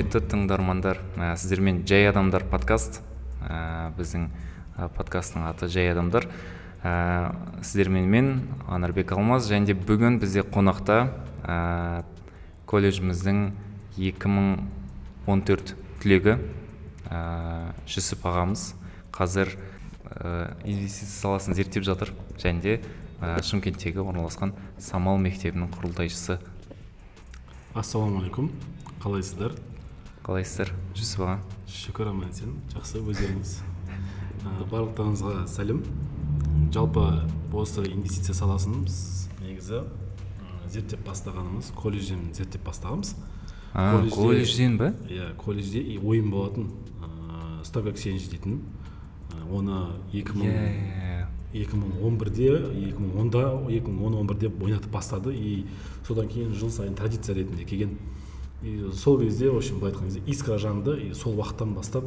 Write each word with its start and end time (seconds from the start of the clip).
құрметті 0.00 0.20
тыңдармандар. 0.32 0.96
Ә, 1.20 1.34
сіздермен 1.36 1.82
жай 1.84 2.06
адамдар 2.08 2.46
подкаст 2.48 3.02
ә, 3.44 3.92
біздің 3.98 4.30
ә, 4.80 4.86
подкасттың 4.96 5.44
аты 5.44 5.68
жай 5.68 5.90
адамдар. 5.92 6.24
Ә, 6.80 7.34
сіздермен 7.60 8.08
мен 8.08 8.30
анарбек 8.64 9.12
алмаз 9.12 9.50
және 9.50 9.68
де 9.68 9.74
бүгін 9.76 10.16
бізде 10.22 10.40
қонақта 10.40 11.12
ә, 11.44 12.04
колледжіміздің 12.64 13.42
2014 13.98 15.74
түлегі 16.00 16.38
ә, 17.10 17.20
жүсіп 17.84 18.24
ағамыз. 18.24 18.70
Қазір 19.12 19.52
ә, 19.52 20.56
инвестиция 20.64 21.12
саласын 21.12 21.52
зерттеп 21.52 21.84
жатыр 21.84 22.14
және 22.40 22.64
де 22.64 22.78
ә, 23.20 23.36
шымкенттегі 23.44 24.00
орналасқан 24.00 24.56
самал 24.80 25.20
мектебінің 25.20 25.68
құрылтайшысы. 25.76 26.40
Ассалаумағалейкум. 27.76 28.48
Қалайсыздар? 29.04 29.60
Қалайсыздар? 30.30 30.68
Жүсіп 30.94 31.24
аға. 31.24 31.32
Шүкір 31.66 32.08
аман 32.12 32.28
есен. 32.30 32.52
Жақсы 32.70 33.00
өздеріңіз. 33.02 33.54
Ә, 34.46 34.50
барлықтарыңызға 34.70 35.40
сәлем. 35.50 35.80
Жалпы 36.70 37.02
осы 37.58 37.82
инвестиция 37.90 38.36
саласын 38.38 38.84
біз 38.84 39.00
негізі 39.40 39.80
зерттеп 40.70 41.02
бастағанымыз 41.08 41.72
колледжден 41.74 42.28
зерттеп 42.36 42.62
бастағанбыз. 42.68 43.16
Колледжден 44.14 44.78
ба 44.78 44.92
иә 45.10 45.32
колледжде 45.40 45.82
ойым 45.98 46.30
болатын 46.30 46.70
ыыы 47.00 47.64
сток 47.66 47.90
дейтін. 47.90 48.60
Оны 49.50 49.82
екі 50.12 50.38
мың 50.38 50.46
иә 50.46 51.26
екі 51.58 51.74
мың 51.74 52.06
он 52.06 52.22
бірде 52.22 52.54
екі 52.54 53.02
мың 53.02 53.18
онда 53.24 53.44
екі 53.66 53.90
мың 53.90 54.06
он 54.06 54.20
он 54.22 54.30
бірде 54.30 54.46
ойнатып 54.46 54.92
бастады. 54.94 55.34
И 55.34 55.66
содан 56.06 56.28
кейін 56.28 56.54
жыл 56.54 56.70
сайын 56.70 56.94
традиция 56.94 57.34
ретінде 57.34 57.64
келген. 57.64 57.98
И 58.62 58.90
сол 58.94 59.18
кезде 59.20 59.50
в 59.50 59.56
общем 59.56 59.78
былай 59.78 59.92
айтқан 59.92 60.06
кезде 60.06 60.22
искра 60.26 60.58
жанды 60.58 60.98
и 61.00 61.14
сол 61.14 61.38
уақыттан 61.38 61.74
бастап 61.74 62.04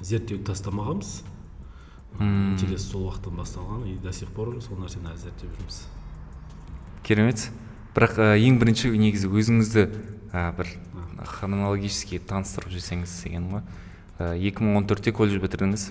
зерттеуді 0.00 0.44
тастамағанбыз. 0.44 1.22
Интерес 2.20 2.86
сол 2.90 3.08
уақыттан 3.08 3.36
басталған 3.36 3.86
и 3.88 3.96
до 3.98 4.12
сих 4.12 4.28
пор 4.28 4.54
сол 4.62 4.78
нәрсені 4.78 5.10
әлі 5.10 5.18
зерттеп 5.18 5.50
жүрміз. 5.58 5.82
Керемет. 7.02 7.50
Бірақ 7.94 8.18
ә, 8.22 8.38
ең 8.38 8.60
бірінші 8.60 8.92
негізі 8.94 9.30
өзіңізді 9.34 9.86
ә, 10.32 10.52
бір 10.54 10.68
хронологически 11.26 12.20
таныстырып 12.22 12.70
жіберсеңіз 12.70 13.16
деген 13.24 13.50
ғой. 13.50 13.64
Ә, 14.20 14.36
2014-те 14.38 15.12
колледж 15.12 15.42
бітірдіңіз 15.42 15.90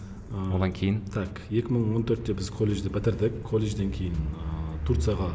одан 0.54 0.72
кейін? 0.72 1.02
так 1.14 1.42
2014-те 1.52 2.33
біз 2.33 2.50
колледжді 2.50 2.89
бітірдік. 2.89 3.44
Колледжден 3.44 3.92
кейін 3.92 4.16
ә, 4.16 4.86
турцияға 4.88 5.31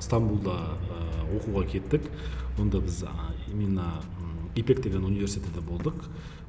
стамбулда 0.00 0.54
ә, 0.54 0.98
оқуға 1.36 1.66
кеттік. 1.66 2.08
Онда 2.58 2.80
біз 2.80 3.04
именно 3.52 4.02
ипек 4.54 4.80
деген 4.82 5.04
университетте 5.04 5.60
болдық. 5.60 5.94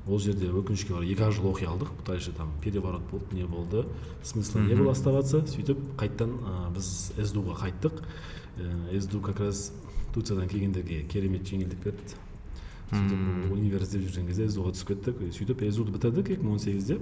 Ол 0.07 0.19
жерде 0.19 0.47
өкінішке 0.49 0.93
орай 0.95 1.11
екі 1.13 1.27
ақ 1.27 1.35
жыл 1.37 1.51
оқи 1.51 1.67
алдық. 1.69 1.91
Дальше 2.05 2.31
там 2.31 2.49
переворот 2.63 3.03
болды 3.11 3.35
не 3.35 3.45
болды 3.45 3.85
смысла 4.23 4.59
не 4.59 4.73
было 4.73 4.91
оставаться. 4.91 5.43
Сөйтіп 5.45 5.77
қайтадан 5.99 6.39
ә, 6.41 6.71
біз 6.73 7.11
сду 7.19 7.43
ға 7.45 7.59
қайттық. 7.59 8.01
Ә, 8.57 8.99
сду 9.01 9.21
как 9.21 9.39
раз 9.39 9.71
турциядан 10.13 10.49
келгендерге 10.49 11.03
керемет 11.03 11.45
жеңілдік 11.45 11.83
берді. 11.83 12.17
Сөйтіп 12.89 13.51
универ 13.53 13.85
іздеп 13.85 14.07
жүрген 14.07 14.27
кезде 14.31 14.49
сду 14.49 14.65
ға 14.65 14.73
түсіп 14.73 14.95
кеттік. 14.95 15.21
И 15.21 15.31
сөйтіп 15.35 15.61
сду 15.69 15.85
ды 15.85 15.93
бітірдік 15.93 16.33
екі 16.33 16.41
мың 16.41 16.57
он 16.57 16.59
сегізде. 16.59 16.99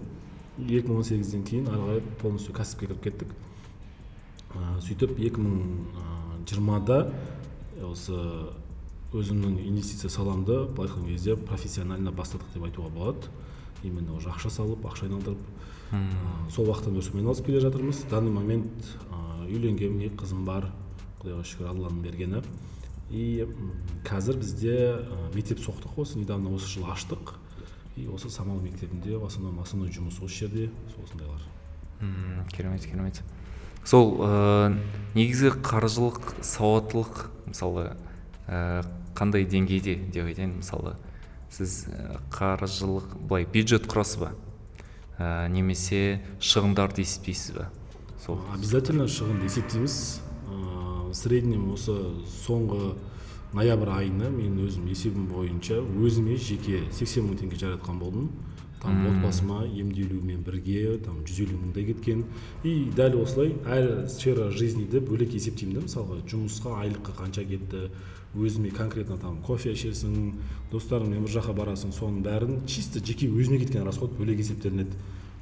екі 0.68 0.88
мың 0.90 0.98
он 0.98 1.04
сегізден 1.04 1.44
кейін 1.44 1.68
ары 1.70 1.80
қарай 1.80 2.02
полностью 2.22 2.54
кәсіпке 2.54 2.88
кіріп 2.88 3.04
кеттік. 3.04 3.28
Ә, 4.52 4.82
сөйтіп 4.82 5.20
екі 5.22 5.40
мың 5.40 6.44
жиырмада 6.50 7.14
осы 7.86 8.18
өзімнің 9.14 9.62
инвестиция 9.68 10.10
саламды 10.12 10.66
былай 10.66 10.90
айтқан 10.90 11.08
кезде 11.08 11.36
профессионально 11.38 12.12
бастадық 12.12 12.54
деп 12.54 12.66
айтуға 12.68 12.90
болады. 12.90 13.30
Именно 13.84 14.16
уже 14.18 14.30
ақша 14.30 14.50
салып 14.50 14.84
ақша 14.86 15.06
айналдырып 15.08 15.40
ә, 15.94 16.02
сол 16.52 16.68
уақыттан 16.68 16.98
бері 16.98 17.06
сонымен 17.06 17.24
айналысып 17.24 17.46
келе 17.46 17.62
жатырмыз. 17.62 18.04
В 18.04 18.10
данный 18.10 18.32
момент 18.32 18.90
ә, 19.12 19.46
үйленгенмін 19.48 20.18
қызым 20.18 20.44
бар 20.46 20.72
құдайға 21.22 21.46
шүкір 21.46 21.70
алланың 21.72 22.02
бергені. 22.04 22.42
И 23.10 23.48
қазір 24.04 24.42
бізде 24.42 24.76
ә, 24.98 25.20
мектеп 25.36 25.62
соқтық 25.64 26.02
осы 26.02 26.20
недавно 26.20 26.52
осы 26.56 26.68
жылы 26.68 26.92
аштық. 26.92 27.38
И 27.96 28.08
осы 28.08 28.30
самал 28.30 28.60
мектебінде 28.60 29.16
в 29.18 29.26
основном 29.26 29.62
основной 29.62 29.90
жұмыс 29.90 30.20
осы 30.22 30.44
жерде 30.44 30.70
осындайлар. 31.04 31.42
Мм, 32.02 32.46
керемет 32.52 32.86
керемет. 32.86 33.24
Сол 33.86 34.18
ә, 34.20 34.76
негізі 35.16 35.54
қаржылық 35.64 36.42
сауаттылық 36.44 37.30
мысалы 37.48 37.96
ә, 38.48 38.84
қандай 39.18 39.48
деңгейде 39.50 39.98
деп 40.14 40.30
айтайын. 40.30 40.60
Мысалы 40.62 40.96
сіз 41.54 41.88
ә, 41.90 42.20
қаржылық 42.34 43.18
былай 43.28 43.48
бюджет 43.50 43.88
құрасыз 43.90 44.22
ба? 44.22 44.32
Ә, 45.18 45.48
немесе 45.50 46.22
шығындарды 46.40 47.02
есептейсіз 47.06 47.58
ба? 47.58 47.70
Сол. 48.24 48.42
Обязательно 48.54 49.08
шығынды 49.10 49.50
есептейміз. 49.50 50.22
Ыыы 50.52 50.88
в 51.08 51.14
среднем 51.16 51.72
осы 51.72 51.96
соңғы 52.44 52.96
ноябрь 53.56 53.94
айына 53.94 54.30
мен 54.34 54.58
өзім 54.66 54.90
есебім 54.92 55.30
бойынша 55.32 55.80
өзіме 55.80 56.36
жеке 56.36 56.84
80 56.92 57.24
мың 57.30 57.40
теңге 57.42 57.60
жаратқан 57.62 58.00
болдым. 58.02 58.30
Там 58.82 59.08
отбасыма 59.10 59.64
емделумен 59.66 60.44
бірге 60.46 61.00
там 61.06 61.24
жүз 61.26 61.40
елу 61.48 61.58
мыңдай 61.58 61.88
кеткен. 61.88 62.26
И 62.64 62.92
дәл 62.96 63.18
осылай 63.24 63.56
әр 63.66 64.06
сфера 64.12 64.52
жизниді 64.52 65.02
бөлек 65.02 65.34
есептеймін 65.34 65.80
да 65.80 65.86
мысалға 65.88 66.20
жұмысқа 66.30 66.76
айлыққа 66.84 67.16
қанша 67.24 67.48
кетті 67.48 67.88
өзіме 68.38 68.72
конкретно 68.72 69.18
там 69.18 69.38
кофе 69.46 69.74
ішесің 69.74 70.34
достарыңмен 70.72 71.26
бір 71.26 71.34
жаққа 71.38 71.56
барасың 71.58 71.94
соның 71.96 72.24
бәрін 72.26 72.62
чисто 72.70 73.02
жеке 73.04 73.28
өзіме 73.28 73.60
кеткен 73.64 73.86
расход 73.88 74.14
бөлек 74.18 74.40
есептелінеді. 74.44 74.96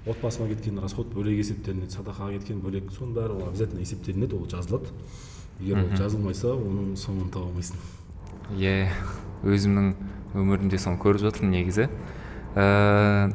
Отбасыма 0.05 0.47
кеткен 0.51 0.79
расход 0.79 1.13
бөлек 1.13 1.39
есептелінеді 1.41 1.97
садақаға 1.97 2.35
кеткен 2.37 2.59
бөлек 2.63 2.91
соның 2.93 3.15
бәрі 3.17 3.37
ол 3.39 3.47
обязательно 3.49 3.81
есептелінеді 3.85 4.37
ол 4.37 4.49
жазылады. 4.51 4.91
Егер 5.59 5.83
ол 5.83 5.95
жазылмайса 5.97 6.53
оның 6.53 6.93
соңын 6.99 7.31
таба 7.33 7.49
алмайсың. 7.49 7.79
Иә 8.59 8.91
өзімнің 9.45 9.91
өмірімде 10.35 10.77
соны 10.81 10.99
көріп 11.01 11.23
жатырмын 11.25 11.55
негізі. 11.55 11.89
Ә, 12.55 13.33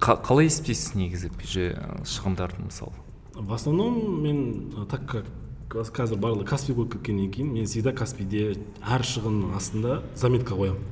қалай 0.00 0.48
есептейсіз 0.48 0.94
негізі 0.96 1.30
бюджет 1.36 1.78
шығындарды 2.08 2.64
мысалы? 2.64 2.94
В 3.34 3.52
основном 3.52 4.22
мен 4.22 4.72
так 4.88 5.06
как 5.06 5.24
қазір 5.70 6.18
барлығы 6.18 6.48
каспи 6.50 6.74
болып 6.74 6.96
кеткеннен 6.96 7.30
кейін 7.30 7.52
мен 7.54 7.66
всегда 7.68 7.92
каспиде 7.94 8.56
әр 8.82 9.04
шығынның 9.06 9.54
астында 9.54 10.00
заметка 10.18 10.56
қоямын. 10.58 10.82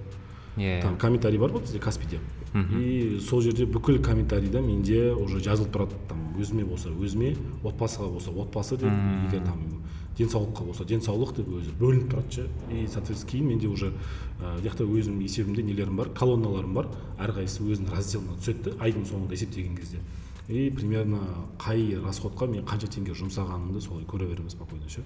Иә 0.59 0.83
там 0.83 0.99
комментарий 0.99 1.39
бар 1.39 1.51
ғой 1.51 1.65
бізде 1.65 1.81
каспиде 1.83 2.21
и 2.55 3.19
сол 3.21 3.43
жерде 3.43 3.67
бүкіл 3.67 3.99
комментарийда 4.03 4.61
менде 4.63 5.13
уже 5.13 5.41
жазылып 5.43 5.75
тұрады. 5.75 5.99
Там 6.09 6.23
өзіме 6.39 6.65
болса 6.65 6.91
өзіме 6.91 7.35
отбасыға 7.65 8.09
болса 8.13 8.31
отбасы 8.31 8.79
деп 8.79 8.89
егер 9.27 9.45
там 9.45 9.83
денсаулыққа 10.19 10.65
болса 10.67 10.85
денсаулық 10.85 11.35
деп 11.37 11.51
өзі 11.59 11.75
бөлініп 11.79 12.13
тұрады 12.13 12.31
ше. 12.35 12.47
И 12.71 12.87
соответственно 12.87 13.31
кейін 13.33 13.49
менде 13.49 13.69
уже 13.69 13.93
ә, 14.41 14.57
жақта 14.65 14.87
өзімнің 14.87 15.23
есебімде 15.27 15.63
нелерім 15.63 15.97
бар 15.97 16.11
колонналарым 16.15 16.75
бар. 16.75 16.89
Әрқайсысы 17.19 17.69
өзінің 17.69 17.93
разделына 17.95 18.39
түседі 18.41 18.71
да 18.71 18.77
айдың 18.83 19.07
соңында 19.07 19.39
есептеген 19.39 19.77
кезде. 19.77 20.03
И 20.49 20.71
примерно 20.71 21.21
қай 21.59 21.99
расходқа 22.01 22.49
мен 22.49 22.65
қанша 22.65 22.89
теңге 22.89 23.15
жұмсағанымды 23.15 23.81
солай 23.85 24.05
көре 24.09 24.29
беремін 24.31 24.51
спокойно 24.51 24.89
ше 24.89 25.05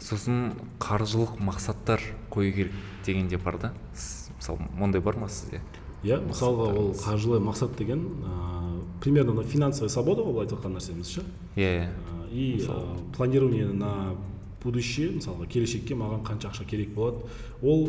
сосын 0.00 0.54
қаржылық 0.80 1.40
мақсаттар 1.44 2.00
қою 2.30 2.52
керек 2.52 2.72
деген 3.04 3.28
де 3.28 3.36
бар 3.36 3.58
да? 3.58 3.72
Мысалы 4.38 4.60
ондай 4.80 5.00
бар 5.00 5.16
ма 5.16 5.28
сізде? 5.28 5.60
Иә 6.02 6.20
мысалға 6.24 6.70
ол 6.72 6.94
қаржылай 6.96 7.40
мақсат 7.44 7.76
деген 7.76 8.06
ә, 8.24 8.80
примерно 9.02 9.34
мына 9.34 9.44
финансовая 9.44 9.90
свобода 9.92 10.22
ғой 10.22 10.32
былай 10.32 10.46
айтып 10.46 10.60
жатқан 10.60 10.78
нәрсеміз 10.78 11.10
ше? 11.12 11.24
Иә 11.56 11.90
Ә, 11.90 12.32
и 12.32 12.64
ә, 12.64 13.12
планирование 13.16 13.66
на 13.66 14.16
будущее 14.62 15.10
мысалға 15.16 15.46
келешекке 15.48 15.94
маған 15.94 16.22
қанша 16.26 16.50
ақша 16.50 16.64
керек 16.68 16.94
болады. 16.94 17.16
Ол 17.62 17.88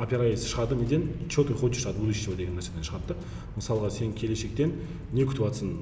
опираясь 0.00 0.44
шығады 0.46 0.76
неден 0.80 1.08
что 1.28 1.44
ты 1.44 1.54
хочешь 1.54 1.86
от 1.86 1.96
будущего 1.96 2.34
деген 2.36 2.56
нәрседен 2.56 2.82
шығады 2.84 3.08
да. 3.08 3.16
Мысалға 3.56 3.90
сен 3.90 4.12
келешектен 4.12 4.72
не 5.12 5.24
күтіп 5.24 5.44
жатрсың 5.46 5.76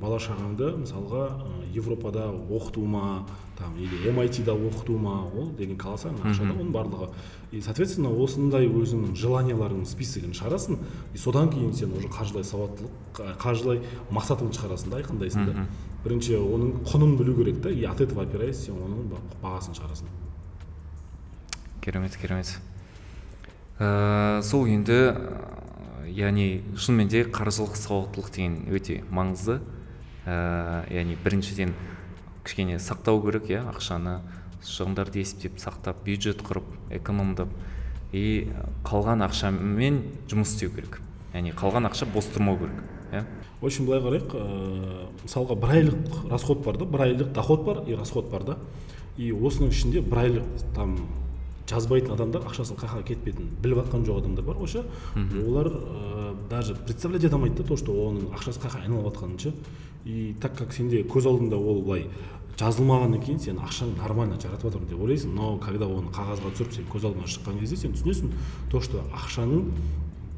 бала 0.00 0.18
шағаңды 0.18 0.76
мысалға 0.84 1.26
европада 1.74 2.30
оқыту 2.50 2.84
ма 2.86 3.26
там 3.58 3.76
или 3.76 4.10
MIT-да 4.10 4.52
оқыту 4.54 4.96
ма 4.98 5.26
ол 5.36 5.50
деген 5.58 5.76
колоссальный 5.76 6.20
ақша 6.22 6.46
да 6.48 6.54
оның 6.54 6.70
барлығы. 6.72 7.10
И 7.52 7.60
соответственно 7.60 8.08
осындай 8.14 8.66
өзіңнің 8.68 9.14
желанияларыңның 9.18 9.86
списогін 9.86 10.32
шығарасың. 10.32 10.78
И 11.14 11.18
содан 11.18 11.50
кейін 11.50 11.74
сен 11.74 11.92
уже 11.92 12.08
қаржылай 12.08 12.44
сауаттылық 12.46 12.90
қа- 13.14 13.36
қаржылай 13.42 13.82
мақсатыңды 14.10 14.54
шығарасың 14.56 14.90
да 14.90 15.00
айқындайсың 15.02 15.46
да. 15.46 15.66
Бірінші 16.04 16.38
оның 16.40 16.72
құнын 16.88 17.16
білу 17.18 17.34
керек 17.36 17.62
та 17.62 17.70
и 17.70 17.84
от 17.84 18.00
этого 18.00 18.22
опираясь 18.22 18.64
сен 18.66 18.74
оның 18.74 19.08
ба- 19.10 19.20
бағасын 19.42 19.76
шығарасың 19.76 20.08
керемет 21.80 22.16
керемет 22.16 22.58
ә, 23.78 24.42
сол 24.42 24.66
енді 24.66 24.92
ә, 24.92 25.14
яғни 26.10 26.62
шынымен 26.76 27.08
де 27.08 27.24
қаржылық 27.24 27.76
сауаттылық 27.78 28.30
деген 28.34 28.56
өте 28.74 29.00
маңызды. 29.10 29.60
Ә, 30.26 30.84
яғни 30.92 31.16
біріншіден 31.24 31.72
кішкене 32.44 32.78
сақтау 32.82 33.22
керек 33.24 33.48
иә 33.48 33.62
ақшаны 33.70 34.18
шығындарды 34.60 35.22
есептеп 35.22 35.56
сақтап 35.62 36.02
бюджет 36.04 36.42
құрып 36.44 36.66
экономдап 36.92 37.48
и 38.12 38.50
қалған 38.84 39.24
ақшамен 39.24 40.02
жұмыс 40.28 40.52
істеу 40.56 40.74
керек. 40.74 41.00
Яғни 41.32 41.54
қалған 41.56 41.88
ақша 41.88 42.08
бос 42.12 42.28
тұрмау 42.34 42.58
керек. 42.60 42.82
Иә. 43.12 43.24
В 43.60 43.66
общем 43.66 43.86
былай 43.86 44.00
қарайық 44.00 44.34
ыыы 44.34 45.06
мысалға 45.24 45.56
бір 45.60 45.74
айлық 45.76 46.30
расход 46.30 46.64
бар 46.64 46.78
да 46.78 46.84
бір 46.84 47.06
айлық 47.06 47.32
доход 47.32 47.64
бар 47.64 47.82
и 47.86 47.94
расход 47.94 48.30
бар 48.30 48.44
да. 48.44 48.58
И 49.16 49.32
осының 49.32 49.70
ішінде 49.70 50.00
бір 50.00 50.24
айлық 50.24 50.64
там 50.74 50.96
жазбайтын 51.70 52.14
адамдар 52.14 52.46
ақшасының 52.48 52.80
қай 52.80 52.90
жаққа 52.90 53.06
кетпейтінін 53.10 53.50
біліп 53.62 53.82
жатқан 53.84 54.04
жоқ 54.08 54.20
адамдар 54.22 54.44
бар 54.44 54.58
ғой 54.58 54.70
ше 54.72 54.84
олар 55.46 55.68
ә, 55.70 56.34
даже 56.50 56.74
представлять 56.74 57.24
ете 57.24 57.34
алмайды 57.34 57.62
да 57.62 57.68
то 57.68 57.76
что 57.76 57.92
оның 57.92 58.32
ақшасы 58.34 58.60
қай 58.60 58.72
жаққа 58.72 58.82
айналып 58.82 59.06
жатқанын 59.12 59.38
ше 59.38 59.52
и 60.04 60.34
так 60.40 60.56
как 60.58 60.72
сенде 60.72 61.04
көз 61.04 61.28
алдыңда 61.30 61.56
ол 61.56 61.82
былай 61.82 62.08
жазылмағаннан 62.58 63.22
кейін 63.22 63.40
сен 63.40 63.60
ақшаң 63.62 63.94
нормально 64.00 64.40
жаратып 64.40 64.70
жатырмын 64.70 64.90
деп 64.90 65.00
ойлайсың 65.00 65.34
но 65.36 65.56
когда 65.62 65.86
оны 65.86 66.10
қағазға 66.12 66.52
түсіріп 66.56 66.74
сен 66.74 66.88
көз 66.92 67.06
алдыңа 67.08 67.30
шыққан 67.30 67.60
кезде 67.60 67.76
сен 67.76 67.94
түсінесің 67.94 68.34
то 68.70 68.80
что 68.84 69.04
ақшаның 69.14 69.70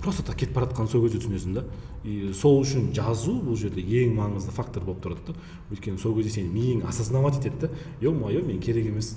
просто 0.02 0.22
так 0.22 0.36
кетіп 0.36 0.54
бара 0.56 0.66
жатқанын 0.66 0.90
сол 0.90 1.04
кезде 1.06 1.20
түсінесің 1.22 1.54
да. 1.54 1.64
И 2.04 2.32
сол 2.34 2.60
үшін 2.62 2.90
жазу 2.94 3.34
бұл 3.42 3.56
жерде 3.56 3.82
ең 3.82 4.16
маңызды 4.18 4.52
фактор 4.54 4.84
болып 4.84 5.02
тұрады 5.04 5.32
да. 5.32 5.34
Өйткені 5.70 5.98
сол 6.02 6.16
кезде 6.18 6.40
сенің 6.40 6.52
миың 6.52 6.84
осознавать 6.88 7.38
етеді 7.38 7.68
да. 7.68 7.70
Е 8.00 8.10
мое 8.10 8.42
мен 8.42 8.60
керек 8.60 8.86
емес. 8.86 9.14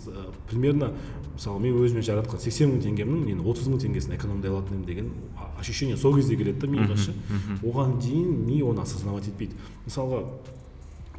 Примерно 0.50 0.94
мысалы 1.34 1.60
мен 1.60 1.80
өзіме 1.82 2.06
жаратқан 2.06 2.40
сексен 2.40 2.76
мың 2.76 2.84
теңгемнің 2.86 3.26
мен 3.26 3.42
отыз 3.42 3.68
мың 3.68 3.82
теңгесін 3.84 4.16
экономдай 4.16 4.52
алатын 4.52 4.78
едім 4.78 4.86
деген 4.86 5.12
ощущение 5.60 5.98
сол 5.98 6.16
кезде 6.16 6.38
келеді 6.38 6.60
да 6.60 6.68
миға 6.68 6.98
ше. 6.98 7.14
оған 7.64 7.98
дейін 8.00 8.46
ми 8.46 8.62
оны 8.62 8.82
осознавать 8.82 9.28
етпейді. 9.28 9.56
Мысалға 9.88 10.24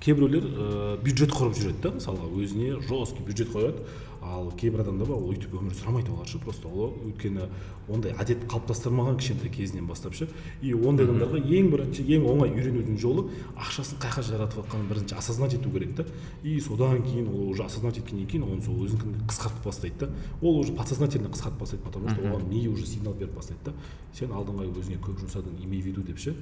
кейбіреулер 0.00 0.44
ә, 0.44 0.96
бюджет 1.02 1.32
құрып 1.32 1.56
жүреді 1.56 1.80
да 1.82 1.94
мысалға 1.96 2.28
өзіне 2.36 2.80
жесткий 2.88 3.24
бюджет 3.24 3.52
қояды. 3.54 3.86
Ал 4.26 4.50
кейбір 4.58 4.80
адамдар 4.82 5.06
бар 5.06 5.20
ол 5.20 5.30
өйтіп 5.30 5.52
өмір 5.54 5.74
сүрмейді 5.78 6.10
олар 6.10 6.26
ше 6.26 6.40
просто. 6.42 6.66
Ол 6.66 6.96
өйткені 7.06 7.46
ондай 7.86 8.10
әдет 8.18 8.42
қалыптастырмаған 8.50 9.20
кішкентай 9.20 9.52
кезінен 9.54 9.86
бастап 9.86 10.16
ше. 10.18 10.26
И 10.62 10.72
ондай 10.74 11.06
адамдарға 11.06 11.38
ең 11.46 11.68
бірінші 11.70 12.02
ең 12.16 12.26
оңай 12.26 12.50
үйренудің 12.50 12.98
жолы 12.98 13.28
ақшасын 13.54 14.00
қай 14.02 14.10
жаққа 14.10 14.24
жаратып 14.26 14.64
жатқанын 14.64 14.88
бірінші 14.90 15.14
осознать 15.20 15.54
ету 15.54 15.70
керек 15.70 15.94
та. 15.94 16.06
И 16.42 16.58
содан 16.60 17.04
кейін 17.06 17.28
ол 17.30 17.52
уже 17.52 17.62
осознать 17.62 18.00
еткеннен 18.02 18.26
кейін 18.26 18.48
оны 18.50 18.64
сол 18.66 18.82
өзінікін 18.82 19.28
қысқартып 19.30 19.62
бастайды 19.62 20.06
да. 20.06 20.10
Ол 20.42 20.58
уже 20.58 20.74
подсознательно 20.74 21.30
қысқартып 21.30 21.60
бастайды 21.60 21.84
потому 21.84 22.08
что 22.08 22.22
оған 22.22 22.48
ми 22.48 22.66
уже 22.66 22.86
сигнал 22.86 23.14
беріп 23.14 23.36
бастайды 23.36 23.70
да. 23.70 23.72
Сен 24.12 24.34
алдыңғы 24.34 24.66
ай 24.66 24.74
өзіңе 24.74 24.98
көп 24.98 25.22
жұмсадың 25.22 25.62
имей 25.62 25.82
в 25.82 25.86
виду 25.86 26.02
деп 26.02 26.18
ше. 26.18 26.34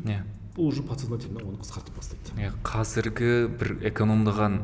Иә 0.00 0.22
бұл 0.56 0.68
уже 0.68 0.82
подсознательно 0.82 1.40
оны 1.40 1.60
қысқартып 1.62 1.96
бастайды. 1.96 2.34
Иә 2.36 2.52
қазіргі 2.64 3.48
бір 3.60 3.76
экономдаған 3.88 4.60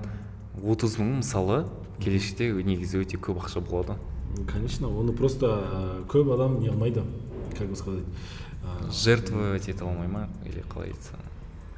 отыз 0.61 0.99
мың 1.01 1.21
мысалы 1.23 1.63
келешекте 2.03 2.51
негізі 2.53 3.03
өте 3.05 3.21
көп 3.21 3.41
ақша 3.45 3.63
болады. 3.65 3.97
Конечно 4.51 4.89
оны 4.89 5.13
просто 5.17 6.05
көп 6.09 6.35
адам 6.35 6.61
не 6.61 6.69
қылмайды 6.69 7.05
как 7.57 7.69
бы 7.69 7.77
сказать. 7.77 8.05
Жертвовать 8.93 9.69
ете 9.69 9.85
алмай 9.85 10.09
ма 10.09 10.29
или 10.45 10.63
қалай 10.69 10.93
айтсам? 10.93 11.21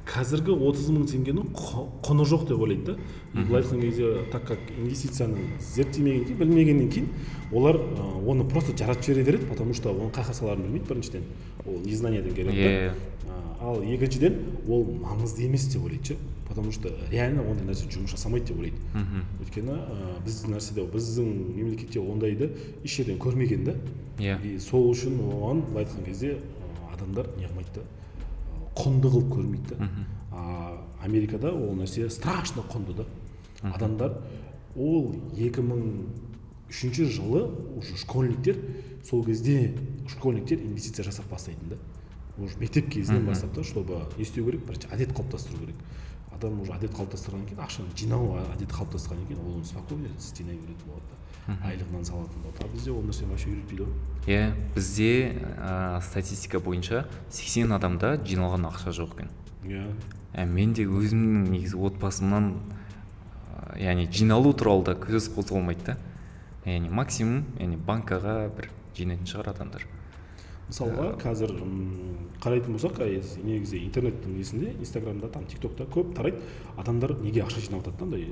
Қазіргі 0.05 0.55
отыз 0.67 0.87
мың 0.89 1.05
теңгенің 1.11 1.51
құ- 1.53 1.85
құны 2.03 2.25
жоқ 2.25 2.47
деп 2.49 2.59
ойлайды 2.59 2.85
да. 2.95 2.97
Былай 3.33 3.61
айтқан 3.61 3.81
кезде 3.81 4.25
так 4.31 4.43
как 4.47 4.59
инвестицияны 4.77 5.37
зерттемегеннен 5.59 6.37
білмегеннен 6.37 6.89
кейін 6.89 7.07
олар 7.51 7.77
оны 8.25 8.43
просто 8.49 8.75
жаратып 8.75 9.03
жібере 9.05 9.23
береді 9.23 9.45
потому 9.45 9.73
что 9.73 9.89
оның 9.93 10.11
қай 10.11 10.23
жаққа 10.25 10.55
білмейді 10.57 10.87
біріншіден 10.89 11.23
ол 11.65 11.79
незнаниеден 11.85 12.33
келеді 12.33 12.57
да. 12.57 12.93
А, 13.61 13.69
ал 13.69 13.81
екіншіден 13.83 14.35
ол 14.67 14.83
маңызды 15.05 15.45
емес 15.45 15.67
деп 15.71 15.83
ойлайды 15.85 16.03
ше 16.07 16.17
потому 16.49 16.71
что 16.71 16.89
реально 17.11 17.43
ондай 17.47 17.63
нәрсе 17.69 17.87
жұмыс 17.87 18.11
жасамайды 18.11 18.47
деп 18.51 18.57
ойлайды. 18.59 18.75
Өйткені 19.39 19.71
ә, 19.71 20.19
біздің 20.25 20.55
нәрседе 20.57 20.81
біздің 20.91 21.55
мемлекетте 21.55 21.99
ондайды 22.01 22.49
еш 22.83 22.97
жерден 22.97 23.17
көрмеген 23.19 23.63
да. 23.63 23.75
Иә. 24.19 24.37
и 24.43 24.59
сол 24.59 24.91
үшін 24.91 25.15
оған 25.31 25.61
былай 25.71 25.85
айтқан 25.85 26.03
кезде 26.05 26.37
адамдар 26.93 27.27
не 27.37 27.45
қылмайды 27.45 27.71
да. 27.75 27.81
Құнды 28.81 29.11
қылып 29.13 29.29
көрмейді. 29.35 29.77
Да 29.77 29.89
а 30.31 30.77
америкада 31.03 31.51
ол 31.51 31.75
нәрсе 31.75 32.09
страшно 32.09 32.63
құнды 32.71 32.95
да. 32.95 33.05
Адамдар 33.61 34.17
ол 34.75 35.13
2003 35.35 37.05
жылы 37.05 37.43
уже 37.77 37.97
школьниктер 37.97 38.57
сол 39.03 39.23
кезде 39.25 39.75
школьниктер 40.07 40.59
инвестиция 40.59 41.03
жасап 41.03 41.29
бастайтын 41.29 41.69
да. 41.69 41.77
Уже 42.37 42.57
мектеп 42.59 42.89
кезінен 42.89 43.25
бастап 43.25 43.53
та 43.53 43.63
чтобы 43.63 44.07
не 44.17 44.23
істеу 44.23 44.45
керек 44.45 44.65
бірінші 44.65 44.87
әдет 44.91 45.13
қалыптастыру 45.13 45.59
керек. 45.59 45.75
Адам 46.31 46.61
уже 46.61 46.71
әдет 46.73 46.95
қалыптастырғаннан 46.95 47.49
кейін 47.49 47.61
ақшаны 47.61 47.97
жинау 47.97 48.37
әдеті 48.55 48.73
қалыптасқаннан 48.73 49.27
кейін 49.27 49.43
ол 49.45 49.63
спокойно 49.65 50.09
жинай 50.17 50.55
беретін 50.55 50.87
болады 50.87 51.05
да. 51.11 51.20
Айлығынан 51.49 52.05
салатын 52.05 52.43
болады 52.45 52.63
а 52.65 52.69
бізде 52.71 52.91
ол 52.93 53.03
нәрсе 53.05 53.25
вообще 53.29 53.49
үйретпейді 53.51 53.85
ғой. 53.85 53.93
Иә 54.29 54.53
бізде 54.75 55.09
ә, 55.57 56.01
статистика 56.05 56.59
бойынша 56.61 57.05
80 57.29 57.73
адамда 57.77 58.13
жиналған 58.21 58.67
ақша 58.69 58.93
жоқ 58.95 59.15
екен. 59.17 59.31
Иә. 59.65 59.85
Ә, 60.33 60.45
мен 60.45 60.73
де 60.77 60.85
өзімнің 60.85 61.49
негізі 61.51 61.79
отбасымнан 61.81 62.53
ә, 62.53 63.79
яғни 63.81 64.07
жиналу 64.11 64.53
туралы 64.53 64.91
да 64.91 64.95
сөз 64.99 65.31
қозғалмайды 65.35 65.91
да. 65.91 65.97
Яғни 66.65 66.93
максимум 66.93 67.43
яғни 67.57 67.81
банкаға 67.87 68.37
бір 68.55 68.69
жинайтын 68.97 69.27
шығар 69.27 69.51
адамдар. 69.55 69.87
Мысалға 70.69 71.09
қазір 71.19 71.51
м, 71.57 72.29
қарайтын 72.39 72.77
болсақ 72.77 73.01
негізі 73.43 73.81
интернеттің 73.81 74.37
несінде 74.37 74.75
инстаграмда 74.79 75.27
там 75.27 75.43
тик 75.49 75.59
токта 75.59 75.83
көп 75.83 76.13
тарайды. 76.15 76.39
Адамдар 76.77 77.17
неге 77.19 77.41
ақша 77.43 77.59
жинап 77.65 77.83
жатады 77.83 77.97
да 77.97 78.05
андай 78.05 78.27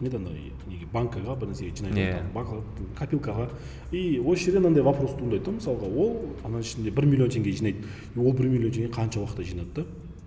ана 0.00 0.30
неге 0.68 0.86
банкаға 0.92 1.36
бір 1.40 1.48
нәрсеге 1.52 1.72
жинайды 1.76 2.00
Иә. 2.00 2.62
копилкаға. 2.98 3.48
И 3.92 4.18
осы 4.20 4.50
жерден 4.50 4.66
андай 4.66 4.82
вопрос 4.82 5.14
туындайды 5.16 5.44
да 5.44 5.52
мысалға 5.56 5.88
ол 5.88 6.34
ана 6.44 6.60
ішінде 6.60 6.90
бір 6.90 7.06
миллион 7.06 7.30
теңге 7.30 7.52
жинайды. 7.56 7.84
И 8.14 8.18
ол 8.18 8.32
бір 8.32 8.48
миллион 8.48 8.72
теңге 8.72 8.90
қанша 8.92 9.24
уақытта 9.24 9.44
жинады 9.44 9.72
да? 9.74 9.84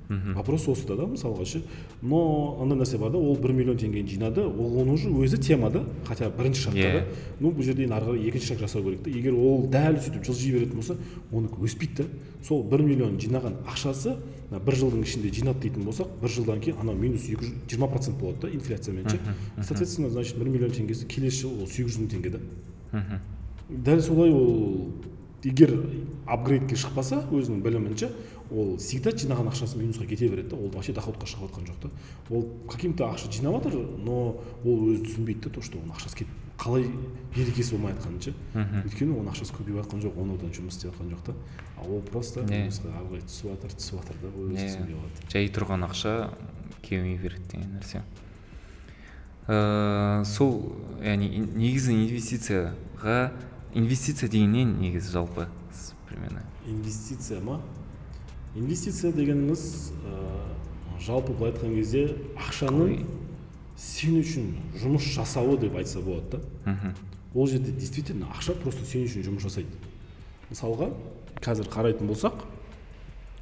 Вопрос 0.09 0.67
осыда 0.67 0.95
да 0.97 1.03
мысалға 1.05 1.45
ше. 1.45 1.61
Но 2.01 2.57
андай 2.61 2.79
нәрсе 2.79 2.97
бар 2.97 3.11
да 3.11 3.17
ол 3.17 3.37
бір 3.37 3.53
миллион 3.53 3.77
теңгені 3.77 4.09
жинады 4.09 4.41
ол 4.41 4.79
оның 4.81 4.93
уже 4.93 5.09
өзі 5.09 5.37
тема 5.37 5.69
да 5.69 5.83
хотя 6.07 6.29
бірінші 6.29 6.61
шартта 6.61 6.79
Иә. 6.79 6.93
да. 6.93 7.05
Ну 7.39 7.51
бұл 7.51 7.61
жерде 7.63 7.83
енді 7.83 7.93
ары 7.93 8.05
қарай 8.05 8.27
екінші 8.27 8.47
шаг 8.47 8.59
жасау 8.59 8.83
керек 8.83 9.03
та. 9.03 9.09
Егер 9.11 9.33
ол 9.37 9.67
дәл 9.69 9.99
сөйтіп 10.01 10.25
жылжи 10.25 10.51
беретін 10.51 10.75
болса 10.81 10.97
оныкі 11.31 11.61
өспейді 11.61 11.95
да. 12.01 12.05
Сол 12.41 12.63
бір 12.63 12.81
миллион 12.81 13.19
жинаған 13.21 13.59
ақшасы 13.69 14.15
мына 14.49 14.63
бір 14.65 14.75
жылдың 14.81 15.03
ішінде 15.05 15.29
жинады 15.29 15.61
дейтін 15.61 15.85
болсақ 15.85 16.07
бір 16.21 16.29
жылдан 16.33 16.59
кейін 16.59 16.79
анау 16.81 16.95
минус 16.95 17.27
екі 17.29 17.45
жүз 17.45 17.53
жиырма 17.69 17.87
процент 17.93 18.17
болады 18.17 18.47
да 18.47 18.49
инфляциямен 18.49 19.09
ше. 19.09 19.19
Соответственно 19.61 20.09
значит 20.09 20.37
бір 20.39 20.49
миллион 20.49 20.71
теңгесі 20.71 21.05
келесі 21.05 21.43
жылы 21.45 21.61
ол 21.61 21.67
сегіз 21.67 21.93
жүз 21.93 22.01
мың 22.01 22.09
теңге 22.15 22.29
да. 22.33 23.19
Дәл 23.69 24.01
солай 24.01 24.31
ол 24.33 24.89
егер 25.43 25.75
апгрейдке 26.25 26.75
шықпаса 26.75 27.21
өзінің 27.31 27.61
білімінше 27.61 28.09
ол 28.51 28.77
всегда 28.77 29.11
жинаған 29.11 29.51
ақшасы 29.51 29.77
минусқа 29.77 30.07
кете 30.09 30.27
береді 30.27 30.49
да 30.49 30.55
ол 30.57 30.69
вообще 30.73 30.93
доходқа 30.93 31.27
шығып 31.29 31.49
жатқан 31.49 31.67
жоқ 31.69 31.79
та. 31.81 31.89
Ол 32.29 32.47
каким 32.69 32.93
то 32.93 33.05
ақша 33.05 33.31
жинап 33.31 33.63
жатыр 33.63 33.79
но 33.97 34.41
ол 34.63 34.85
өзі 34.89 35.05
түсінбейді 35.05 35.47
да 35.47 35.49
то 35.49 35.61
что 35.61 35.77
оның 35.77 35.93
ақшасы 35.93 36.23
кетіп 36.23 36.33
қалай 36.59 36.89
берекесі 37.35 37.75
болмай 37.75 37.93
жатқанын 37.93 38.21
ше 38.23 38.33
өйткені 38.83 39.13
оның 39.15 39.31
ақшасы 39.31 39.53
көбейіп 39.55 39.83
жатқан 39.83 40.01
жоқ 40.03 40.17
оны 40.19 40.35
одан 40.35 40.51
жұмыс 40.51 40.75
істеп 40.75 40.91
жатқан 40.91 41.13
жоқ 41.13 41.21
та. 41.29 41.35
А 41.77 41.85
ол 41.87 42.01
просто 42.01 42.43
минусқа 42.43 42.91
ары 42.91 43.05
қарай 43.13 43.23
түсіп 43.29 43.53
жатыр 43.53 43.75
түсіп 43.77 44.01
жатыр 44.01 44.15
да 44.23 44.31
ол 44.33 44.49
өзі 44.49 44.65
түсінбей 44.65 44.97
қалады 44.97 45.29
жай 45.31 45.51
тұрған 45.55 45.85
ақша 45.87 46.15
кемей 46.81 47.17
береді 47.17 47.47
деген 47.53 47.77
нәрсе. 47.77 48.03
Ә, 49.47 50.25
сол 50.25 50.75
яғни 51.01 51.29
негізі 51.55 51.95
инвестицияға 51.95 53.31
инвестиция 53.73 54.29
дегеннен 54.29 54.75
негізі 54.81 55.13
жалпы 55.15 55.47
примерно? 56.09 56.43
Инвестиция 56.67 57.39
ма? 57.41 57.61
Инвестиция 58.55 59.11
дегеніміз 59.13 59.91
ә, 60.05 60.15
жалпы 60.99 61.33
былай 61.33 61.53
айтқан 61.53 61.75
кезде 61.75 62.15
ақшаның 62.37 63.05
сен 63.79 64.19
үшін 64.19 64.49
жұмыс 64.81 65.05
жасауы 65.15 65.57
деп 65.61 65.75
айтса 65.79 66.01
болады 66.01 66.37
да. 66.37 66.93
Ол 67.33 67.47
жерде 67.47 67.71
действительно 67.71 68.25
ақша 68.33 68.55
просто 68.57 68.85
сен 68.85 69.05
үшін 69.05 69.23
жұмыс 69.23 69.45
жасайды. 69.45 69.69
Мысалға 70.49 70.89
қазір 71.39 71.69
қарайтын 71.69 72.09
болсақ 72.09 72.41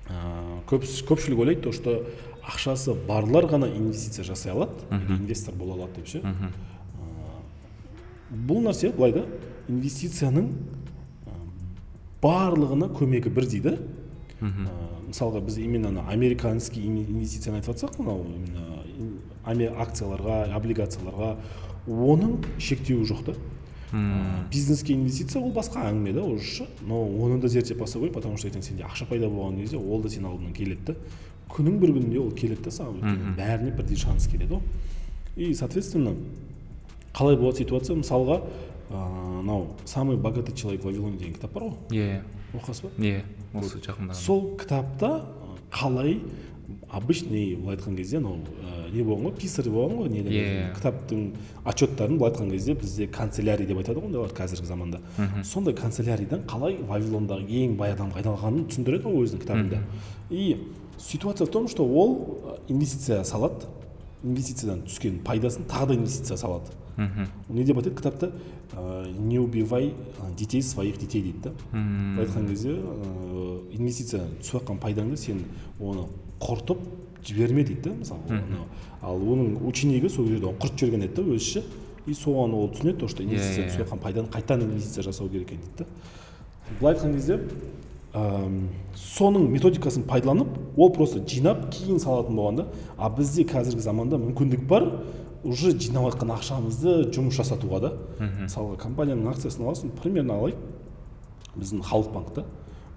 ә, 0.09 0.61
көп, 0.67 0.83
көпшілік 1.07 1.39
ойлайды 1.39 1.61
то 1.63 1.71
что 1.71 2.03
ақшасы 2.43 2.93
барлар 3.07 3.47
ғана 3.47 3.67
инвестиция 3.71 4.25
жасай 4.27 4.51
алады. 4.51 4.73
Инвестор 4.91 5.55
бола 5.55 5.73
алады 5.73 6.01
деп 6.01 6.07
ше. 6.07 6.19
Ә, 6.19 6.29
бұл 8.31 8.61
нәрсе 8.67 8.91
былай 8.91 9.15
да 9.15 9.25
инвестицияның 9.67 10.51
барлығына 12.21 12.91
көмегі 12.91 13.31
бірдей 13.31 13.61
да. 13.63 13.77
Ә, 14.41 14.47
мысалға 15.09 15.41
біз 15.45 15.57
именно 15.57 15.87
ана 15.89 16.03
американский 16.11 16.81
ин- 16.85 17.05
инвестицияны 17.07 17.59
айтып 17.61 17.75
жатсақ 17.75 17.97
мынау 17.99 18.25
акцияларға 19.45 20.37
облигацияларға 20.57 21.35
оның 21.87 22.41
шектеуі 22.59 23.05
жоқ 23.07 23.21
та. 23.29 23.33
Ә, 23.93 24.49
бизнеске 24.51 24.93
инвестиция 24.93 25.41
ол 25.41 25.53
басқа 25.55 25.85
әңгіме 25.87 26.11
да 26.13 26.23
уже 26.27 26.43
ше. 26.43 26.65
но 26.85 27.05
оны 27.07 27.39
да 27.39 27.47
зерттеп 27.47 27.77
бастау 27.79 28.01
керек 28.01 28.13
потому 28.15 28.35
что 28.37 28.47
ертең 28.49 28.61
сенде 28.61 28.83
ақша 28.83 29.05
пайда 29.07 29.27
болған 29.29 29.57
кезде 29.61 29.77
ол 29.77 30.01
да 30.01 30.09
сенің 30.09 30.27
алдыңнан 30.27 30.53
келеді 30.53 30.81
да. 30.87 30.95
Күнің 31.49 31.79
бір 31.79 31.93
күнінде 31.95 32.19
ол 32.19 32.31
келеді 32.35 32.63
да 32.63 32.69
саған 32.69 32.99
өйткені 32.99 33.35
бәріне 33.37 33.71
бірдей 33.77 33.95
шанс 33.95 34.27
келеді 34.27 34.55
ғой 34.59 34.61
и 35.37 35.53
соответственно 35.53 36.15
қалай 37.13 37.37
болады 37.37 37.57
ситуация? 37.63 37.95
Мысалға 37.95 38.41
мынау 38.91 39.67
самый 39.85 40.17
богатый 40.17 40.53
человек 40.53 40.81
в 40.81 40.85
вавилоне 40.85 41.17
деген 41.17 41.33
кітап 41.33 41.53
бар 41.53 41.63
ғой. 41.63 41.73
Иә. 41.91 42.21
Оқығансыз 42.53 42.83
ба? 42.83 42.91
Иә 42.99 43.23
осы 43.53 43.81
жақында 43.83 44.13
сол 44.15 44.57
кітапта 44.59 45.25
қалай 45.71 46.21
обычный 46.91 47.55
былай 47.55 47.75
айтқан 47.75 47.95
кезде 47.97 48.17
анау 48.17 48.37
не 48.93 49.03
болған 49.03 49.27
ғой 49.27 49.35
писарь 49.39 49.67
болған 49.71 49.97
ғой 50.01 50.09
неде 50.11 50.31
иә 50.31 50.73
кітаптың 50.77 51.23
отчеттарын 51.67 52.17
былай 52.19 52.31
айтқан 52.31 52.51
кезде 52.51 52.75
бізде 52.79 53.07
канцелярий 53.07 53.67
деп 53.67 53.81
айтады 53.81 53.99
ғой 53.99 54.07
ондайлар 54.07 54.31
қазіргі 54.35 54.65
заманда. 54.67 55.01
Сондай 55.43 55.75
канцелярийдан 55.75 56.45
қалай 56.47 56.77
вавилондағы 56.87 57.47
ең 57.47 57.75
бай 57.79 57.91
адамға 57.95 58.21
айналғанын 58.21 58.67
түсіндіреді 58.71 59.03
ғой 59.03 59.27
өзінің 59.27 59.43
кітабында. 59.43 59.81
И 60.29 60.57
ситуация 60.97 61.47
в 61.47 61.51
том 61.51 61.67
что 61.67 61.83
ол 61.85 62.59
инвестиция 62.67 63.23
салады 63.23 63.67
инвестициядан 64.23 64.85
түскен 64.87 65.19
пайдасын 65.23 65.67
тағы 65.67 65.87
да 65.87 65.95
инвестиция 65.95 66.37
салады. 66.37 66.71
Мхм 66.97 67.27
не 67.49 67.63
деп 67.63 67.77
айтады 67.77 67.95
кітапта 67.95 68.31
ә, 68.73 69.07
не 69.19 69.39
убивай 69.39 69.93
детей 70.37 70.61
своих 70.61 70.99
детей 70.99 71.21
дейді 71.21 71.39
да? 71.43 71.51
Былай 71.71 72.25
айтқан 72.25 72.47
кезде 72.49 72.73
ә, 72.75 73.73
инвестициядан 73.77 74.37
түсіп 74.41 74.61
жатқан 74.61 74.79
пайдаңды 74.81 75.17
сен 75.17 75.43
оны 75.79 76.07
құртып 76.39 76.81
жіберме 77.23 77.63
дейді 77.63 77.89
да 77.89 77.95
мысалы 78.01 78.65
ал 79.01 79.17
оның 79.17 79.61
ученигі 79.67 80.09
сол 80.09 80.27
жерде 80.27 80.47
құртып 80.47 80.79
жіберген 80.79 81.07
еді 81.07 81.21
да 81.21 81.27
өзінше 81.37 81.63
и 82.07 82.13
соған 82.15 82.53
ол 82.55 82.69
түсінеді 82.71 82.99
то 82.99 83.07
что 83.07 83.23
инвестиция 83.23 83.65
иә. 83.65 83.69
түсіп 83.69 83.81
жатқан 83.83 83.99
пайданы 84.01 84.27
қайтадан 84.31 84.69
инвестиция 84.71 85.03
жасау 85.03 85.29
керек 85.29 85.51
екен 85.51 85.59
дейді 85.61 85.83
да. 85.83 85.85
Былай 86.79 86.95
айтқан 86.95 87.13
кезде 87.13 87.39
әм, 88.13 88.69
соның 88.95 89.49
методикасын 89.51 90.05
пайдаланып 90.07 90.47
ол 90.77 90.91
просто 90.95 91.19
жинап 91.27 91.67
кейін 91.73 91.99
салатын 91.99 92.35
болған 92.35 92.61
да. 92.61 92.67
А 92.97 93.09
бізде 93.09 93.43
қазіргі 93.43 93.83
заманда 93.83 94.17
мүмкіндік 94.21 94.63
бар. 94.67 94.87
Уже 95.43 95.71
жинап 95.77 96.07
жатқан 96.11 96.33
ақшамызды 96.37 97.11
жұмыс 97.13 97.37
жасатуға 97.37 97.79
да. 97.83 97.93
Мысалға 98.19 98.77
компанияның 98.81 99.29
акциясын 99.33 99.65
аласың 99.65 99.93
примерно 100.01 100.39
алайық. 100.39 100.59
Біздің 101.57 101.83
халық 101.85 102.11
банкта 102.13 102.45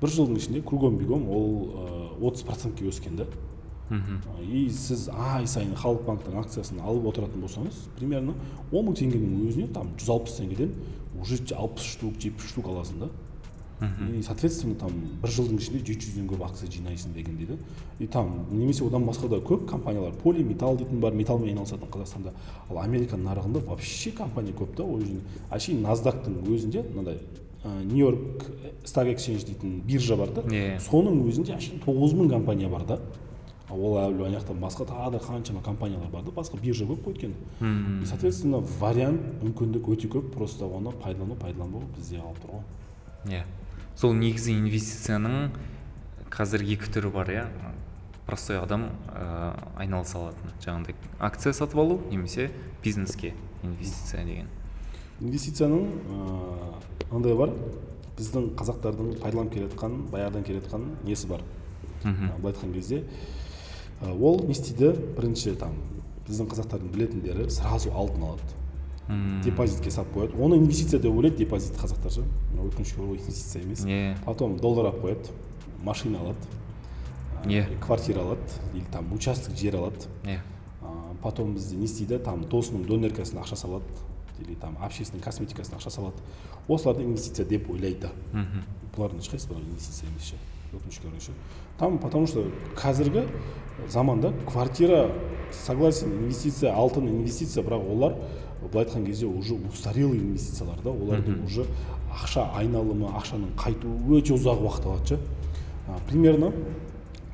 бір 0.00 0.12
жылдың 0.14 0.36
ішінде 0.40 0.62
кругом 0.64 0.98
бегом 1.00 1.28
ол 1.28 1.46
отыз 2.20 2.44
процентке 2.48 2.88
өскен 2.88 3.16
да. 3.20 3.26
И 4.44 4.68
сіз 4.70 5.08
ай 5.10 5.46
сайын 5.50 5.74
халық 5.74 6.04
банктің 6.06 6.38
акциясын 6.40 6.80
алып 6.80 7.08
отыратын 7.10 7.42
болсаңыз 7.42 7.88
примерно 7.98 8.36
он 8.70 8.86
мың 8.86 8.96
теңгенің 9.00 9.48
өзіне 9.48 9.66
там 9.74 9.90
жүз 9.98 10.12
алпыс 10.14 10.36
теңгеден 10.38 10.76
уже 11.20 11.40
алпыс 11.56 11.88
штук 11.96 12.20
жетпіс 12.22 12.52
штук 12.52 12.70
аласың 12.70 13.02
да. 13.02 13.08
И 13.80 14.22
соответственно 14.22 14.74
там 14.74 14.90
бір 15.22 15.30
жылдың 15.32 15.56
ішінде 15.56 15.78
жеті 15.80 16.06
жүзден 16.06 16.26
көп 16.28 16.42
акция 16.44 16.68
жинайсың 16.68 17.14
дегендей 17.14 17.46
да 17.46 17.56
и 17.98 18.06
там 18.06 18.46
немесе 18.50 18.84
одан 18.84 19.06
басқа 19.08 19.28
да 19.28 19.38
көп 19.40 19.64
компаниялар 19.66 20.12
поли 20.12 20.44
металл 20.44 20.76
дейтін 20.76 21.00
бар 21.00 21.12
металлмен 21.12 21.48
айналысатын 21.48 21.88
қазақстанда. 21.88 22.32
Ал 22.68 22.78
америка 22.78 23.16
нарығында 23.16 23.64
вообще 23.64 24.10
компания 24.12 24.52
көп 24.52 24.76
та. 24.76 24.84
Ол 24.84 25.00
жерде 25.00 25.20
әшейін 25.50 25.80
наздактың 25.80 26.42
өзінде 26.44 26.84
мынандай 26.90 27.20
нью 27.84 28.04
йорк 28.04 28.44
стак 28.84 29.08
эксченж 29.14 29.44
дейтін 29.44 29.80
биржа 29.86 30.16
бар 30.16 30.28
да. 30.36 30.42
Соның 30.80 31.24
өзінде 31.28 31.56
әшейін 31.56 31.80
тоғыз 31.84 32.12
мың 32.18 32.30
компания 32.30 32.68
бар 32.68 32.84
да. 32.84 32.98
Ол 33.70 33.96
әлі 34.00 34.26
ана 34.26 34.40
жақтан 34.40 34.60
басқа 34.60 34.84
тағы 34.88 35.12
да 35.12 35.18
қаншама 35.24 35.62
компаниялар 35.62 36.10
бар 36.10 36.22
да. 36.24 36.30
Басқа 36.36 36.60
биржа 36.60 36.84
көп 36.84 37.04
қой 37.04 37.14
өйткені. 37.14 38.02
И 38.02 38.06
соответственно 38.06 38.60
вариант 38.80 39.42
мүмкіндік 39.42 39.88
өте 39.88 40.08
көп. 40.08 40.32
Просто 40.34 40.66
оны 40.66 40.92
пайдалану 40.92 41.36
пайдаланбау 41.36 41.82
бізде 41.96 42.18
қалып 42.18 42.40
тұр 42.42 42.50
ғой. 42.56 42.64
Иә 43.30 43.44
сол 44.00 44.14
негізі 44.16 44.54
инвестицияның 44.56 45.50
қазір 46.32 46.62
екі 46.64 46.88
түрі 46.88 47.10
бар 47.12 47.30
иә. 47.34 47.44
Простой 48.24 48.56
адам 48.60 48.86
ә, 49.12 49.52
айналыса 49.76 50.16
алатын. 50.22 50.54
Жаңағыдай 50.62 50.94
акция 51.18 51.52
сатып 51.52 51.82
алу 51.82 51.98
немесе 52.08 52.48
бизнеске 52.84 53.34
инвестиция 53.62 54.24
деген. 54.24 54.48
Инвестицияның 55.20 55.84
ыыы 56.06 57.10
мынандай 57.10 57.36
бар. 57.36 57.52
Біздің 58.16 58.54
қазақтардың 58.56 59.18
пайдаланып 59.20 59.52
келе 59.54 59.68
жатқан 59.68 59.98
баяғыдан 60.12 60.46
келе 60.48 60.62
жатқан 60.62 60.86
несі 61.04 61.28
бар? 61.28 61.44
Мхм. 62.04 62.30
былай 62.40 62.54
айтқан 62.54 62.72
кезде 62.72 63.04
ы, 64.00 64.12
ол 64.12 64.40
не 64.46 64.52
істейді? 64.52 64.94
Бірінші 65.16 65.56
там 65.60 65.76
біздің 66.28 66.48
қазақтардың 66.48 66.92
білетіндері 66.94 67.50
сразу 67.50 67.92
алтын 67.92 68.22
алады. 68.22 68.59
Депозитке 69.44 69.90
салып 69.90 70.14
қояды. 70.14 70.36
Оны 70.40 70.56
инвестиция 70.56 71.00
деп 71.00 71.12
ойлайды 71.16 71.36
депозит 71.36 71.74
қазақтар 71.76 72.10
ше. 72.10 72.22
Өкінішке 72.54 73.00
орай 73.00 73.18
инвестиция 73.18 73.62
емес. 73.62 73.84
Иә. 73.84 74.16
потом 74.24 74.56
доллар 74.56 74.86
алып 74.92 75.04
қояды 75.04 75.30
машина 75.82 76.18
алады 76.20 76.38
Иә. 77.44 77.78
квартира 77.80 78.20
алады 78.20 78.40
или 78.74 78.84
там 78.92 79.12
участок 79.12 79.56
жер 79.56 79.76
алады. 79.76 80.06
Иә. 80.24 80.40
Потом 81.22 81.54
бізде 81.54 81.76
не 81.76 81.84
істейді 81.84 82.18
там 82.18 82.44
досының 82.44 82.86
донеркасына 82.86 83.40
ақша 83.42 83.56
салады 83.56 83.84
или 84.40 84.54
там 84.54 84.76
общественный 84.80 85.22
косметикасына 85.22 85.76
ақша 85.78 85.90
салады. 85.90 86.16
Осыларды 86.68 87.02
инвестиция 87.04 87.44
деп 87.46 87.68
ойлайды. 87.70 88.08
Мхм. 88.32 88.62
бұлардың 88.96 89.20
ешқайсысы 89.20 89.52
инвестиция 89.54 90.08
емес 90.08 90.22
ше. 90.22 90.34
Өкінішке 90.76 91.08
орай 91.08 91.20
ше. 91.20 91.32
Там 91.78 91.98
потому 91.98 92.26
что 92.26 92.44
қазіргі 92.76 93.26
заманда 93.88 94.32
квартира 94.46 95.10
согласен 95.52 96.12
инвестиция 96.12 96.74
алтын 96.74 97.08
инвестиция 97.08 97.64
бірақ 97.64 97.90
олар 97.90 98.14
былай 98.60 98.84
айтқан 98.84 99.06
кезде 99.06 99.26
уже 99.26 99.54
устарелый 99.54 100.18
инвестициялар 100.18 100.80
да 100.84 100.90
олардың 100.90 101.44
уже 101.44 101.66
ақша 102.10 102.50
айналымы 102.58 103.08
ақшаның 103.16 103.54
қайтуы 103.56 104.18
өте 104.18 104.34
ұзақ 104.34 104.60
уақыт 104.60 104.86
алады 104.86 105.06
ше. 105.06 105.18
Примерно 106.08 106.52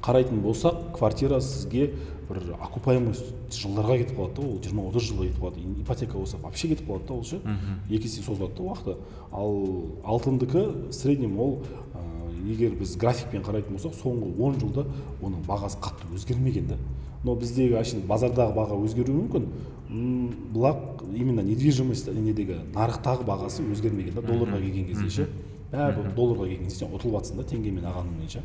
қарайтын 0.03 0.41
болсақ 0.41 0.93
квартира 0.97 1.41
сізге 1.41 1.91
бір 2.29 2.55
окупаемость 2.61 3.35
жылдарға 3.51 3.99
кетіп 3.99 4.17
қалады 4.19 4.35
да 4.35 4.47
ол 4.47 4.61
жиырма 4.63 4.87
отыз 4.89 5.03
жылға 5.11 5.27
кетіп 5.27 5.43
қалады 5.43 5.81
ипотека 5.83 6.19
болса 6.19 6.37
вообще 6.43 6.69
кетіп 6.69 6.89
қалады 6.89 7.07
да 7.07 7.15
ол 7.15 7.25
ше. 7.25 7.41
Екі 7.91 8.07
есе 8.07 8.23
созылады 8.23 8.55
да 8.55 8.63
уақыты. 8.63 8.97
Ал 9.33 9.53
алтындікі 10.05 10.89
в 10.89 10.93
среднем 10.93 11.39
ол 11.39 11.59
егер 12.47 12.77
біз 12.79 12.97
графикпен 12.97 13.43
қарайтын 13.43 13.77
болсақ 13.77 13.99
соңғы 13.99 14.33
он 14.39 14.61
жылда 14.61 14.87
оның 15.23 15.43
бағасы 15.47 15.81
қатты 15.83 16.09
өзгермеген 16.15 16.73
да 16.73 16.79
но 17.27 17.35
біздегі 17.35 17.75
әшейін 17.81 18.05
базардағы 18.07 18.55
баға 18.55 18.77
өзгеруі 18.87 19.17
мүмкін. 19.17 19.47
Бірақ 20.55 21.03
именно 21.15 21.43
недвижимость 21.43 22.09
недегі 22.13 22.61
нарықтағы 22.75 23.27
бағасы 23.27 23.65
өзгермеген 23.67 24.15
да 24.15 24.23
долларға 24.23 24.61
келген 24.63 24.87
кезде 24.91 25.11
ше. 25.11 25.27
Бәрібір 25.73 26.13
долларға 26.15 26.47
келген 26.47 26.69
кезде 26.69 26.85
сен 26.85 26.95
ұтылып 26.95 27.19
жатрсың 27.19 27.41
да 27.41 27.47
теңгемен 27.51 27.89
ағаныңмен 27.91 28.31
ше. 28.31 28.43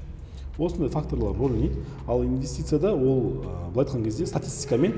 Осындай 0.57 0.89
факторлар 0.93 1.35
рөл 1.37 1.53
ойнайды 1.53 1.83
ал 2.07 2.23
инвестицияда 2.25 2.93
ол 2.93 3.43
былай 3.73 3.85
айтқан 3.85 4.03
кезде 4.03 4.25
статистикамен 4.25 4.93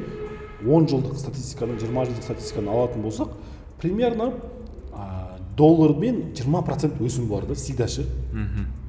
10 0.64 0.88
жылдық 0.92 1.18
статистиканы 1.20 1.76
20 1.80 2.10
жылдық 2.10 2.24
статистиканы 2.24 2.72
алатын 2.72 3.04
болсақ 3.04 3.36
примерно 3.82 4.34
доллармен 5.58 6.34
20 6.34 6.66
процент 6.66 7.02
өсім 7.02 7.28
бар 7.28 7.46
да 7.46 7.56
всегда 7.56 7.88
ше. 7.88 8.08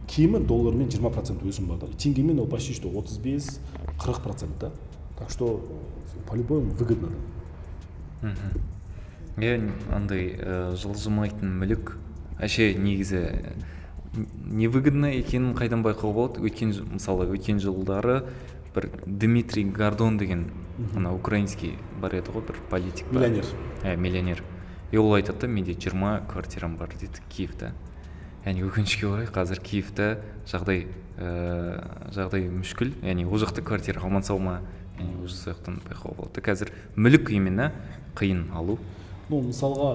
Кемі 0.07 0.39
доллармен 0.41 0.89
20 0.89 1.13
процент 1.15 1.43
өсім 1.45 1.67
бар 1.69 1.79
да 1.79 1.87
теңгемен 1.87 2.41
ол 2.41 2.47
почти 2.47 2.75
что 2.75 2.89
35 2.89 3.61
40 4.05 4.23
процент 4.23 4.59
да 4.61 4.71
так 5.19 5.31
что 5.31 5.61
по 6.27 6.35
любому 6.35 6.71
выгодно 6.73 7.09
да. 8.23 8.35
Иә 9.37 9.59
андай 9.93 10.29
ә, 10.39 10.75
жылжымайтын 10.79 11.57
мүлік 11.59 11.97
әше 12.39 12.69
негізі 12.79 13.23
н- 14.15 14.29
невыгодно 14.61 15.11
екенін 15.19 15.57
қайдан 15.59 15.83
байқауға 15.83 16.15
болады? 16.15 16.45
Өткен 16.47 16.71
мысалы 16.95 17.27
өткен 17.35 17.59
жылдары 17.59 18.21
бір 18.77 18.91
дмитрий 19.07 19.65
гордон 19.67 20.19
деген 20.19 20.47
ана 20.95 21.13
украинский 21.15 21.75
бар 22.01 22.15
еді 22.15 22.31
ғой 22.31 22.47
бір 22.47 22.61
политик. 22.71 23.11
Миллионер. 23.11 23.45
ә, 23.83 23.97
миллионер. 23.97 24.45
И 24.93 24.97
ол 24.97 25.13
айтады 25.15 25.41
да 25.41 25.47
менде 25.49 25.75
жиырма 25.75 26.23
квартирам 26.31 26.77
бар 26.77 26.95
дейді 26.95 27.19
киевта 27.29 27.73
яғни 28.45 28.65
өкінішке 28.69 29.09
орай 29.09 29.29
қазір 29.33 29.61
киевта 29.65 30.09
жағдай 30.51 30.87
ә, 31.17 31.81
жағдай 32.13 32.49
мүшкіл. 32.53 32.93
Яғни 33.03 33.25
ол 33.25 33.41
жақта 33.41 33.65
квартира 33.65 34.05
алмаса 34.05 34.37
ма 34.37 34.61
яғни 34.99 35.29
сол 35.29 35.55
жақтан 35.55 35.81
байқауға 35.87 36.17
болады. 36.19 36.45
Қазір 36.45 36.73
мүлік 36.97 37.33
именно 37.33 37.71
қиын 38.19 38.51
алу. 38.55 38.79
Ну 39.31 39.41
мысалға 39.49 39.95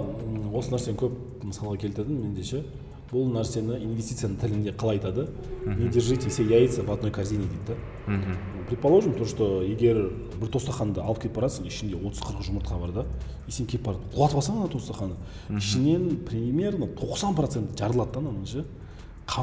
осы 0.58 0.74
нәрсені 0.74 0.98
көп 0.98 1.46
мысалға 1.46 1.78
келтірдім 1.86 2.24
менде 2.24 2.44
ше 2.44 2.64
бұл 3.10 3.30
нәрсені 3.34 3.80
инвестицияның 3.82 4.38
тілінде 4.42 4.74
қалай 4.78 5.00
айтады? 5.00 5.28
Не 5.66 5.90
держите 5.90 6.30
все 6.30 6.44
яйца 6.44 6.84
в 6.84 6.92
одной 6.92 7.12
корзине 7.12 7.48
дейді 7.50 7.74
да? 7.74 7.76
Мхм. 8.08 8.38
предположим 8.70 9.14
то 9.14 9.26
что 9.26 9.64
егер 9.64 10.12
бір 10.40 10.50
тостақанды 10.54 11.02
алып 11.02 11.24
келіп 11.24 11.40
барасың 11.40 11.66
ішінде 11.68 11.98
отыз 11.98 12.22
қырық 12.22 12.46
жұмыртқа 12.46 12.78
бар 12.80 12.92
да 12.94 13.06
и 13.48 13.52
сен 13.52 13.66
келіп 13.66 13.88
барып 13.88 14.14
құлатып 14.14 14.42
алсаң 14.42 14.60
ана 14.62 14.70
тостақаны 14.70 15.18
ішінен 15.58 16.20
примерно 16.30 16.86
тоқсан 16.86 17.36
процент 17.36 17.74
жарылады 17.80 18.14
да 18.14 18.20
ананың 18.20 18.46
ше 18.46 18.66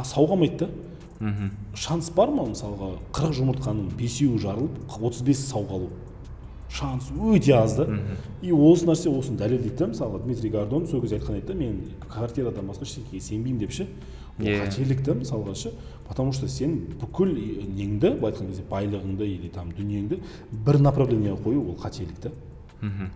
сау 0.04 0.28
қалмайды 0.30 0.58
да. 0.58 0.68
Мхм. 1.18 1.50
шанс 1.74 2.10
бар 2.10 2.30
ма 2.30 2.46
мысалға 2.46 2.96
қырық 3.12 3.34
жұмыртқаның 3.40 3.90
бесеуі 3.98 4.38
жарылып 4.38 4.98
отыз 5.00 5.22
бесі 5.26 5.42
сау 5.42 5.66
қалу? 5.66 5.90
Шанс 6.68 7.10
өте 7.10 7.52
аз 7.52 7.76
да 7.76 7.86
и 8.42 8.52
осы 8.52 8.86
нәрсе 8.86 9.08
осыны 9.10 9.38
дәлелдейді 9.38 9.76
да. 9.78 9.86
Мысалға 9.92 10.22
дмитрий 10.24 10.50
гордон 10.50 10.86
сол 10.86 11.00
кезде 11.00 11.18
айтқан 11.18 11.38
еді 11.38 11.46
да 11.46 11.54
мен 11.54 11.80
квартирадан 12.08 12.66
басқа 12.66 12.84
ештеңеге 12.84 13.20
сенбеймін 13.20 13.58
деп 13.58 13.70
ше. 13.72 13.86
Ол 14.38 14.44
Иә. 14.44 14.66
қателік 14.66 15.02
та 15.04 15.12
мысалға 15.14 15.54
ше. 15.54 15.72
Потому 16.08 16.32
что 16.32 16.46
сен 16.48 16.86
бүкіл 17.00 17.32
неңді 17.72 18.18
былай 18.20 18.32
айтқан 18.32 18.48
кезде 18.48 18.62
байлығыңды 18.70 19.24
или 19.26 19.48
там 19.48 19.70
дүниеңді 19.72 20.20
бір 20.52 20.78
направлениеге 20.80 21.40
қою 21.42 21.62
ол 21.70 21.76
қателік 21.80 22.18
та. 22.20 22.30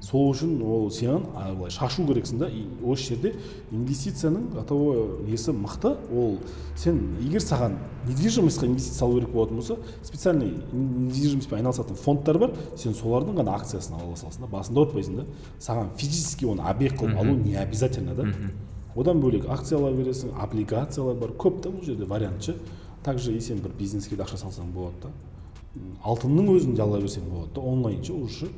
Сол 0.01 0.31
үшін 0.33 0.63
ол 0.65 0.91
сен 0.91 1.27
былай 1.57 1.71
шашу 1.71 2.07
керексің 2.09 2.39
да. 2.39 2.49
И 2.49 2.65
осы 2.83 3.15
жерде 3.15 3.35
инвестицияның 3.71 4.49
готовой 4.55 5.27
несі 5.29 5.53
мықты 5.53 5.97
ол 6.11 6.39
сен 6.77 6.99
егер 7.21 7.45
саған 7.45 7.77
недвижимостьқа 8.09 8.67
инвестиция 8.67 8.99
салу 8.99 9.21
керек 9.21 9.31
болатын 9.35 9.57
болса 9.57 9.77
специальный 10.03 10.55
недвижимостьпен 10.73 11.59
айналысатын 11.59 11.97
фондтар 11.97 12.39
бар 12.39 12.57
сен 12.77 12.95
солардың 12.95 13.37
ғана 13.43 13.55
акциясын 13.61 14.01
ала 14.01 14.17
саласың 14.17 14.47
да 14.47 14.51
басында 14.51 14.87
ұмытпайсың 14.87 15.21
да. 15.21 15.27
Саған 15.61 15.93
физически 15.97 16.49
оны 16.49 16.65
объект 16.65 16.97
қылып 17.01 17.21
алу 17.21 17.37
не 17.37 17.55
обязательно 17.55 18.15
да. 18.15 18.27
Одан 18.97 19.21
бөлек 19.21 19.45
акция 19.49 19.79
ала 19.79 19.93
бересің 19.93 20.33
облигациялар 20.41 21.15
бар. 21.21 21.37
Көп 21.39 21.61
та 21.63 21.69
бұл 21.71 21.85
жерде 21.85 22.05
вариант 22.05 22.43
ше. 22.43 22.57
Также 23.05 23.37
и 23.37 23.41
сен 23.41 23.61
бір 23.61 23.71
бизнеске 23.79 24.17
де 24.17 24.23
ақша 24.23 24.41
салсаң 24.41 24.73
болады 24.75 24.97
да. 25.05 25.11
Алтынның 26.03 26.51
өзін 26.57 26.75
де 26.75 26.83
ала 26.83 26.99
берсең 26.99 27.29
болады 27.31 27.55
да. 27.55 27.61
Онлайн 27.61 28.03
ше 28.03 28.13
уже 28.13 28.49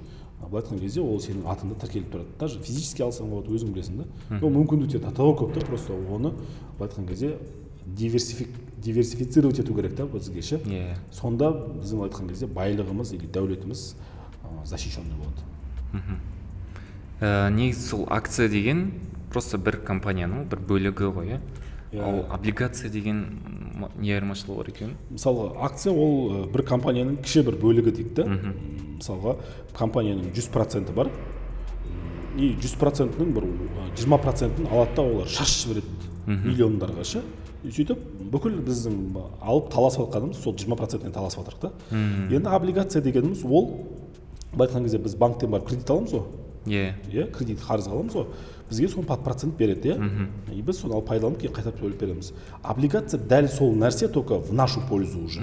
былай 0.49 0.63
айтқан 0.63 0.81
кезде 0.81 1.01
ол 1.01 1.21
сенің 1.23 1.47
атыңда 1.53 1.79
тіркеліп 1.83 2.13
тұрады 2.13 2.39
даже 2.41 2.61
физически 2.61 3.05
алсаң 3.05 3.31
болады 3.31 3.55
өзің 3.55 3.73
білесің 3.75 4.03
да. 4.03 4.07
Ол 4.41 4.51
мүмкіндіктер 4.51 5.01
до 5.05 5.13
того 5.15 5.35
көп 5.39 5.55
та 5.55 5.65
просто 5.67 5.93
оны 5.95 6.33
былай 6.79 6.89
айтқан 6.89 7.07
кезде 7.09 7.37
диверсифик 7.87 8.49
диверсифицировать 8.83 9.59
ету 9.59 9.75
керек 9.75 9.97
та 9.97 10.07
бізге 10.07 10.43
ше. 10.43 10.61
Иә. 10.67 10.97
Сонда 11.13 11.51
біздің 11.53 11.97
былай 11.97 12.11
айтқан 12.11 12.29
кезде 12.29 12.47
байлығымыз 12.47 13.15
или 13.15 13.27
дәулетіміз 13.27 13.95
ә, 14.43 14.67
защищенный 14.67 15.17
болады. 15.17 16.19
Ә, 17.21 17.51
негізі 17.51 17.89
сол 17.89 18.07
акция 18.11 18.49
деген 18.49 18.93
просто 19.33 19.59
бір 19.59 19.79
компанияның 19.87 20.49
бір 20.51 20.65
бөлігі 20.69 21.13
ғой 21.15 21.37
иә? 21.37 21.41
Иә. 21.93 22.03
ал 22.03 22.25
облигация 22.33 22.91
деген 22.91 23.27
не 24.01 24.13
айырмашылығы 24.15 24.57
бар 24.57 24.69
екен? 24.73 24.97
Мысалы 25.11 25.53
акция 25.61 25.93
ол 25.93 26.33
ә, 26.33 26.53
бір 26.53 26.65
компанияның 26.67 27.21
кіші 27.23 27.45
бір 27.47 27.59
бөлігі 27.61 27.93
дейді 27.93 28.15
да 28.17 28.27
мысалға 29.03 29.37
компанияның 29.77 30.33
жүз 30.37 30.49
проценті 30.55 30.95
бар. 30.95 31.11
И 32.39 32.55
жүз 32.63 32.79
процентінің 32.81 33.33
бір 33.37 33.47
жиырма 33.99 34.17
процентін 34.23 34.71
алады 34.71 34.95
да 34.97 35.03
олар 35.05 35.29
шашып 35.29 35.75
жібереді 35.75 36.39
миллиондарға 36.47 37.05
ше. 37.05 37.21
Сөйтіп 37.63 37.99
бүкіл 38.33 38.57
біздің 38.65 38.95
алып 39.43 39.69
таласып 39.75 40.07
жатқанымыз 40.07 40.41
сол 40.41 40.57
жиырма 40.57 40.79
процентіне 40.81 41.13
таласып 41.15 41.43
жатырық 41.43 41.61
та 41.61 41.73
енді 41.93 42.49
облигация 42.49 43.03
дегеніміз 43.05 43.45
ол 43.45 43.69
былай 44.55 44.69
айтқан 44.69 44.87
кезде 44.87 44.99
біз 44.99 45.15
банктен 45.21 45.53
барып 45.53 45.69
кредит 45.69 45.91
аламыз 45.91 46.17
ғой. 46.17 46.25
Иә. 46.67 46.95
Иә 47.13 47.29
кредит 47.37 47.61
қарыз 47.63 47.91
аламыз 47.91 48.17
ғой. 48.17 48.27
Бізге 48.73 48.89
соны 48.89 49.07
под 49.07 49.23
процент 49.25 49.57
береді 49.57 49.93
иә? 49.93 50.27
И 50.53 50.63
біз 50.63 50.81
соны 50.81 50.97
алып 50.97 51.11
пайдаланып 51.13 51.45
кейін 51.45 51.55
қайта 51.55 51.73
төлеп 51.77 52.01
береміз. 52.01 52.33
Облигация 52.63 53.21
дәл 53.21 53.49
сол 53.53 53.75
нәрсе 53.77 54.09
только 54.09 54.41
в 54.41 54.53
нашу 54.53 54.81
пользу 54.89 55.21
уже. 55.21 55.41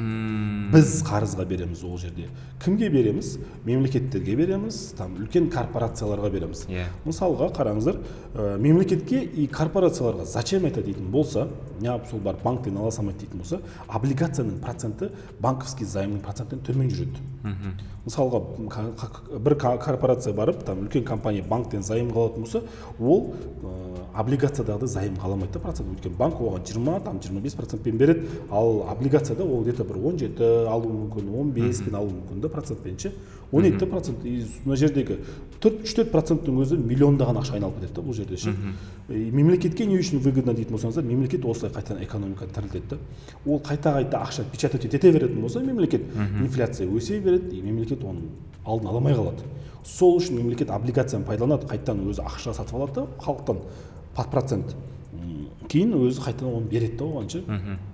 Біз 0.73 0.99
қарызға 1.07 1.45
береміз 1.45 1.83
ол 1.83 1.97
жерде. 1.97 2.27
Кімге 2.63 2.89
береміз? 2.89 3.37
Мемлекеттерге 3.65 4.35
береміз 4.35 4.93
там 4.97 5.15
үлкен 5.21 5.49
корпорацияларға 5.53 6.29
береміз. 6.33 6.65
Иә. 6.69 6.87
мысалға 7.05 7.49
қараңыздар 7.55 7.97
ә, 8.33 8.57
мемлекетке 8.61 9.21
и 9.23 9.47
корпорацияларға 9.47 10.25
зачем 10.25 10.65
это 10.65 10.81
дейтін 10.83 11.09
болса 11.11 11.47
неғып 11.81 12.09
сол 12.09 12.19
барып 12.19 12.43
банктен 12.43 12.77
ала 12.77 12.91
салмайды 12.91 13.25
дейтін 13.25 13.43
болса 13.43 13.59
облигацияның 13.87 14.59
проценті 14.63 15.11
банковский 15.39 15.85
займның 15.85 16.21
процентінен 16.25 16.63
төмен 16.65 16.89
жүреді. 16.89 17.23
Мысалға 18.09 19.39
бір 19.39 19.55
корпорация 19.55 20.33
барып 20.33 20.63
там 20.65 20.83
үлкен 20.83 21.05
компания 21.05 21.43
банктен 21.45 21.83
займға 21.85 22.25
алатын 22.25 22.43
болса 22.43 22.61
ол 22.99 23.33
ә, 23.63 23.73
облигациядағыдай 24.19 24.89
займға 24.89 25.27
ала 25.27 25.37
алмайды 25.37 25.53
да 25.53 25.63
процент. 25.63 25.89
Өйткені 25.93 26.17
банк 26.17 26.41
оған 26.41 26.65
жиырма 26.65 26.99
там 27.05 27.21
жиырма 27.21 27.41
бес 27.41 27.55
процентпен 27.55 27.97
береді. 27.97 28.27
Ал 28.49 28.87
облигацияда 28.89 29.43
ол 29.43 29.61
где 29.63 29.73
то 29.73 29.83
бір 29.83 30.01
он 30.01 30.17
жеті 30.19 30.49
алуы 30.67 30.91
мүмкін 31.05 31.29
он 31.39 31.51
беспен 31.53 31.95
алуы 31.95 32.17
мүмкін 32.17 32.41
да 32.41 32.49
процентпен 32.49 32.97
ше. 32.99 33.13
Он 33.51 33.65
екі 33.65 33.85
процент 33.85 34.25
и 34.25 34.45
мына 34.65 34.75
жердегі 34.77 35.19
төрт 35.59 35.83
үш 35.83 35.93
төрт 35.97 36.11
проценттің 36.13 36.59
өзі 36.61 36.77
миллиондаған 36.77 37.39
ақша 37.41 37.57
айналып 37.57 37.79
кетеді 37.79 37.95
да 37.95 38.01
бұл 38.05 38.13
жерде 38.13 38.37
ше. 38.37 38.53
И 39.09 39.31
мемлекетке 39.31 39.85
не 39.89 39.97
үшін 39.97 40.21
выгодно 40.23 40.53
дейтін 40.53 40.77
болсаңыздар 40.77 41.03
мемлекет 41.03 41.45
осылай 41.45 41.73
қайтадан 41.73 42.03
экономиканы 42.05 42.53
тірілтеді 42.53 42.89
да. 42.89 42.97
Ол 43.45 43.59
қайта 43.59 43.95
қайта 43.97 44.21
ақша 44.21 44.45
печатать 44.51 44.85
ете 44.85 45.11
беретін 45.11 45.41
болса 45.41 45.59
мемлекет 45.59 46.01
инфляция 46.41 46.87
өсе 46.87 47.19
береді 47.19 47.57
и 47.57 47.61
мемлекет 47.61 48.03
оның 48.03 48.29
алдын 48.65 48.87
ала 48.87 49.01
алмай 49.01 49.13
қалады 49.13 49.43
сол 49.83 50.19
үшін 50.19 50.37
мемлекет 50.37 50.69
облигацияны 50.69 51.25
пайдаланады 51.25 51.67
қайтадан 51.67 52.05
өзі 52.05 52.21
ақша 52.21 52.53
сатып 52.53 52.75
алады 52.75 52.93
да 53.01 53.07
халықтан 53.23 53.57
под 54.15 54.31
процент. 54.31 54.75
Кейін 55.69 55.95
өзі 55.97 56.21
қайтадан 56.21 56.53
оны 56.53 56.69
береді 56.69 56.97
да 56.97 57.05
оған 57.05 57.29
ше. 57.29 57.43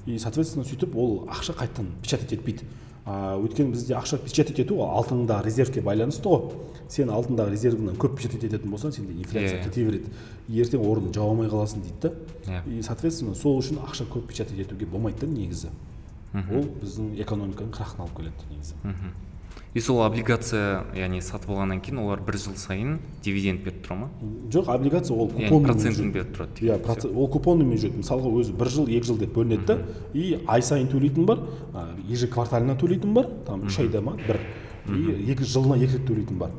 И 0.05 0.17
соответственно 0.19 0.65
сөйтіп 0.65 0.95
ол 0.95 1.27
ақша 1.29 1.55
қайтадан 1.55 1.87
печатать 2.01 2.33
етпейді. 2.33 2.65
Өйткені 3.05 3.71
бізде 3.75 3.93
ақша 3.93 4.17
печатать 4.17 4.59
ету 4.63 4.79
ол 4.81 4.89
алтындағы 4.97 5.45
резервке 5.45 5.81
байланысты 5.85 6.25
ғой. 6.25 6.55
Сен 6.89 7.11
алтындағы 7.13 7.53
резервіңнен 7.53 7.99
көп 8.01 8.15
печатать 8.17 8.43
ететін 8.47 8.71
болсаң 8.73 8.95
сенде 8.95 9.13
инфляция 9.13 9.61
кете 9.63 9.85
береді. 9.85 10.09
Ертең 10.49 10.81
орнын 10.89 11.13
жаба 11.13 11.29
алмай 11.35 11.49
қаласың 11.49 11.83
дейді 11.85 12.01
да. 12.01 12.63
И 12.65 12.81
соответственно 12.81 13.35
сол 13.35 13.59
үшін 13.61 13.77
ақша 13.85 14.07
көп 14.09 14.25
печатать 14.31 14.57
етуге 14.57 14.85
болмайды 14.89 15.21
да 15.21 15.27
негізі. 15.27 15.69
Ол 16.33 16.65
біздің 16.81 17.13
экономиканың 17.21 17.71
крахына 17.71 18.07
алып 18.07 18.17
келеді 18.17 18.49
негізі. 18.49 18.73
И 19.75 19.81
сол 19.83 19.99
облигация 20.05 20.85
яғни 20.95 21.19
сатып 21.19 21.51
алғаннан 21.51 21.81
кейін 21.83 21.99
олар 22.05 22.21
бір 22.23 22.38
жыл 22.39 22.55
сайын 22.55 22.93
дивиденд 23.25 23.59
беріп 23.65 23.81
тұра 23.83 23.97
ма? 23.99 24.07
Жоқ 24.53 24.69
облигация 24.71 25.17
ол 25.17 25.27
купонмен 25.27 25.65
процентін 25.67 26.13
беріп 26.15 26.31
тұрады 26.38 26.63
иә 26.63 27.09
ол 27.11 27.27
купонымен 27.33 27.81
жүреді 27.81 27.99
мысалға 27.99 28.31
өзі 28.39 28.55
бір 28.55 28.71
жыл 28.71 28.88
екі 28.88 29.09
жыл 29.11 29.19
деп 29.19 29.35
бөлінеді 29.35 29.67
да. 29.67 29.77
И 30.13 30.39
ай 30.47 30.63
сайын 30.63 30.88
төлейтін 30.93 31.27
бар 31.27 31.43
ежеквартально 32.07 32.77
төлейтін 32.79 33.17
бар 33.17 33.27
там 33.45 33.67
үш 33.67 33.81
айда 33.83 33.99
ма 33.99 34.15
бір. 34.21 34.39
И 34.88 35.33
екі 35.33 35.43
жылына 35.43 35.75
екі 35.83 35.99
рет 35.99 36.07
төлейтін 36.07 36.39
бар. 36.39 36.55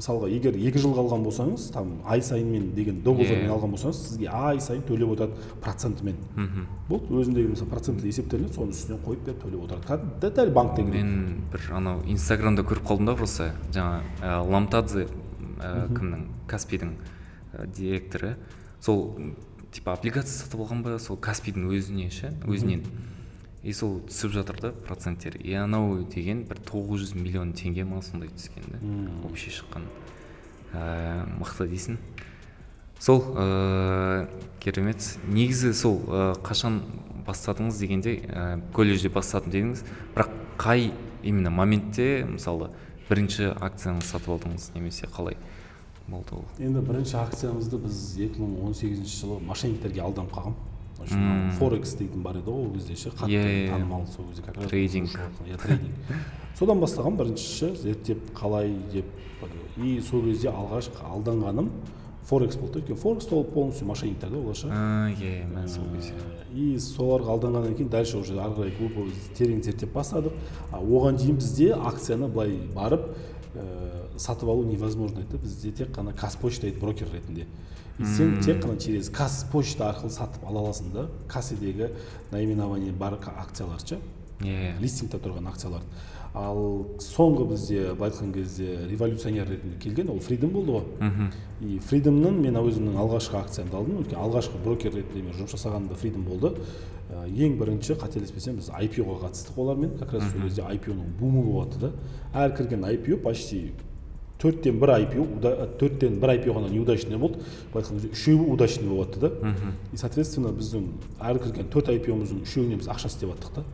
Мысалға 0.00 0.28
егер 0.32 0.56
екі 0.56 0.80
жылға 0.82 1.04
алған 1.04 1.24
болсаңыз 1.26 1.66
там 1.74 1.90
ай 2.08 2.22
сайынмен 2.24 2.70
деген 2.74 3.02
договормен 3.04 3.46
Иә. 3.46 3.52
алған 3.54 3.74
болсаңыз 3.76 4.00
сізге 4.08 4.28
ай 4.32 4.60
сайын 4.60 4.82
төлеп 4.88 5.12
отырады 5.14 5.50
процентімен 5.60 6.16
болды 6.88 7.14
өзіндегі 7.20 7.52
мысалы 7.52 7.70
проценті 7.70 8.08
есептелінеді 8.08 8.56
соның 8.56 8.72
үстіне 8.74 8.98
қойып 9.04 9.26
беріп 9.28 9.44
төлеп 9.44 9.66
отырады. 9.66 9.86
Кәдімгі 9.90 10.32
дәл 10.40 10.52
банктегідей 10.56 11.04
мен 11.04 11.44
бір 11.52 11.68
анау 11.76 12.02
инстаграмда 12.08 12.64
көріп 12.66 12.88
қалдым 12.88 13.06
да 13.12 13.14
просто 13.20 13.52
жаңа 13.74 14.00
ә, 14.22 14.40
ламтадзе 14.50 15.06
ә, 15.60 15.86
кімнің 15.94 16.26
каспидің 16.50 16.96
ә, 17.52 17.66
директоры. 17.76 18.36
Сол 18.80 19.04
типа 19.70 19.94
облигация 19.94 20.32
сатып 20.46 20.64
алған 20.64 20.82
ба 20.82 20.98
сол 20.98 21.16
каспидің 21.20 21.68
өзіне 21.70 22.10
ше 22.10 22.32
өзінен. 22.48 22.82
И 23.62 23.72
сол 23.76 24.00
түсіп 24.08 24.32
жатыр 24.32 24.60
да 24.60 24.72
проценттер. 24.72 25.36
И 25.36 25.52
анау 25.54 26.02
деген 26.04 26.44
бір 26.48 26.60
900 26.64 27.14
миллион 27.14 27.52
теңге 27.52 27.84
ма 27.84 28.00
сондай 28.02 28.30
түскен 28.32 28.64
да. 28.70 28.80
Общий 29.28 29.52
шыққан 29.52 29.84
ә, 30.72 31.26
мықты 31.38 31.68
дейсің. 31.68 31.98
Сол 32.98 33.20
ә, 33.36 34.28
керемет. 34.60 35.04
Негізі 35.28 35.74
сол 35.74 36.00
ә, 36.08 36.32
қашан 36.40 36.80
бастадыңыз 37.26 37.80
дегенде 37.80 38.16
ә, 38.28 38.60
колледжде 38.72 39.12
бастадым 39.12 39.52
дедіңіз. 39.52 39.84
Бірақ 40.16 40.32
қай 40.56 40.92
именно 41.22 41.50
моментте 41.50 42.24
мысалы 42.24 42.70
бірінші 43.10 43.52
акцияны 43.60 44.00
сатып 44.06 44.36
алдыңыз 44.36 44.70
немесе 44.74 45.08
қалай 45.10 45.36
болды 46.08 46.38
ол? 46.38 46.44
Енді 46.58 46.80
бірінші 46.80 47.18
акциямызды 47.20 47.80
біз 47.82 48.00
2018 48.16 49.04
жылы 49.04 49.40
мошенниктерге 49.44 50.04
алданып 50.06 50.32
қалғам 50.32 50.56
Форекс 51.58 51.94
дейтін 51.96 52.22
бар 52.22 52.36
еді 52.36 52.50
ғой 52.50 52.66
ол 52.66 52.74
кезде 52.74 52.96
ше 52.96 53.10
қатты 53.10 53.68
танымал 53.70 54.06
сол 54.06 54.26
кезде 54.28 54.42
как 54.42 54.56
раз 54.56 54.66
Трейдинг. 54.70 55.08
иә 55.46 55.56
трейдинг. 55.56 55.94
Содан 56.58 56.80
бастағам 56.80 57.16
бірінші 57.16 57.74
зерттеп 57.76 58.30
қалай 58.36 58.74
деп 58.92 59.06
и 59.78 60.00
сол 60.00 60.22
кезде 60.22 60.48
алғаш 60.50 60.90
алданғаным 61.00 61.70
форекс 62.28 62.56
болды. 62.56 62.80
Өйткені 62.80 62.98
форекс 63.00 63.32
ол 63.32 63.44
полностью 63.44 63.86
мошенниктер 63.86 64.28
да 64.30 64.36
олар 64.38 64.54
ше. 64.54 64.68
А, 64.70 65.10
иә 65.10 65.46
мен 65.48 65.68
сол 65.68 65.84
кезде. 65.96 66.12
и 66.54 66.76
соларға 66.76 67.32
алданғаннан 67.38 67.74
кейін 67.74 67.88
дальше 67.88 68.18
уже 68.18 68.34
ары 68.38 68.52
қарай 68.54 68.76
глубоко 68.78 69.08
терең 69.38 69.62
зерттеп 69.62 69.92
бастадық. 69.94 70.32
А 70.70 70.78
оған 70.80 71.16
дейін 71.16 71.36
бізде 71.40 71.72
акцияны 71.74 72.28
былай 72.28 72.58
барып 72.74 73.16
ә, 73.54 74.18
сатып 74.18 74.48
алу 74.48 74.64
невозможно. 74.64 75.20
Еді 75.20 75.38
бізде 75.42 75.72
тек 75.72 75.96
қана 75.96 76.12
казпочта 76.12 76.66
еді 76.68 76.80
брокер 76.80 77.08
ретінде. 77.12 77.46
И 78.00 78.04
сен 78.04 78.38
тек 78.40 78.62
қана 78.64 78.78
через 78.80 79.10
казпочта 79.10 79.90
арқылы 79.92 80.10
сатып 80.10 80.44
ала 80.48 80.60
аласың 80.64 80.92
да 80.92 81.08
касседегі 81.28 81.90
наименование 82.32 82.92
бар 82.92 83.16
ка- 83.20 83.34
акциялар 83.42 83.80
ше? 83.84 83.98
Иә 84.40 84.78
листингте 84.80 85.18
тұрған 85.18 85.48
акциялар. 85.48 85.82
Ал 86.32 86.86
соңғы 87.02 87.48
бізде 87.50 87.92
былай 87.98 88.10
айтқан 88.12 88.32
кезде 88.32 88.86
революционер 88.88 89.48
ретінде 89.50 89.76
келген 89.82 90.08
ол 90.10 90.20
фридом 90.20 90.50
болды 90.50 90.72
ғой. 90.72 90.84
И 91.60 91.78
фридомнан 91.78 92.40
мен 92.40 92.54
өзімнің 92.56 92.96
алғашқы 92.96 93.36
акциямды 93.36 93.76
алдым. 93.76 93.98
Өйткені 94.04 94.22
алғашқы 94.22 94.62
брокер 94.64 94.94
ретінде 94.94 95.22
мен 95.26 95.34
жұмыс 95.34 95.56
жасағанымда 95.56 95.96
фридом 95.98 96.22
болды. 96.24 96.54
Ә, 97.10 97.26
ең 97.26 97.58
бірінші 97.58 97.96
қателеспесем 97.98 98.56
біз 98.62 98.70
IPO-ға 98.70 99.26
қатыстық 99.26 99.58
олармен. 99.58 99.98
Как 99.98 100.12
раз 100.14 100.22
сол 100.30 100.42
кезде 100.46 100.62
IPO-ның 100.62 101.10
бумы 101.18 101.42
болыватты 101.42 101.80
да. 101.80 101.90
Әр 102.32 102.54
кірген 102.56 102.86
IPO 102.86 103.16
почти 103.24 103.72
төрттен 104.40 104.78
бір 104.80 104.92
уда- 105.20 105.68
төрттен 105.78 106.18
бір 106.20 106.34
IPO 106.38 106.54
ғана 106.56 106.70
неудачный 106.72 107.18
болды. 107.18 107.42
Былай 107.72 107.84
айтқан 107.84 108.00
кезде 108.00 108.08
үшеуі 108.08 108.50
удачный 108.50 108.88
болыватты 108.88 109.20
да. 109.20 109.30
И 109.92 109.96
соответственно 109.96 110.48
біздің 110.48 110.88
әр 111.20 111.38
кірген 111.38 111.68
төрт 111.70 111.88
IPO-мыздың 111.92 112.42
үшеуіне 112.42 112.76
біз 112.80 112.88
ақша 112.88 113.06
істеп 113.12 113.30
жаттық 113.34 113.54
та. 113.54 113.64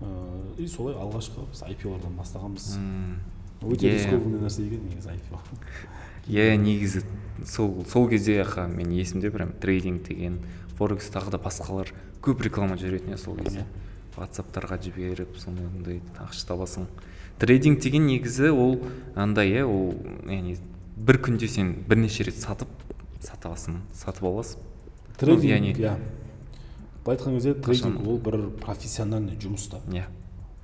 Ә, 0.00 0.58
и 0.58 0.66
солай 0.66 0.94
алғашқы 0.94 1.46
біз 1.52 1.62
IPO-лардан 1.68 2.16
бастағанбыз. 2.16 2.76
Өте 3.62 3.88
рискованный 3.92 4.40
нәрсе 4.40 4.66
екен 4.66 4.82
негізі 4.88 5.14
IPO 5.16 5.40
иә 6.28 6.56
негізі 6.58 7.04
сол 7.46 7.84
сол 7.88 8.08
кезде 8.08 8.40
аха 8.42 8.66
мен 8.66 8.90
есімде 8.90 9.30
прям 9.30 9.52
трейдинг 9.60 10.02
деген 10.08 10.40
форекс 10.76 11.08
тағы 11.10 11.30
да 11.30 11.38
басқалар 11.38 11.92
көп 12.20 12.42
реклама 12.42 12.76
жүретін 12.76 13.14
иә 13.14 13.18
сол 13.18 13.36
кезде. 13.36 13.64
Ватсаптарға 14.16 14.78
жіберіп 14.82 15.36
сондай 15.38 16.00
ақша 16.18 16.46
табасың. 16.48 16.86
Трейдинг 17.38 17.80
деген 17.80 18.06
негізі 18.06 18.50
ол 18.50 18.78
андай 19.14 19.50
иә 19.52 19.64
ол 19.64 19.94
яғни 20.26 20.56
бір 20.96 21.18
күнде 21.20 21.48
сен 21.48 21.74
бірнеше 21.88 22.24
рет 22.24 22.38
сатып 22.40 22.68
сатасың 23.20 23.82
сатып 23.94 24.24
аласың. 24.24 24.60
Трейдинг 25.18 25.50
яғни 25.50 25.74
иә. 25.74 25.96
Былай 27.04 27.18
айтқан 27.18 27.36
кезде 27.36 27.54
трейдинг 27.54 28.06
ол 28.06 28.18
бір 28.18 28.48
профессиональный 28.62 29.36
жұмыс 29.36 29.68
та 29.70 29.82
иә. 29.92 30.06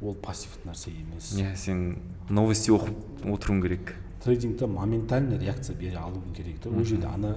Ол 0.01 0.15
пассивті 0.15 0.67
нәрсе 0.69 0.91
емес. 0.91 1.35
Иә 1.39 1.55
сен 1.57 1.99
новости 2.29 2.73
оқып 2.75 3.29
отыруың 3.29 3.63
керек. 3.63 3.95
Трейдингте 4.25 4.67
моментальный 4.67 5.39
реакция 5.39 5.77
бере 5.77 5.97
алуың 5.99 6.35
керек 6.35 6.61
та 6.63 6.71
ол 6.71 6.85
жерде 6.85 7.07
ана 7.07 7.37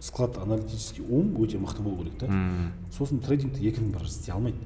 склад 0.00 0.36
аналитический 0.38 1.04
ум 1.04 1.34
өте 1.42 1.58
мықты 1.58 1.82
болу 1.82 2.04
керек 2.04 2.18
та 2.18 2.28
сосын 2.94 3.18
трейдингті 3.20 3.66
екінің 3.66 3.92
бірі 3.94 4.06
істей 4.06 4.32
алмайды. 4.34 4.58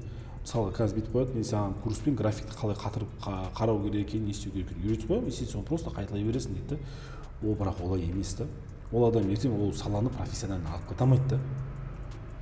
Мысалы 0.43 0.73
қазір 0.75 0.99
бүйтіп 0.99 1.13
қояды 1.15 1.35
мен 1.35 1.45
саған 1.47 1.75
курспен 1.85 2.17
графикті 2.17 2.57
қалай 2.59 2.77
қатырып 2.77 3.11
қа- 3.23 3.53
қарау 3.55 3.83
керек 3.85 4.09
екенін 4.09 4.25
не 4.27 4.31
істеу 4.31 4.53
керек 4.53 4.71
екенін 4.71 4.89
үйретіп 4.91 5.11
қоямын. 5.11 5.29
И 5.29 5.31
сен 5.31 5.47
соны 5.47 5.65
просто 5.65 5.91
қайталай 5.91 6.25
бересің 6.25 6.55
дейді 6.55 6.69
да 6.75 7.49
ол 7.49 7.55
бірақ 7.55 7.83
олай 7.85 8.03
емес 8.03 8.35
та 8.35 8.45
ол 8.93 9.07
адам 9.09 9.31
ертең 9.31 9.55
ол 9.59 9.73
саланы 9.73 10.11
профессионально 10.11 10.69
алып 10.75 10.89
кете 10.89 11.05
алмайды 11.05 11.29
да. 11.31 11.39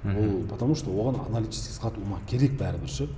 Ол 0.04 0.46
потому 0.48 0.74
что 0.74 0.90
оған 0.90 1.26
аналитический 1.28 1.74
склад 1.74 1.98
ума 1.98 2.18
керек 2.26 2.52
бәрібір 2.58 2.88
ше. 2.88 3.08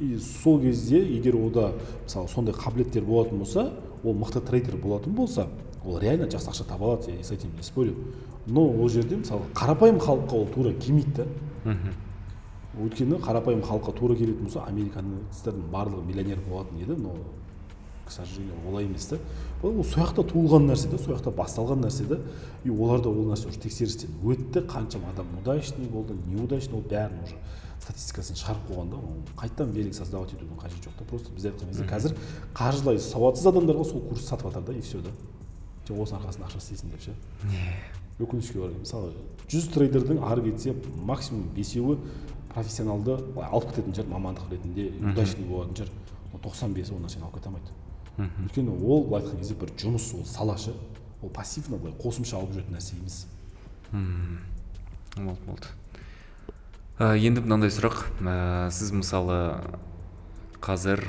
И 0.00 0.16
сол 0.18 0.60
кезде 0.60 0.98
егер 0.98 1.36
ода 1.36 1.74
мысалы 2.04 2.28
сондай 2.28 2.54
қабілеттер 2.54 3.04
болатын 3.04 3.38
болса 3.38 3.70
ол 4.02 4.14
мықты 4.14 4.40
трейдер 4.40 4.76
болатын 4.76 5.12
болса 5.14 5.46
ол 5.84 5.98
реально 5.98 6.24
жақсы 6.24 6.48
ақша 6.50 6.64
таба 6.66 6.86
алады 6.86 7.10
я 7.12 7.22
с 7.22 7.30
этим 7.30 7.50
не 7.54 7.62
спорю. 7.62 7.94
Но 8.46 8.64
ол 8.66 8.88
жерде 8.88 9.16
мысалы 9.16 9.42
қарапайым 9.54 9.98
халыққа 10.00 10.32
ол 10.32 10.46
тура 10.46 10.72
келмейді 10.72 11.12
да. 11.16 11.26
Өйткені 12.78 13.18
қарапайым 13.20 13.62
халыққа 13.66 13.92
тура 13.98 14.16
келетін 14.16 14.48
болса 14.48 14.64
американдықтардың 14.66 15.70
барлығы 15.72 16.04
миллионер 16.06 16.38
болатын 16.48 16.78
еді. 16.80 16.96
Но 16.96 17.16
к 18.06 18.10
сожалению 18.10 18.54
олай 18.68 18.84
емес 18.84 19.06
та 19.06 19.18
ол 19.62 19.78
ол 19.78 19.84
сол 19.84 20.02
жақта 20.02 20.24
туылған 20.26 20.66
нәрсе 20.70 20.90
да 20.90 20.98
сол 20.98 21.14
жақта 21.14 21.30
басталған 21.30 21.84
нәрсе 21.84 22.04
да 22.08 22.18
и 22.64 22.70
оларда 22.70 23.08
ол 23.08 23.28
нәрсе 23.30 23.48
уже 23.48 23.60
тексерістен 23.60 24.10
өтті. 24.24 24.66
Қаншама 24.66 25.12
адам 25.12 25.26
удачный 25.40 25.86
болды 25.86 26.14
неудачный 26.26 26.74
ол 26.78 26.82
бәрін 26.82 27.22
уже 27.22 27.36
статистикасын 27.82 28.36
шығарып 28.38 28.68
қойған 28.70 28.90
да 28.90 28.96
оны 28.96 29.22
қайтадан 29.36 29.72
велик 29.72 29.94
создавать 29.94 30.32
етудің 30.34 30.58
қажеті 30.58 30.88
жоқ 30.88 30.98
та 30.98 31.04
просто 31.04 31.32
біз 31.34 31.46
айтқан 31.46 31.68
кезде 31.68 31.84
қазір 31.84 32.16
қаржылай 32.54 32.98
сауатсыз 32.98 33.46
адамдарға 33.46 33.84
сол 33.84 34.00
курс 34.08 34.26
сатып 34.26 34.52
жатыр 34.52 34.62
да 34.62 34.72
и 34.72 34.80
все 34.80 34.98
да. 34.98 35.10
Сен 35.86 35.98
осының 35.98 36.22
арқасында 36.22 36.46
ақша 36.46 36.58
істейсің 36.62 36.92
деп 36.92 37.02
ше. 37.02 37.14
Өкінішке 38.22 38.60
орай 38.62 38.78
мысалы 38.78 39.14
жүз 39.50 39.66
трейдердің 39.74 40.22
ары 40.22 40.44
кетсе 40.46 40.76
максимум 41.02 41.48
бесеуі 41.56 41.98
профессионалды 42.54 43.16
былай 43.34 43.48
алып 43.50 43.70
кететін 43.72 43.94
шығар 43.96 44.10
мамандық 44.12 44.50
ретінде 44.52 44.88
удачный 45.00 45.48
болатын 45.48 45.82
шығар 45.82 45.92
тоқсан 46.42 46.74
бесі 46.74 46.94
ол 46.94 47.02
нәрсені 47.02 47.26
алып 47.26 47.38
кете 47.38 47.50
алмайды. 47.50 47.74
Өйткені 48.18 48.74
ол 48.76 49.06
былай 49.06 49.22
айтқан 49.22 49.38
кезде 49.40 49.56
бір 49.60 49.72
жұмыс 49.78 50.08
ол 50.16 50.24
сала 50.26 50.56
ше 50.58 50.74
ол 51.22 51.30
пассивно 51.30 51.78
былай 51.78 51.94
қосымша 52.00 52.36
алып 52.38 52.56
жүретін 52.56 52.76
нәрсе 52.76 52.96
емес. 52.98 53.26
Болды 55.16 55.40
болды. 55.46 55.72
Ә, 56.98 57.16
енді 57.16 57.44
мынандай 57.44 57.72
сұрақ. 57.72 58.04
Ә, 58.20 58.70
сіз 58.70 58.92
мысалы 58.92 59.38
қазір 60.62 61.04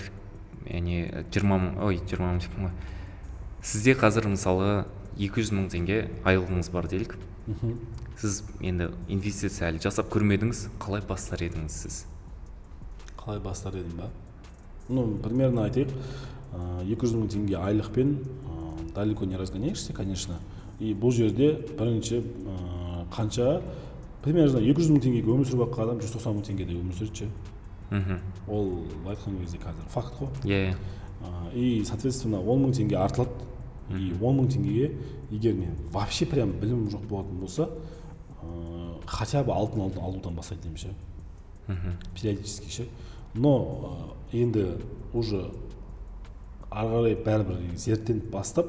яғни 0.68 1.26
жиырма 1.34 1.60
мың 1.60 1.80
ой 1.88 2.00
жиырма 2.08 2.36
мың 2.38 2.72
сізде 3.64 3.96
қазір 4.00 4.30
мысалы 4.32 4.86
200 5.18 5.54
мың 5.56 5.70
теңге 5.74 6.00
айлығыңыз 6.24 6.72
бар 6.74 6.88
делік. 6.92 7.18
Сіз 8.22 8.44
енді 8.62 8.90
инвестиция 9.12 9.70
әлі 9.72 9.82
жасап 9.84 10.12
көрмедіңіз. 10.14 10.68
Қалай 10.80 11.04
бастар 11.08 11.44
едіңіз 11.44 11.76
сіз? 11.84 12.06
Қалай 13.20 13.42
бастар 13.44 13.76
едім 13.76 13.98
ба? 14.00 14.10
Ну 14.90 15.06
примерно 15.24 15.66
айтайық. 15.68 15.92
Екі 16.88 17.08
жүз 17.08 17.18
мың 17.18 17.32
теңге 17.34 17.58
айлықпен 17.60 18.18
далеко 18.96 19.26
не 19.26 19.38
разгоняешься 19.38 19.94
конечно. 19.94 20.40
И 20.80 20.94
бұл 20.94 21.12
жерде 21.12 21.54
бірінші 21.78 22.22
ә, 22.22 23.06
қанша? 23.14 23.62
Примерно 24.24 24.60
екі 24.60 24.82
жүз 24.82 24.92
мың 24.94 25.04
теңгеге 25.04 25.32
өмір 25.34 25.48
сүріп 25.48 25.66
жатқан 25.68 25.84
адам 25.88 26.02
жүз 26.04 26.16
тоқсан 26.16 26.38
мың 26.38 26.48
теңгеде 26.48 26.78
өмір 26.80 26.98
сүреді 26.98 27.24
ше? 27.24 27.30
Мхм. 27.92 28.20
Ол 28.48 28.70
былай 29.04 29.16
айтқан 29.16 29.40
кезде 29.42 29.60
қазір 29.62 29.90
факт 29.94 30.14
қой. 30.20 30.30
Иә. 30.46 30.76
А, 31.24 31.52
и 31.54 31.84
соответственно 31.86 32.42
он 32.42 32.66
мың 32.66 32.78
теңге 32.78 32.98
артылады. 32.98 33.32
И 33.92 34.14
он 34.22 34.40
мың 34.40 34.48
теңгеге 34.54 34.92
егер 35.32 35.54
мен 35.54 35.76
вообще 35.92 36.26
прям 36.26 36.52
білімім 36.62 36.90
жоқ 36.90 37.08
болатын 37.10 37.40
болса 37.40 37.70
ә, 38.42 39.00
хотя 39.06 39.44
бы 39.44 39.52
алтын 39.54 39.82
алу- 39.82 40.02
алудан 40.02 40.36
бастайтын 40.36 40.72
едім 40.72 40.78
ше. 40.78 40.94
Мхм 41.68 41.98
периодически 42.16 42.70
ше. 42.72 42.88
Но 43.34 44.16
ә, 44.32 44.38
енді 44.38 44.78
уже 45.14 45.52
ары 46.72 46.90
қарай 46.90 47.16
бәрібір 47.24 47.78
зерттеніп 47.78 48.32
бастап 48.32 48.68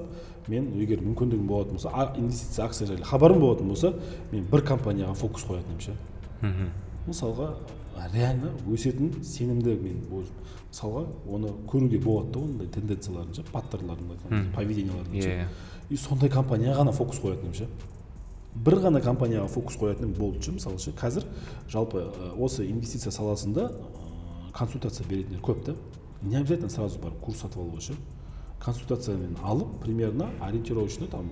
мен 0.48 0.72
егер 0.77 1.00
мүмкіндігім 1.00 1.46
болатын 1.46 1.79
болса 1.79 1.90
а, 1.92 2.12
инвестиция 2.18 2.66
акция 2.66 2.87
жайлы 2.87 3.05
хабарым 3.05 3.40
болатын 3.40 3.68
болса 3.68 3.94
мен 4.33 4.44
бір 4.44 4.61
компанияға 4.66 5.14
фокус 5.14 5.44
қоятын 5.44 5.72
едім 5.72 5.81
ше. 5.81 5.96
Мхм 6.42 6.68
мысалға 7.09 7.55
реально 8.13 8.53
өсетін 8.71 9.23
сенімді 9.25 9.77
мен 9.81 10.03
мысалға 10.11 11.07
оны 11.31 11.53
көруге 11.71 11.99
болады 12.03 12.33
да 12.33 12.39
ондай 12.41 12.69
тенденцияларын 12.69 13.35
ше 13.35 13.43
кезде, 13.43 14.45
поведенияларын 14.55 15.23
ше. 15.23 15.29
Иә 15.29 15.49
и 15.91 15.97
сондай 15.97 16.31
компанияға 16.31 16.83
ғана 16.83 16.93
фокус 16.93 17.21
қоятын 17.21 17.51
едім 17.51 17.55
ше. 17.55 17.69
бір 18.55 18.79
ғана 18.85 19.01
компанияға 19.03 19.49
фокус 19.49 19.77
қоятын 19.77 20.09
едім 20.09 20.19
болды 20.19 20.43
ше 20.43 20.53
мысалы 20.53 20.79
ше. 20.79 20.93
Қазір 20.93 21.25
жалпы 21.69 22.05
осы 22.39 22.67
инвестиция 22.69 23.13
саласында 23.13 23.71
консультация 24.55 25.07
беретіндер 25.09 25.41
көп 25.41 25.65
та. 25.65 25.75
Не 26.23 26.37
обязательно 26.37 26.71
сразу 26.71 26.99
барып 27.01 27.21
курс 27.21 27.41
сатып 27.41 27.59
алуға 27.59 27.81
ше. 27.81 27.95
Консультациямен 28.61 29.37
алып 29.43 29.81
примерно 29.83 30.31
ориентировочно 30.41 31.07
там 31.07 31.31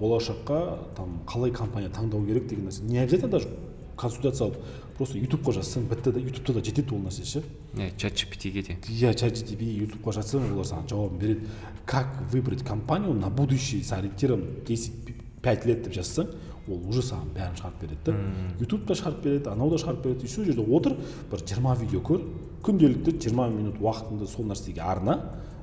болашаққа 0.00 0.94
там 0.96 1.20
қалай 1.26 1.52
компания 1.52 1.88
таңдау 1.88 2.26
керек 2.26 2.48
деген 2.48 2.66
нәрсе. 2.66 2.82
Не 2.82 2.98
обязательно 2.98 3.30
даже 3.30 3.48
консультация 3.96 4.46
алып. 4.46 4.56
Просто 5.00 5.16
ютубқа 5.16 5.54
жазсаң 5.56 5.86
бітті 5.88 6.12
да 6.12 6.20
ютубта 6.20 6.52
да 6.52 6.60
жетеді 6.60 6.92
ол 6.92 7.00
нәрсе 7.06 7.24
ше. 7.24 7.40
Иә 7.72 7.94
чат 7.96 8.18
gpt-ге 8.20 8.62
де. 8.66 8.76
Иә 8.92 9.14
чат 9.16 9.38
gtp 9.38 9.64
ютубқа 9.86 10.12
жазсаң 10.18 10.50
олар 10.52 10.68
саған 10.68 10.90
жауабын 10.90 11.18
береді. 11.22 11.48
Как 11.88 12.20
выбрать 12.30 12.62
компанию 12.62 13.14
на 13.14 13.30
будущее 13.30 13.82
с 13.82 13.92
ориентиром 13.96 14.44
10 14.68 14.92
5 15.40 15.64
лет 15.64 15.82
деп 15.86 15.96
жазсаң 15.96 16.34
ол 16.68 16.82
уже 16.90 17.00
саған 17.00 17.32
бәрін 17.32 17.56
шығарып 17.56 17.80
береді 17.80 18.04
да 18.04 18.60
ютуб 18.60 18.84
та 18.86 18.94
шығарып 19.00 19.22
береді 19.24 19.48
анау 19.48 19.70
да 19.70 19.80
шығарып 19.80 20.04
береді. 20.04 20.26
И 20.26 20.28
сол 20.28 20.44
жерде 20.44 20.60
отыр 20.60 20.96
бір 21.30 21.46
жиырма 21.48 21.74
видео 21.80 22.04
көр 22.04 22.26
күнделікті 22.60 23.16
жиырма 23.24 23.48
минут 23.48 23.80
уақытыңды 23.80 24.28
сол 24.28 24.52
нәрсеге 24.52 24.84
арна 24.84 25.16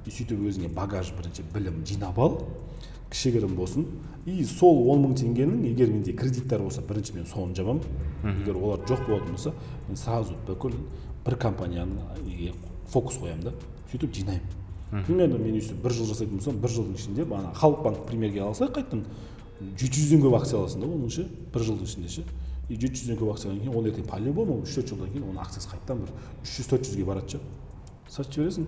и 0.08 0.10
сөйтіп 0.10 0.42
өзіңе 0.50 0.74
багаж 0.74 1.14
бірінші 1.14 1.46
білім 1.54 1.84
жинап 1.86 2.18
ал. 2.18 2.42
Кішігірім 3.12 3.56
болсын. 3.56 3.88
И 4.26 4.44
сол 4.44 4.90
он 4.92 5.06
мың 5.06 5.16
теңгенің 5.22 5.64
егер 5.70 5.88
менде 5.88 6.14
кредиттер 6.14 6.60
болса 6.60 6.82
бірінші 6.82 7.16
мен 7.16 7.26
соны 7.26 7.56
жабамын 7.56 7.84
егер 8.42 8.58
олар 8.60 8.82
жоқ 8.84 9.06
болатын 9.08 9.32
болса 9.32 9.54
мен 9.88 9.98
сразу 9.98 10.36
бүкіл 10.48 10.76
бір 11.26 11.38
компанияны 11.40 12.54
фокус 12.92 13.18
қоямын 13.22 13.44
да. 13.44 13.54
Сөйтіп 13.92 14.14
жинаймын. 14.14 14.58
Примерно 15.06 15.40
мен 15.40 15.56
өйстіп 15.56 15.80
бір 15.84 15.96
жыл 15.96 16.08
жасайтын 16.12 16.40
болсам 16.40 16.60
бір 16.64 16.72
жылдың 16.76 17.00
ішінде 17.00 17.24
ана 17.24 17.54
халық 17.56 17.84
банк 17.84 18.06
примерге 18.08 18.44
алсақ 18.44 18.76
қайтадан 18.76 19.06
жеті 19.80 20.00
жүзден 20.00 20.22
көп 20.24 20.36
акция 20.38 20.60
аласың 20.60 20.84
да 20.84 20.88
оның 20.88 21.12
ше 21.12 21.26
бір 21.54 21.66
жылдың 21.68 21.88
ішінде 21.88 22.12
ше. 22.12 22.24
И 22.70 22.76
жеті 22.76 23.02
жүзден 23.02 23.20
көп 23.20 23.32
акция 23.34 23.52
алғаннан 23.52 23.64
кейін 23.64 23.80
ол 23.80 23.88
ертең 23.88 24.08
по 24.08 24.20
любому 24.20 24.62
үш 24.64 24.76
төрт 24.76 24.92
жылдан 24.92 25.12
кейін 25.12 25.28
оның 25.28 25.44
акциясы 25.44 25.72
қайтадан 25.72 26.04
бір 26.04 26.14
үш 26.44 26.56
жүз 26.56 26.70
төрт 26.72 26.88
жүзге 26.88 27.06
барады 27.08 27.36
ше. 27.36 27.40
Сатып 28.08 28.38
жібересің. 28.38 28.68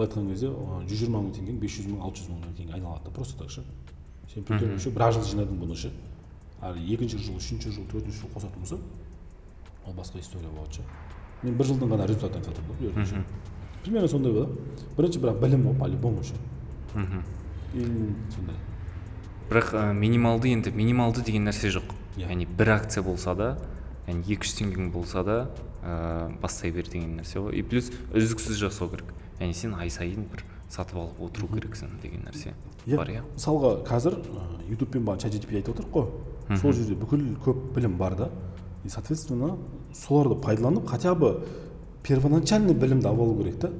Былай 0.00 0.08
айтқан 0.08 0.30
кезде 0.32 0.48
жүз 0.88 1.02
жиырма 1.02 1.20
мың 1.20 1.34
теңгең 1.36 1.58
бес 1.60 1.76
жүз 1.76 1.90
мың 1.92 2.04
алты 2.06 2.22
жүз 2.22 2.30
мыңға 2.32 2.54
дейін 2.56 2.72
айналады 2.78 3.04
да 3.04 3.10
просто 3.10 3.38
так 3.38 3.50
ше. 3.50 3.64
Сен 4.32 4.44
притом 4.44 4.72
еще 4.74 4.90
бір 4.90 5.04
ақ 5.04 5.18
жыл 5.18 5.26
жинадың 5.28 5.60
бұны 5.60 5.76
ше. 5.76 5.90
Ал 6.60 6.76
екінші 6.76 7.18
жыл 7.20 7.36
үшінші 7.36 7.74
жыл 7.74 7.84
төртінші 7.90 8.22
жыл 8.22 8.32
қосатын 8.32 8.64
болсаң 8.64 8.80
ол 9.86 9.94
басқа 9.94 10.20
история 10.20 10.48
болады 10.48 10.80
ше. 10.80 10.82
Мен 11.42 11.56
бір 11.56 11.68
жылдың 11.68 11.92
ғана 11.92 12.06
результатын 12.08 12.40
айтып 12.40 12.64
жатырмын 12.80 13.06
ше. 13.06 13.24
Примерно 13.84 14.08
сондай 14.08 14.32
болады. 14.32 14.56
Бірінші 14.96 15.20
бірақ 15.20 15.40
білім 15.40 15.66
ол 15.68 15.74
по 15.74 15.88
любому 15.88 16.24
ше. 16.24 16.34
Мхм. 16.94 17.22
И 17.74 17.84
сондай. 18.34 18.56
Бірақ 19.50 19.72
ә, 19.74 19.92
минималды 19.92 20.52
енді 20.52 20.70
минималды 20.70 21.24
деген 21.24 21.48
нәрсе 21.48 21.72
жоқ. 21.72 21.94
Иә. 22.16 22.28
яғни 22.28 22.46
бір 22.46 22.76
акция 22.76 23.02
болса 23.02 23.34
да 23.34 23.56
яғни 24.06 24.22
екі 24.34 24.46
жүз 24.46 24.58
теңгең 24.60 24.92
болса 24.92 25.24
да 25.24 25.38
ә, 25.82 26.28
бастай 26.42 26.70
бер 26.70 26.88
деген 26.88 27.16
нәрсе 27.16 27.40
ғой. 27.40 27.56
И 27.56 27.62
плюс 27.62 27.90
үздіксіз 28.12 28.60
жасау 28.60 28.90
керек. 28.90 29.14
Яғни 29.40 29.54
сен 29.54 29.74
ай 29.74 29.90
сайын 29.90 30.26
бір 30.30 30.44
сатып 30.70 31.00
алып 31.00 31.20
отыру 31.24 31.48
керексің 31.54 31.96
деген 32.02 32.26
нәрсе 32.28 32.52
бар 32.86 33.08
иә? 33.10 33.22
мысалға 33.34 33.72
қазір 33.88 34.18
ютубпен 34.70 35.04
бағана 35.04 35.20
чат 35.24 35.34
gtp 35.34 35.56
айтып 35.56 35.74
отырмық 35.74 35.92
қой. 35.96 36.56
Сол 36.60 36.72
жерде 36.72 36.94
бүкіл 36.94 37.24
көп 37.44 37.74
білім 37.74 37.96
бар 37.98 38.16
да. 38.16 38.30
И 38.84 38.88
соответственно 38.88 39.56
соларды 39.94 40.40
пайдаланып 40.40 40.86
хотя 40.88 41.14
бы 41.14 41.46
первоначальный 42.02 42.74
білімді 42.74 43.08
алып 43.08 43.20
алу 43.20 43.38
керек 43.42 43.58
та. 43.60 43.70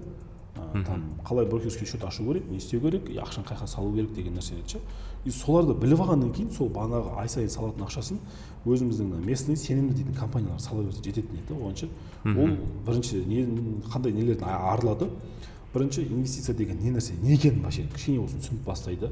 Там 0.73 1.17
қалай 1.25 1.47
брокерский 1.47 1.87
счет 1.87 2.05
ашу 2.05 2.25
керек 2.25 2.49
не 2.51 2.59
істеу 2.59 2.81
керек 2.81 3.09
и 3.09 3.19
ақшаны 3.19 3.47
қай 3.47 3.57
жаққа 3.57 3.67
салу 3.67 3.95
керек 3.95 4.13
деген 4.15 4.35
нәрселерді 4.35 4.69
ше. 4.69 4.81
И 5.25 5.31
соларды 5.31 5.75
біліп 5.77 6.01
алғаннан 6.01 6.33
кейін 6.33 6.51
сол 6.55 6.71
бағанағы 6.73 7.19
ай 7.21 7.29
сайын 7.29 7.51
салатын 7.53 7.85
ақшасын 7.85 8.21
өзіміздің 8.65 9.21
местный 9.25 9.57
сенімді 9.57 9.95
дейтін 9.99 10.15
компаниялар 10.17 10.61
сала 10.61 10.83
берсе 10.85 11.03
жететін 11.05 11.37
еді 11.37 11.49
да 11.49 11.55
оған 11.55 11.77
ше. 11.77 11.89
Ол 12.25 12.57
бірінші 12.87 13.25
не 13.27 13.45
қандай 13.93 14.13
нелерден 14.13 14.49
арылады? 14.49 15.11
Бірінші 15.75 16.07
инвестиция 16.09 16.55
деген 16.57 16.81
не 16.81 16.91
нәрсе 16.91 17.15
не 17.23 17.35
екенін 17.35 17.63
вообще 17.63 17.87
кішкене 17.95 18.21
болсын 18.21 18.41
түсініп 18.41 18.65
бастайды. 18.65 19.11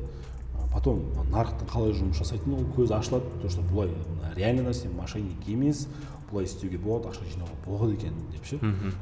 Потом 0.72 1.00
нарықтың 1.32 1.68
қалай 1.68 1.92
жұмыс 1.96 2.18
жасайтынын 2.20 2.58
ол 2.60 2.66
көзі 2.76 2.96
ашылады. 2.98 3.24
То 3.42 3.48
что 3.48 3.62
бұлай 3.70 3.92
реально 4.36 4.68
нәрсе 4.68 4.88
мошенник 4.92 5.48
емес 5.48 5.86
бұлай 6.30 6.44
істеуге 6.44 6.76
болады 6.76 7.08
ақша 7.08 7.24
жинауға 7.24 7.56
болады 7.64 7.94
екен 7.94 8.12
деп 8.32 8.44
ше. 8.44 8.58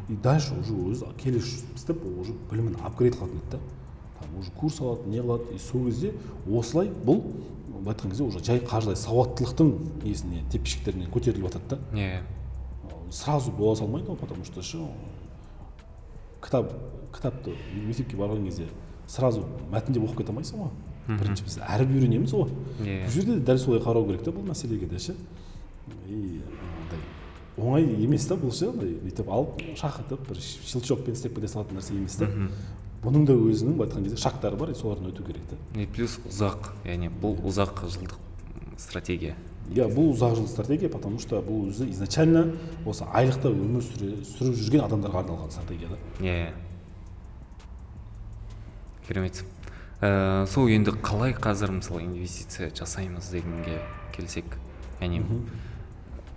И 0.08 0.14
дальше 0.14 0.54
уже 0.60 0.74
өзі 0.74 1.10
келесі 1.18 1.64
істеп 1.74 2.04
ол 2.04 2.20
уже 2.20 2.34
білімін 2.50 2.76
апгрейд 2.84 3.16
қылатын 3.18 3.42
еді 3.42 3.50
да 3.50 3.58
там 4.20 4.38
уже 4.38 4.50
курс 4.50 4.80
алады 4.80 5.08
не 5.08 5.18
қылады 5.18 5.54
и 5.54 5.58
сол 5.58 5.86
кезде 5.86 6.12
осылай 6.46 6.88
бұл 6.88 7.22
былай 7.68 7.94
айтқан 7.94 8.10
кезде 8.10 8.24
уже 8.24 8.42
жай 8.44 8.60
қаржылай 8.60 8.96
сауаттылықтың 8.96 9.72
несіне 10.04 10.42
тепкішектеріне 10.50 11.10
көтеріліп 11.12 11.48
жатады 11.48 11.76
да. 11.76 11.78
Иә. 11.92 12.22
Сразу 13.10 13.52
бола 13.52 13.76
салмайды 13.76 14.10
ол 14.10 14.16
потому 14.16 14.44
что 14.44 14.62
ше 14.62 14.78
кітап 16.42 16.72
кітапты 17.14 17.54
мектепке 17.86 18.16
барған 18.16 18.44
кезде 18.44 18.66
сразу 19.06 19.44
мәтіндеп 19.72 20.04
оқып 20.06 20.22
кете 20.22 20.32
алмайсың 20.32 20.64
ғой. 20.64 20.70
Бірінші 21.06 21.44
біз 21.46 21.58
әріп 21.62 21.92
үйренеміз 21.94 22.32
ғой. 22.34 22.50
Иә. 22.82 23.04
бұл 23.06 23.12
жерде 23.14 23.36
де 23.36 23.44
дәл 23.46 23.58
солай 23.62 23.80
қарау 23.80 24.06
керек 24.08 24.24
та 24.26 24.34
бұл 24.34 24.46
мәселеге 24.48 24.88
де 24.90 24.98
ше. 24.98 25.14
И 26.08 26.40
андай 26.82 27.04
оңай 27.56 27.86
емес 28.02 28.26
та 28.26 28.34
бұл 28.34 28.50
ше 28.54 28.72
андай 28.72 28.96
бүйтіп 29.04 29.30
алып 29.30 29.62
шақыртып 29.78 30.26
бір 30.28 30.42
щелчокпен 30.42 31.14
істеп 31.14 31.36
кете 31.38 31.48
салатын 31.48 31.78
нәрсе 31.78 31.94
емес 31.94 32.18
та 32.18 32.26
бұның 33.06 33.26
да 33.28 33.34
өзінің 33.38 33.76
былай 33.78 33.88
айтқан 33.88 34.06
кезде 34.06 34.18
шагтары 34.20 34.58
бар 34.58 34.74
солардан 34.74 35.12
өту 35.12 35.24
керек 35.26 35.44
та 35.50 35.56
и 35.78 35.86
плюс 35.86 36.18
ұзақ 36.26 36.72
яғни 36.84 37.10
бұл 37.22 37.38
ұзақ 37.46 37.84
жылдық 37.86 38.18
стратегия. 38.76 39.36
Иә 39.70 39.88
бұл 39.90 40.12
ұзақ 40.12 40.36
жылды 40.36 40.50
стратегия 40.50 40.88
потому 40.90 41.18
что 41.18 41.40
бұл 41.42 41.68
өзі 41.70 41.88
изначально 41.90 42.52
осы 42.86 43.06
айлықта 43.12 43.50
өмір 43.50 43.82
сүре, 43.82 44.12
сүріп 44.22 44.58
жүрген 44.60 44.84
адамдарға 44.86 45.22
арналған 45.24 45.50
стратегия 45.54 45.88
да. 45.88 45.98
Иә 46.20 46.52
керемет. 49.08 49.44
Ә, 50.00 50.46
сол 50.46 50.68
енді 50.68 50.92
қалай 51.02 51.32
қазір 51.32 51.72
мысалы 51.78 52.04
инвестиция 52.04 52.70
жасаймыз 52.74 53.30
дегенге 53.32 53.80
келсек 54.12 54.58
яғни 55.00 55.22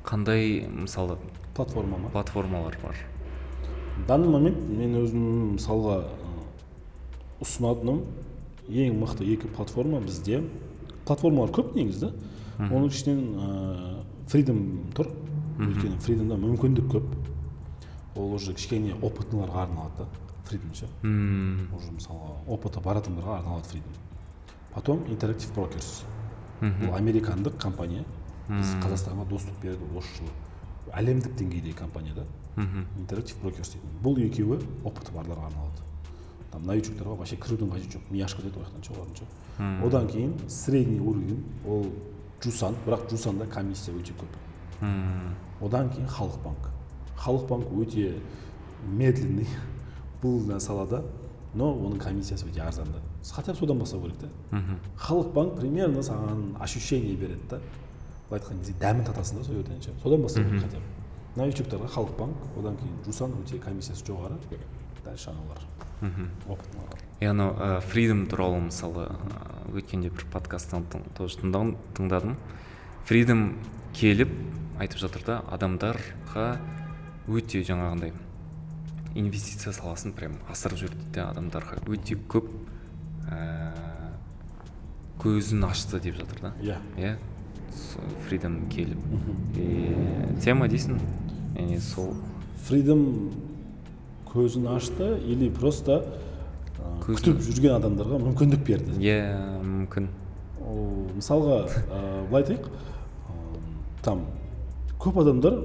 қандай 0.05 0.67
мысалы 0.69 1.17
платформа 1.55 1.97
ма? 1.97 2.09
платформалар 2.09 2.77
бар? 2.81 2.95
В 3.97 4.07
данный 4.07 4.29
момент 4.29 4.57
мен 4.69 4.95
өзім 5.03 5.57
мысалға 5.57 6.05
ұсынатыным 7.43 8.03
ең 8.69 8.99
мықты 9.01 9.27
екі 9.27 9.49
платформа 9.55 10.01
бізде. 10.03 10.43
Платформалар 11.05 11.53
көп 11.55 11.75
негізі. 11.77 12.11
Оның 12.59 12.89
ішінен 12.91 13.21
ыыы 13.35 14.03
фридом 14.29 14.59
тұр. 14.97 15.13
Өйткені 15.59 15.99
фридомда 16.03 16.37
мүмкіндік 16.39 16.91
көп. 16.91 17.07
Ол 18.15 18.35
уже 18.35 18.53
кішкене 18.53 18.95
опытныйларға 18.99 19.63
арналады 19.67 20.03
да 20.03 20.09
фридом 20.49 20.73
ше 20.73 20.87
мм. 21.03 21.69
Уже 21.77 21.91
мысалға 21.93 22.35
опыты 22.47 22.81
бар 22.83 22.99
адамдарға 22.99 23.39
арналады 23.39 23.69
фридом 23.69 23.97
потом 24.73 25.03
интерактив 25.07 25.53
брокерс 25.55 26.03
бұл 26.61 26.95
американдық 26.97 27.57
компания. 27.59 28.05
Біз 28.49 28.73
қазақстанға 28.81 29.27
доступ 29.29 29.61
берді 29.63 29.85
осы 29.95 30.09
жылы. 30.17 30.31
Әлемдік 30.97 31.35
деңгейдегі 31.37 31.75
компания 31.77 32.15
да. 32.15 32.25
Интерактив 32.97 33.37
брокерс 33.43 33.75
дейтін. 33.75 33.91
Бұл 34.03 34.17
екеуі 34.25 34.59
опыты 34.83 35.13
барларға 35.13 35.51
арналады. 35.51 35.85
Там 36.51 36.65
новичоктарға 36.65 37.15
вообще 37.19 37.37
кірудің 37.37 37.71
қажеті 37.73 37.97
жоқ 37.97 38.11
мияшка 38.11 38.41
дейді 38.41 38.59
ояқтан 38.63 38.83
ше 38.83 38.93
олардың 38.93 39.15
ше 39.19 39.85
одан 39.85 40.07
кейін 40.07 40.33
средний 40.49 40.99
уровень 40.99 41.43
ол 41.67 41.85
жусан 42.43 42.75
бірақ 42.85 43.09
жусанда 43.09 43.45
комиссия 43.45 43.93
өте 43.93 44.13
көп 44.17 44.37
одан 45.61 45.89
кейін 45.89 46.07
халық 46.07 46.39
банк 46.43 46.69
халық 47.17 47.47
банк 47.49 47.73
өте 47.75 48.15
медленный 48.87 49.47
бұл 50.23 50.59
салада 50.59 51.03
но 51.53 51.71
оның 51.73 51.99
комиссиясы 51.99 52.47
өте 52.47 52.61
арзан 52.61 52.87
да 52.93 53.01
хотя 53.33 53.53
бы 53.53 53.57
содан 53.57 53.79
бастау 53.79 54.01
керек 54.01 54.17
та 54.19 54.61
халық 54.97 55.33
банк 55.33 55.59
примерно 55.59 55.99
саған 55.99 56.55
ощущение 56.59 57.15
береді 57.15 57.41
да 57.49 57.59
былай 58.29 58.41
айтқан 58.41 58.59
кезде 58.59 58.73
дәмін 58.79 59.05
татасың 59.05 59.39
да 59.39 59.43
сол 59.43 59.55
жерден 59.55 59.81
ше 59.81 59.91
содан 60.03 60.21
бастау 60.21 60.43
керек 60.45 60.63
хотя 60.63 60.77
бы 60.77 61.41
новичоктарға 61.41 61.89
халық 61.95 62.17
банк 62.19 62.37
одан 62.57 62.77
кейін 62.77 63.03
жусан 63.05 63.33
өте 63.43 63.59
комиссиясы 63.59 64.05
жоғары 64.05 64.37
дальше 65.03 65.29
аналар 65.29 65.68
иә 67.19 67.31
анау 67.31 67.55
ә, 67.59 67.81
фридом 67.81 68.25
туралы 68.31 68.61
мысалы 68.69 69.09
ә, 69.09 69.75
өткенде 69.75 70.09
бір 70.09 70.25
подкасттан 70.31 70.85
тоже 71.17 71.41
тыңдадым. 71.41 72.37
Фридом 73.05 73.57
келіп 73.93 74.31
айтып 74.79 75.01
жатыр 75.03 75.25
да 75.27 75.37
адамдарға 75.51 76.47
өте 77.27 77.61
жаңағындай 77.65 78.13
инвестиция 79.19 79.73
саласын 79.73 80.13
прям 80.15 80.37
асырып 80.49 80.79
жүр 80.85 80.95
дейді 80.95 81.11
да 81.17 81.29
адамдарға. 81.33 81.81
Өте 81.89 82.15
көп 82.15 82.47
ә, 83.27 83.73
көзін 85.19 85.65
ашты 85.67 85.99
деп 85.99 86.15
жатыр 86.21 86.39
да. 86.47 86.53
Иә. 86.61 86.79
Иә. 86.97 87.17
Фридом 88.27 88.61
келіп. 88.71 88.99
И 89.59 90.39
тема 90.41 90.69
дейсің? 90.71 90.99
Яғни 91.57 91.79
сол 91.83 92.15
фридом 92.67 93.31
көзін 94.33 94.67
ашты 94.75 95.17
или 95.25 95.49
просто 95.49 96.03
күтіп 97.03 97.41
жүрген 97.43 97.77
адамдарға 97.79 98.19
мүмкіндік 98.23 98.65
берді? 98.67 98.97
Иә 99.01 99.59
мүмкін. 99.65 100.09
Ол, 100.63 100.83
мысалға 101.17 101.61
ә, 101.67 102.01
былай 102.29 102.43
айтайық. 102.43 102.69
Там 104.05 104.25
көп 104.99 105.21
адамдар 105.23 105.61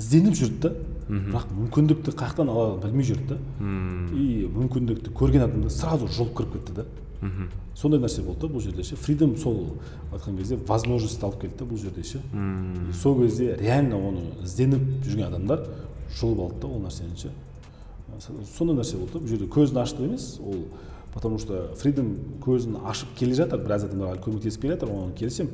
ізденіп 0.00 0.36
жүрді 0.38 0.60
да 0.64 0.74
бірақ 1.10 1.50
мүмкіндікті 1.54 2.14
қай 2.14 2.30
жақтан 2.30 2.50
аларын 2.52 2.82
білмей 2.84 3.06
жүрді. 3.06 3.36
Да 3.36 4.16
и 4.16 4.46
мүмкіндікті 4.50 5.14
көрген 5.16 5.46
адамдар 5.46 5.72
сразу 5.74 6.08
жұлып 6.10 6.36
кіріп 6.38 6.58
кетті 6.58 6.80
да 6.80 6.86
сондай 7.76 8.00
нәрсе 8.00 8.22
болды 8.24 8.46
да 8.46 8.52
бұл 8.54 8.62
жерде 8.64 8.84
ше 8.84 8.96
фридом 8.96 9.36
сол 9.36 9.76
айтқан 10.12 10.38
кезде 10.38 10.56
возможность 10.68 11.22
алып 11.24 11.42
келді 11.42 11.58
да 11.58 11.68
бұл 11.68 11.80
жерде 11.80 12.04
ше 12.04 12.20
сол 13.02 13.20
кезде 13.20 13.56
реально 13.60 14.00
оны 14.08 14.24
ізденіп 14.44 15.04
жүрген 15.04 15.28
адамдар 15.28 15.66
жұлып 16.16 16.40
алды 16.46 16.60
да 16.62 16.68
ол 16.68 16.80
нәрсені 16.86 17.16
ше. 17.20 17.32
Сондай 18.18 18.76
нәрсе 18.76 18.98
болды 18.98 19.12
да 19.14 19.24
бұл 19.24 19.28
жерде 19.28 19.50
көзін 19.50 19.82
ашты 19.82 20.04
емес 20.04 20.38
ол 20.40 20.66
потому 21.12 21.38
что 21.38 21.74
фридом 21.76 22.14
көзін 22.44 22.78
ашып 22.86 23.14
келе 23.18 23.34
жатыр 23.34 23.62
біраз 23.64 23.84
адамдарға 23.88 24.22
көмектесіп 24.24 24.62
келе 24.62 24.76
жатыр 24.76 24.92
оған 24.94 25.14
келісемін. 25.18 25.50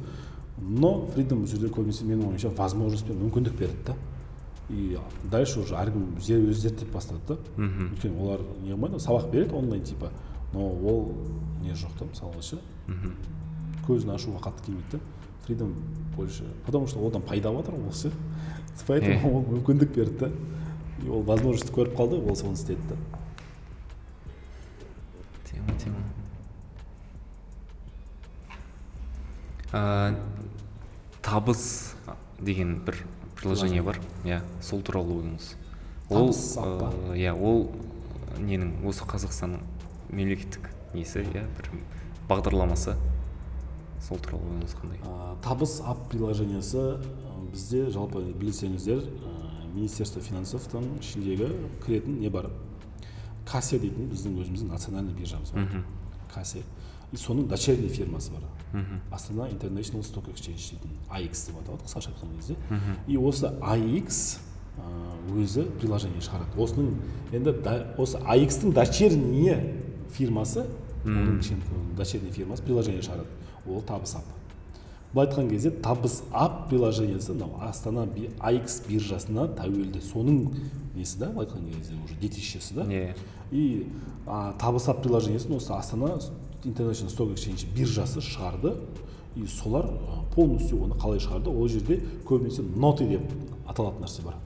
Но 0.61 1.07
фридом 1.15 1.45
бұл 1.45 1.51
жерде 1.51 1.71
көбінесе 1.73 2.05
менің 2.05 2.31
ойымша 2.31 2.53
возможность 2.57 3.07
пен 3.07 3.19
мүмкіндік 3.23 3.57
берді 3.59 3.87
да. 3.87 3.97
И 4.69 4.99
дальше 5.31 5.61
уже 5.61 5.77
әркім 5.79 6.17
өзі 6.19 6.53
зерттеп 6.53 6.93
бастады 6.93 7.21
да. 7.29 7.39
Өйткені 7.57 8.21
олар 8.21 8.41
не 8.63 8.75
қылмайды 8.75 9.01
сабақ 9.01 9.31
береді 9.31 9.55
онлайн 9.55 9.85
типа. 9.85 10.11
Но 10.53 10.67
ол 10.67 11.13
не 11.63 11.73
жоқ 11.73 11.97
та 11.99 12.09
мысалға 12.11 12.43
ше. 12.43 12.59
Көзін 13.87 14.15
ашуға 14.17 14.43
қатты 14.49 14.67
келмейді 14.67 14.93
да. 14.93 15.01
Фридом 15.47 15.75
больше 16.17 16.45
потому 16.67 16.87
что 16.87 17.07
одан 17.07 17.23
пайда 17.23 17.49
алып 17.49 17.67
жатыр 17.67 17.81
ол 17.81 17.93
ше 17.93 18.11
поэтому 18.87 19.37
ол 19.39 19.45
мүмкіндік 19.55 19.95
берді 19.95 20.19
да. 20.19 20.31
Ол 21.05 21.23
возможность 21.23 21.73
көріп 21.75 21.97
қалды 21.99 22.19
ол 22.23 22.37
соны 22.37 22.57
істеді 22.57 22.81
да. 22.89 22.97
Тема 25.51 25.79
тема. 25.83 26.01
Ә, 29.73 30.17
табыс 31.23 31.95
деген 32.41 32.79
бір 32.87 33.03
приложение 33.37 33.83
бар. 33.83 34.01
Иә 34.25 34.41
сол 34.63 34.81
туралы 34.83 35.21
ойыңыз. 35.21 35.53
Ол 36.09 36.31
ә, 36.31 37.17
иә 37.19 37.35
ол 37.35 37.69
ненің 38.39 38.87
осы 38.87 39.05
қазақстанның 39.05 39.61
мемлекеттік 40.11 40.71
несі 40.95 41.27
иә 41.27 41.45
бір 41.59 41.71
бағдарламасы. 42.31 42.97
Сол 44.07 44.19
туралы 44.23 44.49
ойыңыз 44.55 44.77
қандай? 44.79 45.01
Табыс 45.45 45.81
ап 45.85 46.09
приложениесі 46.11 47.01
бізде 47.53 47.89
жалпы 47.91 48.23
білсеңіздер 48.39 49.03
министерство 49.77 50.21
финансовтың 50.25 50.87
ішіндегі 51.01 51.51
кіретін 51.85 52.19
не 52.21 52.31
бар? 52.33 52.49
Кассе 53.47 53.79
дейтін 53.79 54.09
біздің 54.11 54.39
өзіміздің 54.43 54.73
национальный 54.73 55.15
биржамыз 55.15 55.53
бар. 55.55 55.69
Кассе. 56.35 56.63
И 57.13 57.17
соның 57.17 57.47
дочерний 57.47 57.89
фирмасы 57.89 58.33
бар. 58.33 58.43
Астана 59.13 59.47
international 59.49 60.03
stock 60.03 60.27
exchange 60.33 60.73
дейтін 60.73 60.97
аx 61.09 61.47
деп 61.47 61.61
аталады 61.61 61.85
қысқаша 61.87 62.11
айтқан 62.11 62.35
кезде. 62.37 62.57
И 63.07 63.17
осы 63.17 63.53
ә, 64.77 65.37
өзі 65.39 65.63
приложение 65.81 66.21
шығарады. 66.21 66.57
Осының 66.59 66.91
енді 67.33 67.53
да- 67.63 67.95
осы 67.99 68.19
ax-тың 68.19 68.73
дочерний 68.75 69.55
фирмасы 70.11 70.67
оның 71.05 71.39
дочерний 71.97 72.33
фирмасы 72.33 72.63
приложение 72.65 73.03
шығарады. 73.03 73.29
Ол 73.69 73.81
табыс 73.83 74.17
ап 74.17 74.25
былай 75.13 75.29
айтқан 75.29 75.49
кезде 75.51 75.71
табыс 75.71 76.23
ап 76.33 76.69
приложениесі 76.71 77.33
мынау 77.33 77.61
астана 77.63 78.07
аикс 78.41 78.83
биржасына 78.89 79.49
тәуелді. 79.57 80.03
Соның 80.03 80.51
несі 80.97 81.19
да? 81.19 81.31
Былай 81.31 81.47
айтқан 81.47 81.71
кезде 81.73 81.95
уже 82.05 82.19
детищесі 82.21 82.75
да? 82.75 82.85
Иә 82.85 83.15
и 83.51 83.87
а, 84.27 84.53
табыс 84.59 84.89
ап 84.89 85.03
приложениесін 85.03 85.57
осы 85.57 85.73
астана 85.73 86.19
интернешнл 86.65 87.09
сток 87.09 87.31
exchange 87.31 87.67
биржасы 87.75 88.21
шығарды. 88.21 88.77
И 89.37 89.47
солар 89.47 89.91
полностью 90.35 90.83
оны 90.83 90.97
қалай 90.97 91.21
шығарды? 91.21 91.53
Ол 91.53 91.69
жерде 91.69 92.01
көбінесе 92.25 92.63
ноты 92.65 93.07
деп 93.07 93.27
аталатын 93.69 94.07
нәрсе 94.07 94.25
бар. 94.25 94.39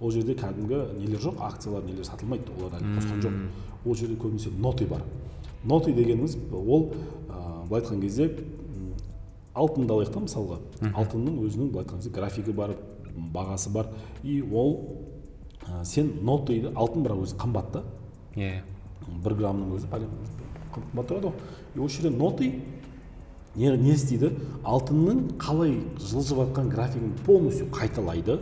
Ол 0.00 0.10
жерде 0.10 0.34
кәдімгі 0.34 0.78
нелер 0.98 1.20
жоқ? 1.20 1.36
Акциялар 1.44 1.84
нелер 1.84 2.06
сатылмайды. 2.08 2.48
Олар 2.58 2.80
әлі 2.80 2.96
қосқан 2.96 3.20
жоқ. 3.22 3.36
Ол 3.84 3.94
жерде 3.94 4.16
көбінесе 4.16 4.50
ноты 4.56 4.86
бар. 4.88 5.04
Ноты 5.64 5.92
дегеніміз 5.92 6.38
ол 6.50 6.94
ә, 7.28 7.68
былай 7.68 7.82
айтқан 7.82 8.00
кезде 8.00 8.30
алтынды 9.54 9.92
алайық 9.92 10.12
та 10.12 10.22
мысалға. 10.24 10.58
Алтынның 10.92 11.40
өзінің 11.46 11.72
былай 11.72 11.84
айтқан 11.84 12.00
кезде 12.00 12.12
графигі 12.14 12.52
бар 12.56 12.76
бағасы 13.14 13.72
бар. 13.72 13.90
И 14.22 14.40
ол 14.42 14.76
ә, 15.66 15.84
сен 15.84 16.12
нотыйды 16.22 16.72
алтын 16.74 17.04
бірақ 17.04 17.24
өзі 17.26 17.36
қымбат 17.40 17.72
та. 17.72 17.84
Иә. 18.36 18.62
бір 19.22 19.34
граммның 19.36 19.74
өзі 19.76 19.88
қымбат 20.72 21.08
тұрады 21.10 21.28
ғой. 21.28 21.34
И 21.74 21.80
осы 21.80 22.00
жерде 22.00 22.16
ноты 22.16 22.48
не, 23.54 23.68
не 23.76 23.92
істейді? 23.92 24.32
Алтынның 24.64 25.36
қалай 25.40 25.76
жылжып 26.00 26.40
жатқан 26.40 26.70
графигін 26.72 27.12
полностью 27.26 27.68
қайталайды. 27.72 28.38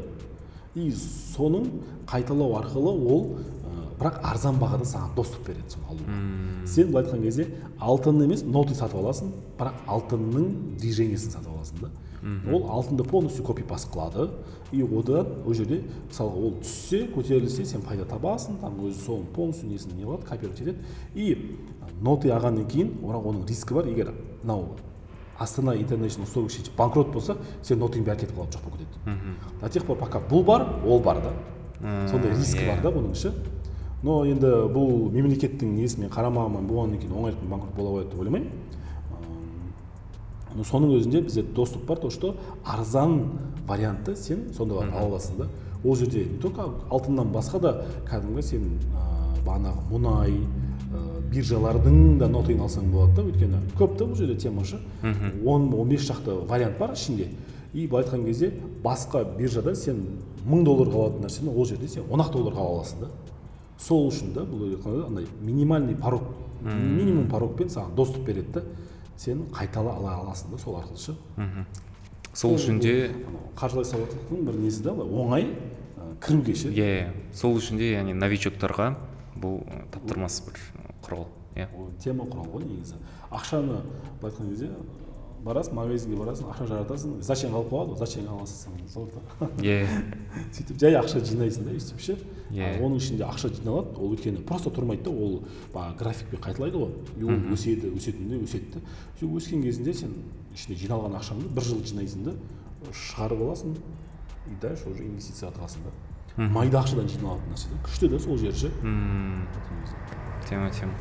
И 0.75 0.91
соның 0.95 1.67
қайталау 2.07 2.55
арқылы 2.61 2.93
ол 3.11 3.25
бірақ 4.01 4.21
арзан 4.25 4.57
бағада 4.61 4.87
саған 4.89 5.15
доступ 5.17 5.47
береді 5.47 5.75
соны 5.75 5.85
алуға. 5.93 6.19
Сен 6.67 6.91
былай 6.91 7.05
айтқан 7.05 7.23
кезде 7.23 7.47
алтын 7.79 8.23
емес 8.25 8.43
ноты 8.45 8.75
сатып 8.75 8.99
аласың 9.03 9.33
бірақ 9.59 9.83
алтынның 9.87 10.47
движениесін 10.81 11.35
сатып 11.37 11.53
аласың 11.53 11.85
да. 11.85 11.91
Ол 12.53 12.67
алтынды 12.69 13.05
полностью 13.05 13.45
копи 13.45 13.63
паст 13.63 13.93
қылады 13.93 14.31
и 14.73 14.83
одан 14.83 15.27
ол 15.47 15.55
жерде 15.55 15.83
мысалға 16.11 16.37
ол 16.37 16.55
түссе 16.61 17.07
көтерілсе 17.15 17.65
сен 17.65 17.85
пайда 17.85 18.05
табасың 18.09 18.59
там 18.61 18.77
өзі 18.85 19.05
соның 19.07 19.27
полностью 19.37 19.69
несін 19.69 19.97
не 19.97 20.05
қылады 20.05 20.29
копировать 20.29 20.61
етеді. 20.61 20.79
И 21.15 21.57
ноты 22.01 22.33
алғаннан 22.33 22.69
кейін 22.69 22.93
бірақ 23.01 23.29
оның 23.33 23.49
риски 23.49 23.75
бар 23.75 23.89
егер 23.89 24.13
мынау 24.43 24.77
астана 25.39 25.75
интернешнл 25.77 26.27
сток 26.27 26.51
банкрот 26.77 27.13
болса 27.13 27.37
сен 27.63 27.81
нотың 27.81 28.05
бәрі 28.05 28.21
кетіп 28.21 28.37
қалады 28.37 28.59
жоқ 28.59 28.65
болып 28.69 28.81
кетеді 28.81 29.61
до 29.61 29.69
тех 29.69 29.87
пор 29.87 29.97
пока 29.97 30.21
бұл 30.21 30.45
бар 30.45 30.67
ол 30.85 31.01
бар 31.01 31.23
да. 31.25 31.33
Сондай 32.11 32.37
риски 32.37 32.67
бар 32.67 32.83
да 32.83 32.93
бұның 32.93 33.15
ше 33.17 33.33
но 34.03 34.25
енді 34.25 34.51
бұл 34.73 35.11
мемлекеттің 35.13 35.77
несімен 35.77 36.11
қарамағымен 36.13 36.69
болғаннан 36.69 37.01
кейін 37.03 37.17
оңайлықпен 37.21 37.51
банкрот 37.51 37.75
бола 37.77 37.99
қояды 37.99 38.11
деп 38.11 38.21
ойламаймын 38.21 38.71
но 40.57 40.65
соның 40.67 40.97
өзінде 40.99 41.23
бізде 41.27 41.43
доступ 41.43 41.85
бар 41.87 41.99
то 41.99 42.11
что 42.11 42.37
арзан 42.65 43.33
вариантты 43.69 44.17
сен 44.17 44.49
сонда 44.57 44.75
барып 44.81 44.95
ала 44.95 45.07
аласың 45.13 45.37
да. 45.39 45.49
Ол 45.85 45.97
жерде 45.97 46.25
не 46.25 46.39
только 46.39 46.67
алтыннан 46.91 47.31
басқа 47.33 47.61
да 47.61 47.85
кәдімгі 48.09 48.43
сен 48.43 48.67
ә, 48.91 49.45
бағанағы 49.47 49.87
мұнай 49.91 50.35
ә, 50.91 51.21
биржалардың 51.31 52.19
да 52.19 52.29
нотасын 52.29 52.65
алсаң 52.67 52.91
болады 52.91 53.17
да. 53.17 53.23
Өйткені 53.23 53.63
көп 53.79 53.97
та 53.97 54.05
бұл 54.05 54.19
жерде 54.19 54.37
тема 54.37 54.65
ше. 54.65 54.81
Он 55.47 55.73
он 55.75 55.89
бес 55.89 56.07
шақты 56.09 56.35
вариант 56.49 56.79
бар 56.79 56.93
ішінде. 56.93 57.29
И 57.73 57.87
былай 57.87 58.05
айтқан 58.05 58.25
кезде 58.25 58.53
басқа 58.83 59.25
биржада 59.39 59.77
сен 59.77 60.03
мың 60.45 60.65
долларға 60.67 61.05
алатын 61.05 61.29
нәрсені 61.29 61.55
ол 61.55 61.65
жерде 61.65 61.89
сен 61.89 62.03
он 62.11 62.21
ақ 62.21 62.33
долларға 62.35 62.59
ала 62.59 62.81
аласың 62.81 63.05
да. 63.05 63.09
Сол 63.81 64.09
үшін 64.11 64.35
да 64.37 64.45
бұл 64.45 64.77
андай 65.07 65.27
минимальный 65.41 65.97
порог. 65.97 66.23
Минимум 66.61 67.29
порогпен 67.31 67.71
саған 67.73 67.95
доступ 67.97 68.27
береді 68.27 68.53
да 68.53 68.63
сен 69.17 69.47
қайтала 69.53 69.95
ала 69.97 70.17
аласың 70.21 70.53
да 70.53 70.59
сол 70.61 70.77
арқылы 70.77 70.99
ше 71.01 71.15
сол 72.35 72.55
үшін 72.59 72.81
де 72.81 73.15
қаржылай 73.57 73.89
сауаттылықтың 73.89 74.45
бір 74.45 74.59
несі 74.61 74.83
да 74.85 74.93
оңай 74.93 75.49
кіруге 76.21 76.55
ше 76.55 76.69
иә 76.69 77.11
сол 77.33 77.57
үшін 77.57 77.81
де 77.81 77.95
яғни 77.95 78.13
новичоктарға 78.13 78.91
бұл 79.41 79.63
таптырмас 79.95 80.43
бір 80.45 80.61
құрал. 81.07 81.27
Иә. 81.57 81.67
Тема 82.03 82.25
құрал 82.29 82.47
ғой 82.53 82.65
негізі. 82.69 83.01
Ақшаны 83.31 83.81
былай 84.21 84.31
айтқан 84.31 84.51
кезде 84.53 84.69
барасың 85.45 85.75
магазинге 85.75 86.19
барасың 86.21 86.51
ақша 86.53 86.67
жаратасың. 86.69 87.15
Зачем 87.25 87.55
қалып 87.55 87.71
қалады 87.73 87.95
ғой 87.95 88.01
зачем 88.01 88.29
аласың 88.29 88.75
сол 88.91 89.09
иә 89.63 89.87
сөйтіп 90.53 90.77
жай 90.81 90.99
ақша 91.01 91.23
жинайсың 91.25 91.69
да 91.69 91.75
өйстіп 91.77 92.03
ше. 92.05 92.17
Иә. 92.51 92.77
Оның 92.83 93.01
ішінде 93.01 93.25
ақша 93.25 93.53
жиналады 93.55 93.97
ол 93.97 94.13
өйткені 94.17 94.45
просто 94.45 94.73
тұрмайды 94.75 95.07
да 95.07 95.11
ол 95.11 95.41
бағана 95.73 95.97
графикпен 95.97 96.43
қайталайды 96.45 96.77
ғой. 96.83 96.93
И 97.17 97.25
ол 97.25 97.55
өседі 97.55 97.93
өсетінде 97.95 98.43
өседі 98.43 98.81
да 98.81 99.31
өскен 99.31 99.63
кезінде 99.65 99.95
сен 99.95 100.15
ішінде 100.53 100.79
жиналған 100.83 101.17
ақшаңды 101.21 101.53
бір 101.55 101.69
жыл 101.71 101.85
жинайсың 101.87 102.27
да 102.27 102.37
шығарып 102.91 103.45
аласың 103.47 103.77
и 104.51 104.57
дальше 104.61 104.91
уже 104.91 105.05
инвестицияға 105.07 105.57
тығасың 105.57 105.87
да. 105.87 105.95
Майда 106.51 106.83
ақшадан 106.83 107.09
жиналатын 107.11 107.55
нәрсе 107.55 107.71
да. 107.71 107.81
Күшті 107.87 108.11
да 108.11 108.19
сол 108.19 108.39
жері 108.41 108.57
ше. 108.57 108.71
Мм, 108.83 109.47
тема 110.49 110.71
тема. 110.75 110.95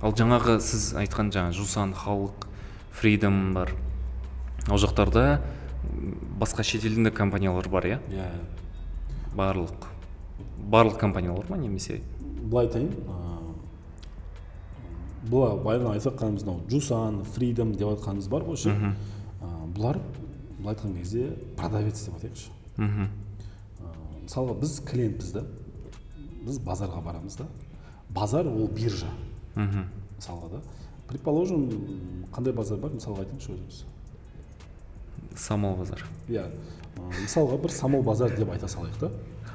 Ал 0.00 0.14
жаңағы 0.16 0.58
сіз 0.64 0.94
айтқан 0.96 1.30
жаңа 1.34 1.52
жусан 1.52 1.92
халық 1.94 2.49
фридом 2.92 3.54
бар. 3.54 3.72
Ол 4.68 4.78
жақтарда 4.78 5.40
басқа 6.40 6.62
шетелдің 6.62 7.04
де 7.08 7.10
компаниялар 7.10 7.68
бар 7.68 7.86
иә? 7.86 7.98
Иә. 8.10 8.28
Барлық. 9.34 9.88
Барлық 10.58 10.98
компаниялар 10.98 11.46
ма 11.48 11.56
немесе? 11.58 12.00
Былай 12.42 12.66
айтайын 12.66 12.90
ыыы 12.90 13.30
былай 15.30 15.56
баяғыдан 15.64 15.92
айтсақ 15.94 16.16
қана 16.18 16.38
мынау 16.38 16.60
жусан 16.68 17.24
фридом 17.24 17.72
деп 17.74 17.88
жатқанымыз 17.88 18.28
бар 18.28 18.42
ғой 18.48 18.56
ше? 18.56 18.74
Бұлар 19.76 20.00
былай 20.58 20.74
айтқан 20.74 20.96
кезде 20.96 21.36
продавец 21.56 22.04
деп 22.04 22.14
айтайықшы 22.16 22.50
мхм. 22.76 23.08
Мысалға 24.24 24.54
біз 24.60 24.80
клиентпіз 24.88 25.32
да 25.34 25.44
біз 26.46 26.58
базарға 26.64 27.02
барамыз 27.04 27.36
да 27.36 27.46
базар 28.08 28.46
ол 28.46 28.68
биржа. 28.68 29.10
Мхм. 29.54 29.88
Мысалға 30.18 30.48
да. 30.56 30.62
Предположим 31.10 31.66
қандай 32.32 32.54
базар 32.54 32.78
бар? 32.78 32.90
Мысалға 32.94 33.24
айтыңызшы 33.26 33.54
өзіңіз. 33.56 33.82
Самал 35.36 35.76
базар. 35.78 36.04
Иә. 36.28 36.46
Мысалға 37.10 37.60
бір 37.62 37.74
самал 37.74 38.02
базар 38.06 38.34
деп 38.36 38.50
айта 38.54 38.68
салайық 38.70 38.98
та. 39.00 39.10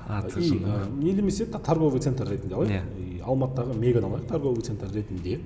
Аты 0.08 0.39
не 1.02 1.13
немесе 1.13 1.46
торговый 1.46 2.00
центр 2.02 2.28
ретінде 2.30 2.56
алайық. 2.56 2.72
Иә. 2.72 2.84
И 3.00 3.22
алматыдағы 3.26 3.78
меганы 3.80 4.10
алайық 4.12 4.28
торговый 4.30 4.62
центр 4.62 4.91
ретінде. 4.94 5.39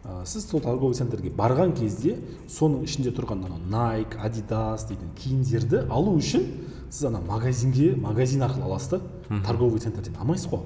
Ә, 0.00 0.24
сіз 0.24 0.46
сол 0.48 0.60
торговый 0.64 0.94
центрге 0.96 1.28
барған 1.36 1.74
кезде 1.76 2.14
соның 2.48 2.86
ішінде 2.86 3.10
тұрған 3.12 3.42
анау 3.44 3.58
найк 3.68 4.14
адидас 4.16 4.86
дейтін 4.88 5.10
киімдерді 5.18 5.82
алу 5.92 6.14
үшін 6.16 6.46
сіз 6.88 7.04
ана 7.10 7.20
магазинге 7.20 7.90
магазин 8.00 8.40
арқылы 8.46 8.64
аласыз 8.64 8.94
да 8.94 9.00
торговый 9.44 9.78
центрден 9.78 10.16
алмайсыз 10.16 10.48
ғой. 10.48 10.64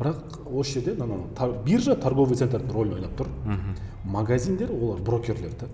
Бірақ 0.00 0.40
осы 0.50 0.80
жерде 0.80 0.96
тар- 1.36 1.54
биржа 1.64 1.94
торговый 1.94 2.34
центрдің 2.34 2.72
рөлін 2.74 2.94
ойнап 2.98 3.14
тұр. 3.20 3.28
Магазиндер 4.04 4.70
олар 4.72 5.00
брокерлер 5.00 5.52
да 5.60 5.66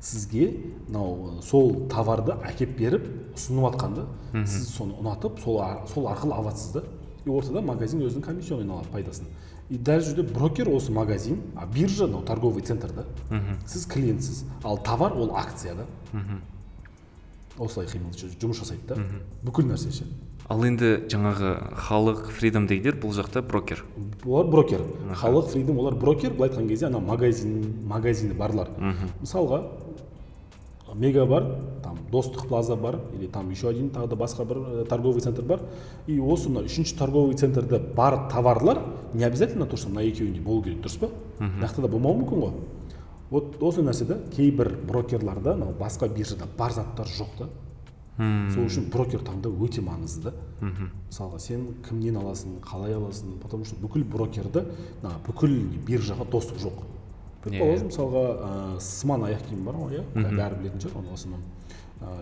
сізге 0.00 0.50
мынау 0.88 1.40
сол 1.42 1.86
товарды 1.88 2.34
әкеп 2.44 2.76
беріп 2.78 3.06
ұсынып 3.34 3.70
жатқан 3.72 3.94
да 3.96 4.04
сіз 4.46 4.68
соны 4.76 4.98
ұнатып 5.00 5.40
сол, 5.42 5.60
ар- 5.64 5.86
сол 5.88 6.06
арқылы 6.10 6.34
аласыз 6.36 6.72
да. 6.72 6.82
И 7.24 7.30
ортада 7.30 7.62
магазин 7.64 8.02
өзінің 8.04 8.20
комиссионын 8.20 8.70
алады 8.70 8.90
пайдасын. 8.92 9.24
И 9.70 9.78
дәл 9.78 10.02
жерде 10.04 10.22
брокер 10.28 10.68
осы 10.68 10.92
магазин 10.92 11.40
а 11.56 11.64
биржа 11.66 12.04
мынау 12.06 12.20
торговый 12.22 12.62
центр 12.62 12.92
да 12.92 13.06
сіз 13.66 13.86
клиентсіз. 13.86 14.44
Ал 14.62 14.76
товар 14.76 15.12
ол 15.16 15.34
акция 15.34 15.74
да. 15.74 15.86
Осылай 17.58 17.86
қимыл 17.86 18.12
жұмыс 18.12 18.60
жасайды 18.60 18.86
да. 18.88 18.96
Бүкіл 19.42 19.64
нәрсе 19.70 19.90
ше. 19.90 20.04
Ал 20.48 20.64
енді 20.66 20.90
жаңағы 21.08 21.52
халық 21.86 22.28
фридом 22.36 22.66
дегендер 22.68 22.98
бұл 23.00 23.14
жақта 23.16 23.42
брокер. 23.42 23.84
Олар 24.26 24.50
брокер. 24.52 24.84
Халық 25.16 25.48
фридом 25.52 25.78
олар 25.80 25.94
брокер. 25.94 26.34
Былай 26.34 26.50
айтқан 26.50 26.68
кезде 26.68 26.86
ана 26.86 27.00
магазин 27.00 27.82
магазині 27.88 28.34
барлар. 28.36 28.68
Мысалға 29.22 29.62
мега 30.94 31.24
бар 31.26 31.46
там 31.82 31.98
достық 32.12 32.46
плаза 32.48 32.76
бар 32.76 33.00
или 33.18 33.26
там 33.26 33.50
еще 33.50 33.68
один 33.68 33.90
тағы 33.90 34.08
да 34.08 34.16
басқа 34.16 34.44
бір 34.44 34.58
э, 34.58 34.84
торговый 34.88 35.20
центр 35.20 35.42
бар. 35.42 35.60
И 36.06 36.20
осы 36.20 36.48
мына 36.48 36.68
үшінші 36.68 36.96
торговый 36.98 37.34
центрде 37.36 37.78
бар 37.78 38.28
товарлар 38.30 38.82
не 39.12 39.24
обязательно 39.24 39.66
то 39.66 39.76
что 39.76 39.88
мына 39.88 40.04
екеуінде 40.06 40.40
болу 40.40 40.62
керек 40.62 40.84
дұрыс 40.84 40.98
па? 41.00 41.10
Мына 41.40 41.70
да 41.76 41.88
болмауы 41.88 42.22
мүмкін 42.22 42.44
ғой. 42.44 42.52
Вот 43.30 43.56
осы 43.60 43.82
нәрседе 43.82 44.20
кейбір 44.36 44.76
брокерларда 44.86 45.56
мынау 45.56 45.74
басқа 45.78 46.08
биржада 46.08 46.44
бар 46.56 46.72
заттар 46.72 47.06
жоқ 47.06 47.38
та. 47.38 47.48
Сол 48.16 48.68
үшін 48.68 48.90
брокер 48.92 49.24
таңдау 49.26 49.56
өте 49.66 49.82
маңызды. 49.82 50.30
Да 50.30 50.44
мысалға 50.64 51.40
сен 51.42 51.66
кімнен 51.86 52.16
аласың 52.20 52.58
қалай 52.64 52.94
аласың? 52.96 53.38
Потому 53.42 53.64
что 53.64 53.76
бүкіл 53.82 54.04
брокерді 54.04 54.64
мына 55.02 55.18
бүкіл 55.26 55.54
биржаға 55.86 56.26
доступ 56.30 56.58
жоқ. 56.62 56.80
Предположим 57.44 57.90
мысалға 57.90 58.24
ә, 58.24 58.80
сыман 58.80 59.26
аяқ 59.28 59.44
киім 59.48 59.64
бар 59.66 59.76
ғой 59.76 59.98
иә? 59.98 60.04
Бәрі 60.14 60.60
білетін 60.62 60.80
шығар 60.80 61.02
оны 61.02 61.10
в 61.10 61.18
основном 61.18 61.42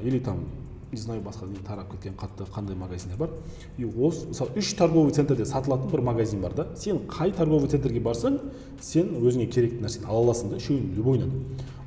или 0.03 0.18
там 0.18 0.45
не 0.93 0.99
знаю 0.99 1.22
басқа 1.22 1.47
не 1.49 1.57
тарап 1.57 1.90
кеткен 1.93 2.14
қатты 2.14 2.45
қандай 2.53 2.76
магазиндер 2.76 3.16
бар. 3.16 3.30
И 3.78 3.84
осы 3.84 4.26
мысалы 4.28 4.59
үш 4.59 4.74
торговый 4.74 5.12
центрде 5.12 5.45
сатылатын 5.45 5.90
бір 5.90 6.03
магазин 6.03 6.40
бар 6.40 6.53
да. 6.55 6.66
Сен 6.76 7.07
қай 7.09 7.32
торговый 7.32 7.68
центрге 7.68 8.01
барсаң 8.01 8.40
сен 8.80 9.14
өзіңе 9.22 9.47
керекті 9.47 9.80
нәрсені 9.84 10.07
ала 10.07 10.26
аласың 10.26 10.51
да 10.51 10.61
үшеуінің 10.61 10.97
любойынан 10.99 11.32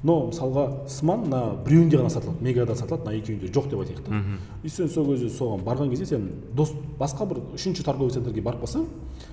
но 0.05 0.15
мысалға 0.29 0.85
сман 0.91 1.23
мына 1.25 1.39
біреуінде 1.65 1.97
ғана 1.97 2.11
сатылады 2.13 2.43
мегада 2.45 2.75
сатылады 2.77 3.07
мына 3.07 3.17
екеуінде 3.17 3.49
жоқ 3.49 3.69
деп 3.71 3.79
айтайық 3.81 4.03
та. 4.05 4.19
И 4.61 4.69
сен 4.69 4.89
сол 4.89 5.07
кезде 5.09 5.31
соған 5.33 5.63
барған 5.65 5.89
кезде 5.89 6.05
сен 6.05 6.27
дос 6.53 6.73
басқа 6.99 7.25
бір 7.25 7.39
үшінші 7.57 7.85
торговый 7.87 8.13
центрге 8.13 8.43
барып 8.45 8.61
қалсаң 8.67 8.85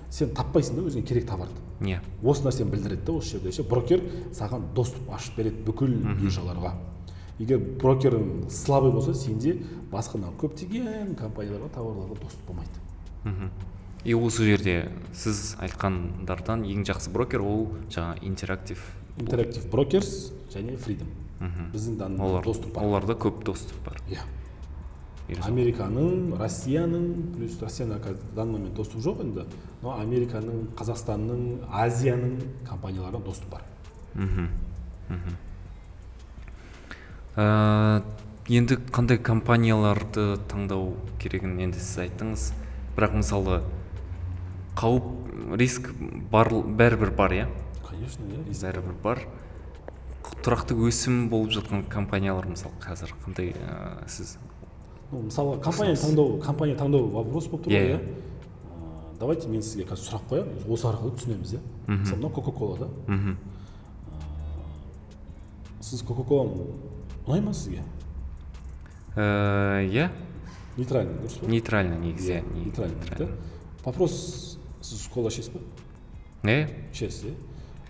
сен 0.09 0.33
таппайсың 0.33 0.79
да 0.79 0.87
өзіңе 0.89 1.05
керек 1.05 1.29
товарды. 1.29 1.61
Иә. 1.81 2.01
Осы 2.23 2.47
нәрсені 2.47 2.71
білдіреді 2.73 3.05
да 3.05 3.13
осы 3.19 3.37
жерде 3.37 3.53
ше. 3.53 3.67
Брокер 3.69 4.01
саған 4.33 4.73
доступ 4.75 5.13
ашып 5.13 5.37
береді 5.37 5.61
бүкіл 5.67 5.93
биржаларға. 6.23 6.73
Егер 7.39 7.61
брокерің 7.83 8.49
слабый 8.49 8.93
болса 8.93 9.13
сенде 9.13 9.59
басқа 9.93 10.23
мына 10.23 10.33
көптеген 10.41 11.17
компанияларға 11.21 11.69
товарларға 11.77 12.21
доступ 12.23 12.49
болмайды. 12.49 12.81
Мхм. 13.25 13.53
И 14.05 14.15
осы 14.15 14.45
жерде 14.49 14.89
сіз 15.15 15.55
айтқандардан 15.63 16.65
ең 16.67 16.83
жақсы 16.89 17.13
брокер 17.13 17.45
ол 17.45 17.69
жаңа 17.91 18.17
интерактив 18.23 18.81
интерактив 19.19 19.67
брокерс 19.71 20.33
және 20.53 20.77
фридом 20.77 21.09
біздің 21.73 21.97
данный 21.99 22.21
олар 22.23 22.45
доступ 22.45 22.75
бар. 22.75 22.85
оларда 22.85 23.13
көп 23.15 23.45
доступ 23.45 23.85
бар. 23.85 23.99
Иә. 24.09 24.23
Ережеп. 25.29 25.47
американың 25.47 26.37
россияның 26.39 27.05
плюс 27.37 27.61
россияның 27.63 28.01
қазір 28.03 28.35
данный 28.37 28.59
момент 28.59 28.75
доступ 28.77 29.01
жоқ 29.01 29.21
енді. 29.23 29.45
Но 29.83 29.97
американың 29.99 30.67
қазақстанның 30.77 31.69
азияның 31.71 32.41
компанияларына 32.69 33.25
доступ 33.25 33.51
бар. 33.51 33.63
Мхм 34.15 34.49
мхм 35.09 35.37
ә, 37.37 38.03
енді 38.49 38.77
қандай 38.93 39.19
компанияларды 39.19 40.37
таңдау 40.49 40.95
керегін 41.19 41.59
енді 41.59 41.79
сіз 41.79 42.05
айттыңыз. 42.07 42.53
Бірақ 42.97 43.17
мысалы 43.17 43.63
қауіп 44.77 45.57
риск 45.57 45.91
бар 46.31 46.51
бәрібір 46.51 47.15
бар 47.17 47.33
иә? 47.33 47.49
Конечно 47.93 48.25
иә 48.27 48.43
бәрібір 48.49 48.97
бар. 49.03 49.23
Тұрақты 50.43 50.75
өсім 50.89 51.29
болып 51.31 51.53
жатқан 51.55 51.85
компаниялар 51.91 52.47
мысалы 52.51 52.75
қазір 52.83 53.13
қандай 53.25 53.53
ә, 53.59 54.09
сіз? 54.09 54.37
Ну 55.13 55.25
мысалға 55.29 55.61
компания 55.63 55.97
таңдау 55.99 56.39
компания 56.43 56.77
таңдау 56.79 57.09
вопрос 57.13 57.49
болып 57.53 57.67
тұр 57.67 57.75
ғой 57.75 57.83
Иә, 57.83 57.97
иә. 57.97 57.99
Ә, 58.01 59.19
давайте 59.21 59.49
мен 59.53 59.63
сізге 59.63 59.85
қазір 59.91 60.09
сұрақ 60.09 60.29
қоямын 60.31 60.71
осы 60.73 60.87
арқылы 60.89 61.17
түсінеміз 61.19 61.57
иә. 61.59 61.61
Мысалы 61.89 62.17
мынау 62.23 62.31
кока 62.39 62.53
кола 62.57 62.79
да 62.79 62.89
мхм 63.13 63.37
сіз 65.83 66.03
кока 66.07 66.23
коланы 66.25 66.67
ұнай 67.27 67.43
ма 67.43 67.53
сізге? 67.55 67.83
Иә 69.17 70.09
нейтральный 70.79 71.19
дұрыс 71.21 71.39
па? 71.43 71.51
Нейтрально 71.51 71.99
негізі 72.01 72.39
Иә, 72.39 72.43
нейтральный 72.55 73.19
да. 73.19 73.29
Вопрос 73.85 74.59
сіз 74.81 75.07
кола 75.13 75.29
ішесіз 75.29 75.53
ба 75.53 75.61
иә 76.49 76.71
ішесіз 76.95 77.27
иә. 77.27 77.35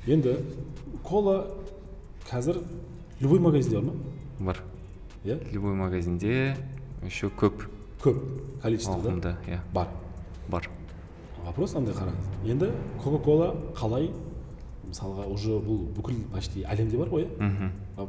Енді 0.07 0.37
кола 1.03 1.47
қазір 2.31 2.59
любой 3.21 3.39
магазинде 3.39 3.79
бар 3.81 3.85
ма 3.85 3.93
бар 4.41 4.63
иә 5.25 5.39
любой 5.53 5.75
магазинде 5.75 6.57
еще 7.05 7.29
көп 7.31 7.67
көп 8.03 8.19
количество 8.63 8.99
да? 9.21 9.37
Иә 9.47 9.61
бар. 9.73 9.89
Бар. 10.49 10.69
Вопрос 11.45 11.75
мынандай 11.75 11.95
қараңыз. 11.95 12.27
Енді 12.51 12.71
кока 13.03 13.19
кола 13.23 13.55
қалай? 13.79 14.11
Мысалға 14.93 15.25
уже 15.33 15.55
бұл 15.63 15.87
бүкіл 15.97 16.19
почти 16.35 16.65
әлемде 16.67 16.99
бар 16.99 17.09
ғой 17.09 17.25
иә 17.27 17.39
мхм 17.39 18.09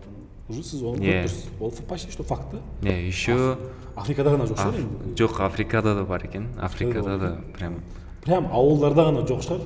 уже 0.49 0.63
сіз 0.63 0.81
оны 0.83 0.97
Иә. 0.99 1.23
көріп 1.23 1.29
тұрсыз. 1.29 1.45
Ол 1.61 1.71
почти 1.87 2.11
что 2.11 2.23
факт 2.23 2.51
та 2.51 2.59
не 2.81 3.07
еще 3.07 3.57
африкада 3.95 4.33
ғана 4.33 4.47
жоқ 4.49 4.57
шығар 4.57 4.79
енді. 4.81 5.13
жоқ 5.15 5.39
африкада 5.45 5.95
да 5.95 6.03
бар 6.03 6.25
екен. 6.25 6.49
Африкада 6.59 7.17
да 7.17 7.37
прям. 7.57 7.79
Прям 8.25 8.47
ауылдарда 8.51 9.01
ғана 9.11 9.25
жоқ 9.25 9.41
шығар. 9.45 9.61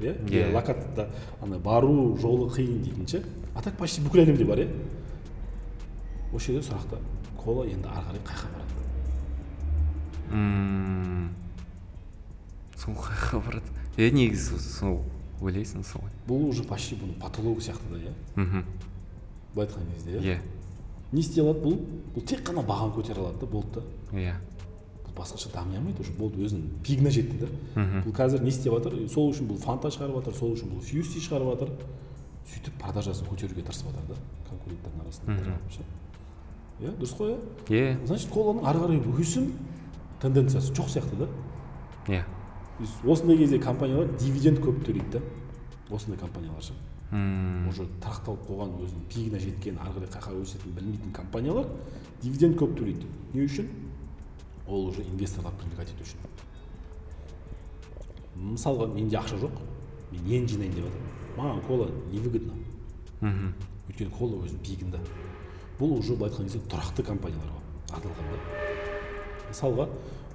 Иә 0.00 0.14
Иә. 0.30 0.52
локатта 0.54 1.08
ана 1.42 1.58
бару 1.58 2.16
жолы 2.20 2.48
қиын 2.54 2.82
дейтін 2.82 3.06
ше 3.06 3.22
а 3.54 3.62
так 3.62 3.76
почти 3.76 4.00
бүкіл 4.02 4.22
әлемде 4.24 4.44
бар 4.48 4.58
иә 4.64 4.68
осы 6.32 6.52
жерде 6.52 6.66
сұрақта 6.68 6.98
кола 7.36 7.66
енді 7.66 7.88
ары 7.88 8.04
қарай 8.08 8.22
қай 8.24 8.36
жаққа 8.36 8.48
барады 8.54 8.78
сол 12.76 12.94
қаяққа 12.94 13.40
барады 13.44 13.70
е 14.00 14.10
негізі 14.14 14.58
сол 14.62 15.00
ойлайсың 15.40 15.82
солай 15.84 16.12
бұл 16.28 16.48
уже 16.50 16.64
почти 16.68 16.96
бұның 17.00 17.18
патологы 17.20 17.60
сияқты 17.64 17.90
да 17.92 17.98
иә 17.98 18.12
мхм 18.36 18.64
былай 19.54 19.66
айтқан 19.66 19.90
кезде 19.94 20.10
иә 20.18 20.20
иә 20.22 20.38
не 21.12 21.20
істей 21.20 21.42
алады 21.42 21.60
бұл 21.64 21.76
бұл 22.14 22.24
тек 22.26 22.44
қана 22.46 22.62
бағаны 22.64 22.94
көтере 22.96 23.20
алады 23.20 23.40
да 23.40 23.46
болды 23.46 23.82
да 24.12 24.18
иә 24.20 24.34
басқаша 25.20 25.52
дами 25.52 25.76
алмайды 25.76 26.00
уже 26.02 26.12
болды 26.16 26.42
өзінің 26.46 26.80
пигіне 26.82 27.12
жетті 27.14 27.44
да. 27.44 27.48
Бұл 28.06 28.14
қазір 28.16 28.42
не 28.42 28.50
істеп 28.50 28.72
жатыр? 28.74 28.96
Сол 29.12 29.30
үшін 29.34 29.46
бұл 29.50 29.60
фанта 29.60 29.92
шығарып 29.92 30.18
жатыр 30.22 30.38
сол 30.40 30.54
үшін 30.56 30.72
бұл 30.72 30.80
фьюсти 30.80 31.20
шығарып 31.20 31.52
жатыр. 31.54 31.74
Сөйтіп 32.50 32.80
продажасын 32.80 33.28
көтеруге 33.28 33.62
тырысып 33.62 33.92
жатыр 33.92 34.04
да 34.10 34.16
конкуренттардың 34.48 35.00
арасында 35.04 35.36
иә 36.80 36.94
дұрыс 36.96 37.12
қой 37.18 37.34
иә? 37.34 37.38
Иә 37.68 38.06
значит 38.06 38.30
коланың 38.32 38.64
ары 38.66 38.80
қарай 38.80 39.00
өсім 39.20 39.50
тенденциясы 40.22 40.72
жоқ 40.72 40.88
сияқты 40.88 41.16
да. 41.20 41.28
Иә 42.08 42.24
осындай 43.04 43.36
кезде 43.36 43.58
компаниялар 43.60 44.08
дивиденд 44.18 44.58
көп 44.64 44.80
төлейді 44.86 45.18
да. 45.18 45.20
Осындай 45.90 46.18
компаниялар 46.18 46.62
ше 46.64 46.72
уже 47.68 47.84
тұрақталып 48.00 48.44
қойған 48.48 48.74
өзінің 48.86 49.06
пигіне 49.10 49.40
жеткен 49.42 49.78
ары 49.82 49.92
қарай 49.98 50.08
қай 50.08 50.22
жаққа 50.22 50.42
өсетінін 50.44 50.76
білмейтін 50.76 51.12
компаниялар 51.12 51.66
дивиденд 52.22 52.56
көп 52.56 52.76
төлейді. 52.78 53.06
Не 53.34 53.44
үшін? 53.44 53.68
Ол 54.70 54.86
уже 54.86 55.02
инвесторларды 55.02 55.58
привлекать 55.58 55.90
ету 55.90 56.04
үшін. 56.06 56.18
Мысалға 58.40 58.86
менде 58.94 59.18
ақша 59.18 59.38
жоқ 59.42 59.58
мен 60.12 60.22
нені 60.24 60.48
жинайын 60.48 60.74
деп 60.74 60.86
жатырмын 60.86 61.10
маған 61.36 61.62
кола 61.66 61.88
невыгодно. 62.12 62.54
Мхм. 63.20 63.52
Өйткені 63.90 64.10
кола 64.14 64.40
өзінің 64.44 64.62
пигінде 64.64 65.00
бұл 65.80 65.98
уже 65.98 66.14
былай 66.14 66.30
айтқан 66.30 66.46
кезде 66.48 66.60
тұрақты 66.70 67.04
компаниялар 67.04 67.50
ғой 67.50 67.62
аталған 67.98 68.30
да. 68.30 68.38
Мысалға 69.50 69.88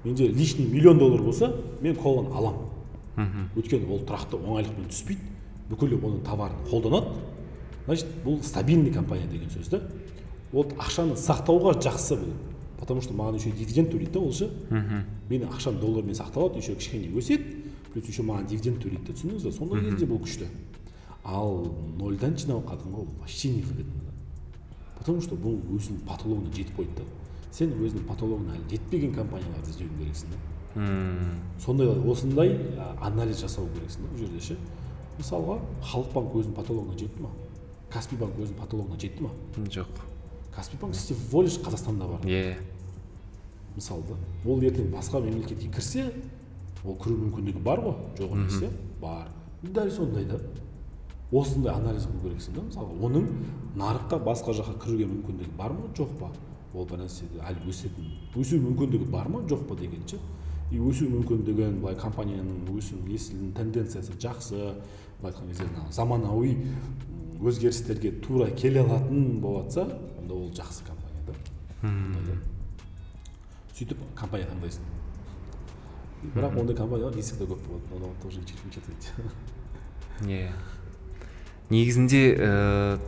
менде 0.04 0.28
лишний 0.28 0.66
миллион 0.66 0.98
доллар 0.98 1.22
болса 1.22 1.52
мен 1.80 1.96
коланы 1.96 2.34
аламын. 2.34 2.68
Мхм. 3.16 3.48
Өйткені 3.56 3.88
ол 3.88 4.04
тұрақты 4.04 4.36
оңайлықпен 4.36 4.90
түспейді. 4.90 5.32
Бүкіл 5.70 5.96
оның 5.96 6.20
товарын 6.26 6.60
қолданады. 6.70 7.16
Значит 7.86 8.06
бұл 8.24 8.42
стабильный 8.42 8.92
компания 8.92 9.26
деген 9.26 9.50
сөз 9.50 9.70
да 9.70 9.80
ол 10.52 10.66
ақшаны 10.78 11.16
сақтауға 11.16 11.78
жақсы 11.82 12.18
бұл. 12.20 12.34
Потому 12.86 13.02
что 13.02 13.12
маған 13.14 13.34
еще 13.34 13.50
дивиденд 13.50 13.90
төлейді 13.90 14.12
да 14.14 14.20
ол 14.20 14.32
ше. 14.32 14.46
Менің 15.28 15.50
ақшам 15.50 15.80
доллармен 15.80 16.14
сақталады 16.14 16.62
еще 16.62 16.76
кішкене 16.78 17.10
өседі 17.18 17.66
плюс 17.92 18.06
еще 18.06 18.22
маған 18.22 18.46
дивиденд 18.46 18.78
төлейді 18.78 19.08
да 19.08 19.12
түсіндіңіз 19.12 19.42
ба 19.42 19.52
сондай 19.52 19.82
кезде 19.90 20.06
бұл 20.06 20.22
күшті. 20.22 20.46
Ал 21.26 21.66
нольдан 21.98 22.38
жинап 22.38 22.62
кәдімгі 22.70 22.94
ол 22.94 23.08
вообще 23.18 23.50
невыгодно 23.50 24.06
да. 24.06 24.12
Потому 24.98 25.20
что 25.20 25.34
бұл 25.34 25.58
өзінің 25.74 26.06
потологына 26.06 26.54
жетіп 26.54 26.78
қойды 26.78 26.94
да. 27.02 27.02
Сен 27.50 27.74
өзінің 27.74 28.06
потологына 28.06 28.54
әлі 28.54 28.70
жетпеген 28.70 29.14
компанияларды 29.18 29.70
іздеуің 29.74 29.98
керексің 29.98 30.30
да. 30.30 30.38
Сондай 31.58 31.90
осындай 31.90 32.54
анализ 33.02 33.42
жасау 33.42 33.66
керексің 33.74 34.06
да 34.06 34.12
бұл 34.14 34.22
жерде 34.22 34.40
ше. 34.40 34.56
Мысалға 35.18 35.58
халық 35.82 36.12
банк 36.14 36.38
өзінің 36.38 36.54
потологына 36.54 36.98
жетті 37.00 37.22
ма? 37.24 37.30
Каспий 37.90 38.18
банк 38.20 38.38
өзінің 38.38 38.60
потологына 38.60 39.00
жетті 39.00 39.24
ма? 39.24 39.30
Жоқ. 39.56 40.02
Каспий 40.54 40.78
банк 40.78 40.94
всего 40.94 41.42
лишь 41.42 41.58
қазақстанда 41.58 42.06
бар. 42.06 42.20
Иә 42.28 42.56
мысалы 43.76 44.02
да 44.08 44.50
ол 44.50 44.62
ертең 44.62 44.90
басқа 44.92 45.20
мемлекетке 45.24 45.68
кірсе 45.72 46.10
ол 46.84 46.96
кіру 47.02 47.16
мүмкіндігі 47.24 47.62
бар 47.62 47.82
ғой 47.84 47.96
жоқ 48.18 48.32
емес 48.36 48.60
иә 48.62 48.70
бар. 49.00 49.28
Дәл 49.62 49.90
сондай 49.90 50.24
да. 50.24 50.40
Осындай 51.32 51.74
анализ 51.74 52.06
қылу 52.06 52.28
керексің 52.28 52.54
да 52.54 52.62
мысалы 52.68 52.98
оның 53.06 53.30
нарыққа 53.76 54.20
басқа 54.24 54.54
жаққа 54.60 54.78
кіруге 54.84 55.08
мүмкіндігі 55.10 55.56
бар 55.58 55.72
ма? 55.74 55.88
Жоқ 55.96 56.12
па? 56.20 56.30
Ол 56.74 56.86
бір 56.86 57.02
нәрседе 57.02 57.40
әлі 57.42 57.66
өсетін. 57.66 58.12
Өсу 58.36 58.60
мүмкіндігі 58.62 59.10
бар 59.10 59.28
ма? 59.28 59.42
Жоқ 59.50 59.66
па 59.66 59.74
деген 59.74 60.06
ше 60.06 60.20
и 60.70 60.78
өсу 60.78 61.08
мүмкіндігін 61.10 61.80
былай 61.82 61.98
компанияның 61.98 62.70
өсу 62.74 62.98
несінің 63.06 63.52
тенденциясы 63.58 64.14
жақсы. 64.22 64.74
Былай 65.20 65.32
айтқан 65.32 65.50
кезде 65.50 65.66
мына 65.66 65.92
заманауи 65.92 66.56
өзгерістерге 67.40 68.12
тура 68.22 68.50
келе 68.50 68.82
алатын 68.82 69.40
болып 69.40 69.66
жатса 69.70 69.98
онда 70.20 70.34
ол 70.34 70.50
жақсы 70.54 70.86
компания 70.86 71.22
да. 71.26 72.55
Сөйтіп 73.76 74.00
компания 74.16 74.48
таңдайсың 74.48 74.84
бірақ 76.34 76.56
ондай 76.60 76.76
компаниялар 76.76 77.14
те 77.14 77.20
көп 77.44 77.60
болады 77.68 78.06
оны 78.08 78.14
тоже 78.22 78.40
учитывать 78.40 79.10
иә 80.24 80.48
негізінде 81.70 82.22
ә, 82.36 82.98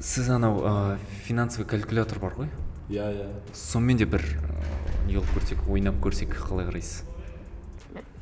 сіз 0.00 0.30
анау 0.30 0.60
ә, 0.62 0.98
финансовый 1.24 1.66
калькулятор 1.66 2.20
бар 2.20 2.34
ғой 2.38 2.48
иә 2.88 3.10
иә 3.10 3.28
сонымен 3.52 3.98
де 3.98 4.06
бір 4.06 4.22
ә, 4.22 5.06
не 5.08 5.16
қылып 5.18 5.34
көрсек 5.38 5.66
ойнап 5.68 5.98
көрсек 6.04 6.36
қалай 6.38 6.68
қарайсыз 6.68 7.02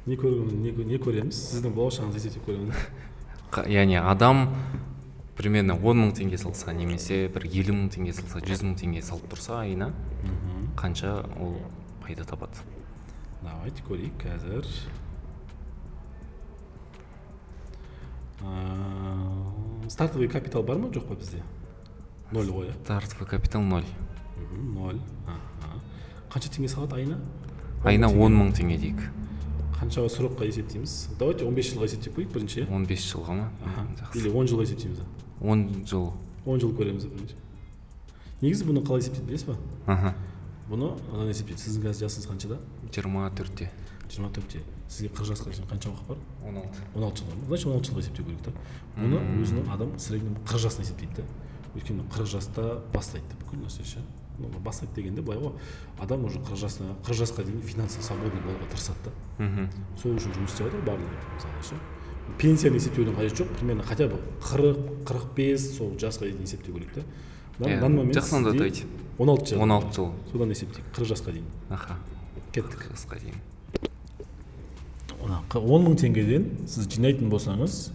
не 0.06 0.16
көрген 0.16 0.62
не, 0.62 0.72
не 0.72 0.98
көреміз 0.98 1.36
сіздің 1.52 1.76
болашағыңызды 1.76 2.22
есептеп 2.24 2.48
көреміз 2.48 2.86
Қа- 3.52 3.68
яғни 3.68 3.98
адам 4.00 4.48
примерно 5.36 5.74
он 5.80 6.02
мың 6.02 6.12
теңге 6.18 6.38
салса 6.38 6.72
немесе 6.76 7.28
бір 7.32 7.46
елу 7.48 7.74
мың 7.76 7.88
теңге 7.94 8.12
салса 8.16 8.42
жүз 8.44 8.64
мың 8.66 8.74
теңге 8.80 9.02
салып 9.04 9.30
тұрса 9.32 9.60
айына 9.62 9.92
қанша 10.76 11.22
ол 11.40 11.56
пайда 12.02 12.24
табады? 12.28 12.60
Давайте 13.42 13.82
көрейік 13.86 14.20
қазір. 14.22 14.68
Ә, 18.42 19.88
стартовый 19.88 20.28
капитал 20.28 20.62
бар 20.62 20.78
ма? 20.78 20.88
Жоқ 20.94 21.08
па 21.08 21.14
бізде? 21.14 21.42
Ноль 22.32 22.50
ғой 22.50 22.68
иә 22.70 22.76
стартовый 22.84 23.28
капитал 23.28 23.62
ноль. 23.62 23.86
Ноль. 24.52 25.00
Қанша 26.32 26.50
теңге 26.50 26.68
салады 26.68 26.96
айына? 27.00 27.18
Айына 27.84 28.08
он 28.08 28.36
мың 28.38 28.52
теңге 28.56 28.78
дейік. 28.78 29.02
Қаншаға 29.80 30.08
срокқа 30.12 30.46
есептейміз? 30.46 31.16
Давайте 31.18 31.44
он 31.44 31.54
бес 31.54 31.72
жылға 31.72 31.88
есептеп 31.90 32.16
қояйық 32.16 32.32
бірінші. 32.36 32.66
он 32.70 32.86
бес 32.86 33.02
жылға 33.02 33.34
ма? 33.34 33.50
Или 34.14 34.28
он 34.30 34.46
жылға 34.46 34.62
есептейміз 34.68 35.02
он 35.42 35.84
жыл. 35.86 36.12
Он 36.46 36.60
жыл 36.60 36.72
көреміз 36.74 37.06
бірінші 37.10 37.36
негізі 38.42 38.66
бұны 38.66 38.82
қалай 38.82 39.02
есептейді 39.04 39.28
білесіз 39.28 39.46
ба? 39.46 39.56
Аха. 39.86 40.14
Бұны 40.66 40.88
мынаны 41.12 41.30
есептейді? 41.30 41.62
Сіздің 41.62 41.84
қазір 41.86 42.08
жасыңыз 42.08 42.26
қаншада? 42.26 42.56
Жиырма 42.90 43.28
төртте. 43.38 43.68
Жиырма 44.10 44.32
төртте. 44.34 44.62
Сізге 44.90 45.12
қырық 45.14 45.30
жасқа 45.30 45.54
шейін 45.54 45.68
қанша 45.70 45.92
уақыт 45.92 46.08
бар? 46.08 46.18
Он 46.48 46.58
алты. 46.58 46.82
Он 46.96 47.04
алты 47.06 47.22
жыл 47.22 47.30
бар 47.30 47.46
значит 47.46 47.66
он 47.66 47.76
алты 47.76 47.92
жылға 47.92 48.02
есептеу 48.02 48.26
керек 48.26 48.42
та. 48.42 48.52
Бұны 48.98 49.22
өзінің 49.44 49.70
адам 49.72 49.94
в 49.94 50.02
среднем 50.02 50.34
қырық 50.42 50.64
жасына 50.66 50.86
есептейді 50.88 51.22
да. 51.22 51.24
Өйткені 51.76 52.08
қырық 52.10 52.32
жаста 52.34 52.66
бастайды 52.92 53.38
бүкіл 53.44 53.62
нәрсе 53.62 53.86
ше. 53.86 54.02
Ну 54.42 54.50
бастайды 54.58 54.98
дегенде 54.98 55.22
былай 55.22 55.38
ғой. 55.38 55.54
Адам 56.02 56.26
уже 56.26 56.42
қырық 56.42 56.58
жасына 56.66 56.98
қырық 57.06 57.22
жасқа 57.22 57.46
дейін 57.46 57.62
финансово 57.62 58.02
свободный 58.02 58.42
болуға 58.42 58.68
тырысады 58.74 59.06
да. 59.06 59.12
Мхм 59.38 59.70
сол 60.02 60.18
үшін 60.18 60.34
жұмыс 60.34 60.50
істеп 60.50 60.66
жатыр 60.66 60.84
барлығы 60.88 61.24
мысалы 61.36 61.62
ше. 61.70 61.78
Пенсияны 62.38 62.76
есептеудің 62.76 63.16
қажеті 63.16 63.42
жоқ. 63.42 63.48
Примерно 63.58 63.82
хотя 63.82 64.08
бы 64.08 64.18
қырық 64.42 65.04
қырық 65.04 65.34
бес 65.36 65.76
сол 65.76 65.92
жасқа 65.98 66.26
дейін 66.28 66.42
есептеу 66.42 66.74
керек 66.74 66.92
та 66.94 67.02
на 67.58 67.80
данный 67.80 68.04
момент 68.04 68.16
айтады. 68.16 68.84
он 69.18 69.28
алты 69.30 69.54
жыл. 69.54 69.62
он 69.62 69.72
алты 69.72 69.94
жыл. 69.94 70.12
Содан 70.32 70.50
есептейік. 70.50 70.86
қырық 70.94 71.06
жасқа 71.14 71.32
дейін. 71.32 71.44
Аха. 71.70 71.96
Кеттік. 72.52 72.78
қырық 72.78 72.96
жасқа 72.96 73.20
дейін. 73.20 73.34
Он 75.54 75.84
мың 75.86 75.96
теңгеден 76.00 76.66
сіз 76.66 76.88
жинайтын 76.88 77.30
болсаңыз 77.30 77.90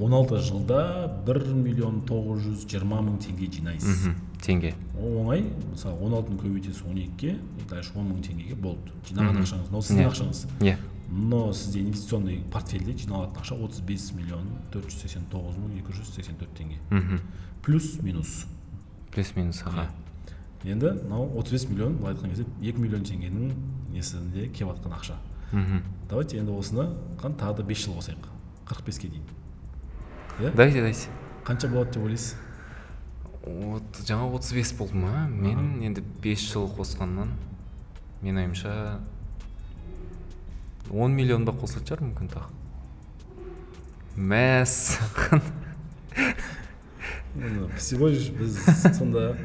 он 0.00 0.14
алты 0.14 0.38
жылда 0.38 1.08
бір 1.26 1.42
миллион 1.54 2.02
тоғыз 2.06 2.44
жүз 2.46 2.66
жиырма 2.70 3.00
мың 3.02 3.18
теңге 3.22 3.48
жинайсыз. 3.52 4.08
Теңге. 4.42 4.74
Оңай. 4.96 5.44
Мысалы 5.72 5.98
он 6.06 6.14
алтыны 6.14 6.38
көбейтесіз 6.38 6.84
он 6.88 6.96
екіге 7.02 7.38
дальше 7.68 7.90
он 7.96 8.12
мың 8.12 8.22
теңгеге 8.22 8.54
болды. 8.54 8.92
Жинаған 9.08 9.42
ақшаңыз 9.42 9.72
но 9.72 9.82
сіздің 9.82 10.04
Иә. 10.04 10.12
ақшаңыз. 10.12 10.44
Иә. 10.60 10.76
Но 11.08 11.52
сізде 11.52 11.80
инвестиционный 11.80 12.42
портфельде 12.52 12.92
жиналатын 12.92 13.40
ақша 13.40 13.56
отыз 13.64 13.80
бес 13.80 14.10
миллион 14.12 14.46
төрт 14.72 14.90
жүз 14.92 15.02
сексен 15.02 15.24
тоғыз 15.32 15.56
мың 15.56 15.78
екі 15.80 15.94
жүз 15.96 16.12
сексен 16.14 16.36
төрт 16.36 16.52
теңге. 16.58 16.78
Мхм. 16.90 17.20
Плюс 17.62 18.02
минус 18.02 18.46
плюс 19.10 19.34
минус 19.36 19.62
аха 19.64 19.88
енді 20.64 20.92
мынау 21.04 21.30
отыз 21.38 21.52
бес 21.52 21.68
миллион 21.68 21.96
былай 21.96 22.14
айтқан 22.14 22.34
кезде 22.34 22.44
екі 22.60 22.78
миллион 22.78 23.06
теңгенің 23.08 23.54
несінде 23.94 24.48
келіп 24.52 24.74
жатқан 24.76 24.98
ақша. 24.98 25.16
Мхм. 25.52 25.80
Давайте 26.10 26.38
енді 26.38 26.52
осыны 26.52 26.90
қан 27.16 27.38
тағы 27.40 27.62
да 27.62 27.62
бес 27.62 27.86
жыл 27.86 27.96
қосайық. 27.96 28.28
қырық 28.68 28.84
беске 28.84 29.08
дейін. 29.08 29.24
Иә? 30.40 30.54
Дайте 30.54 30.82
дайте 30.82 31.08
қанша 31.44 31.68
болады 31.72 31.94
деп 31.94 32.02
ойлайсыз? 32.04 32.36
Вот 33.46 34.02
жаңа 34.04 34.28
отыз 34.36 34.52
бес 34.52 34.72
болды 34.76 34.94
ма? 34.94 35.26
Мен 35.28 35.80
енді 35.82 36.02
бес 36.22 36.44
жыл 36.52 36.68
қосқаннан 36.68 37.32
менің 38.20 38.42
ойымша 38.44 39.00
он 40.90 41.14
миллион 41.16 41.44
ба 41.44 41.52
қосылатын 41.52 41.88
шығар 41.88 42.04
мүмкін 42.06 42.30
тағы. 42.32 42.50
Мәссаған 44.18 45.42
всего 47.76 48.08
лишь 48.08 48.30
біз 48.34 48.58
сонда 48.96 49.36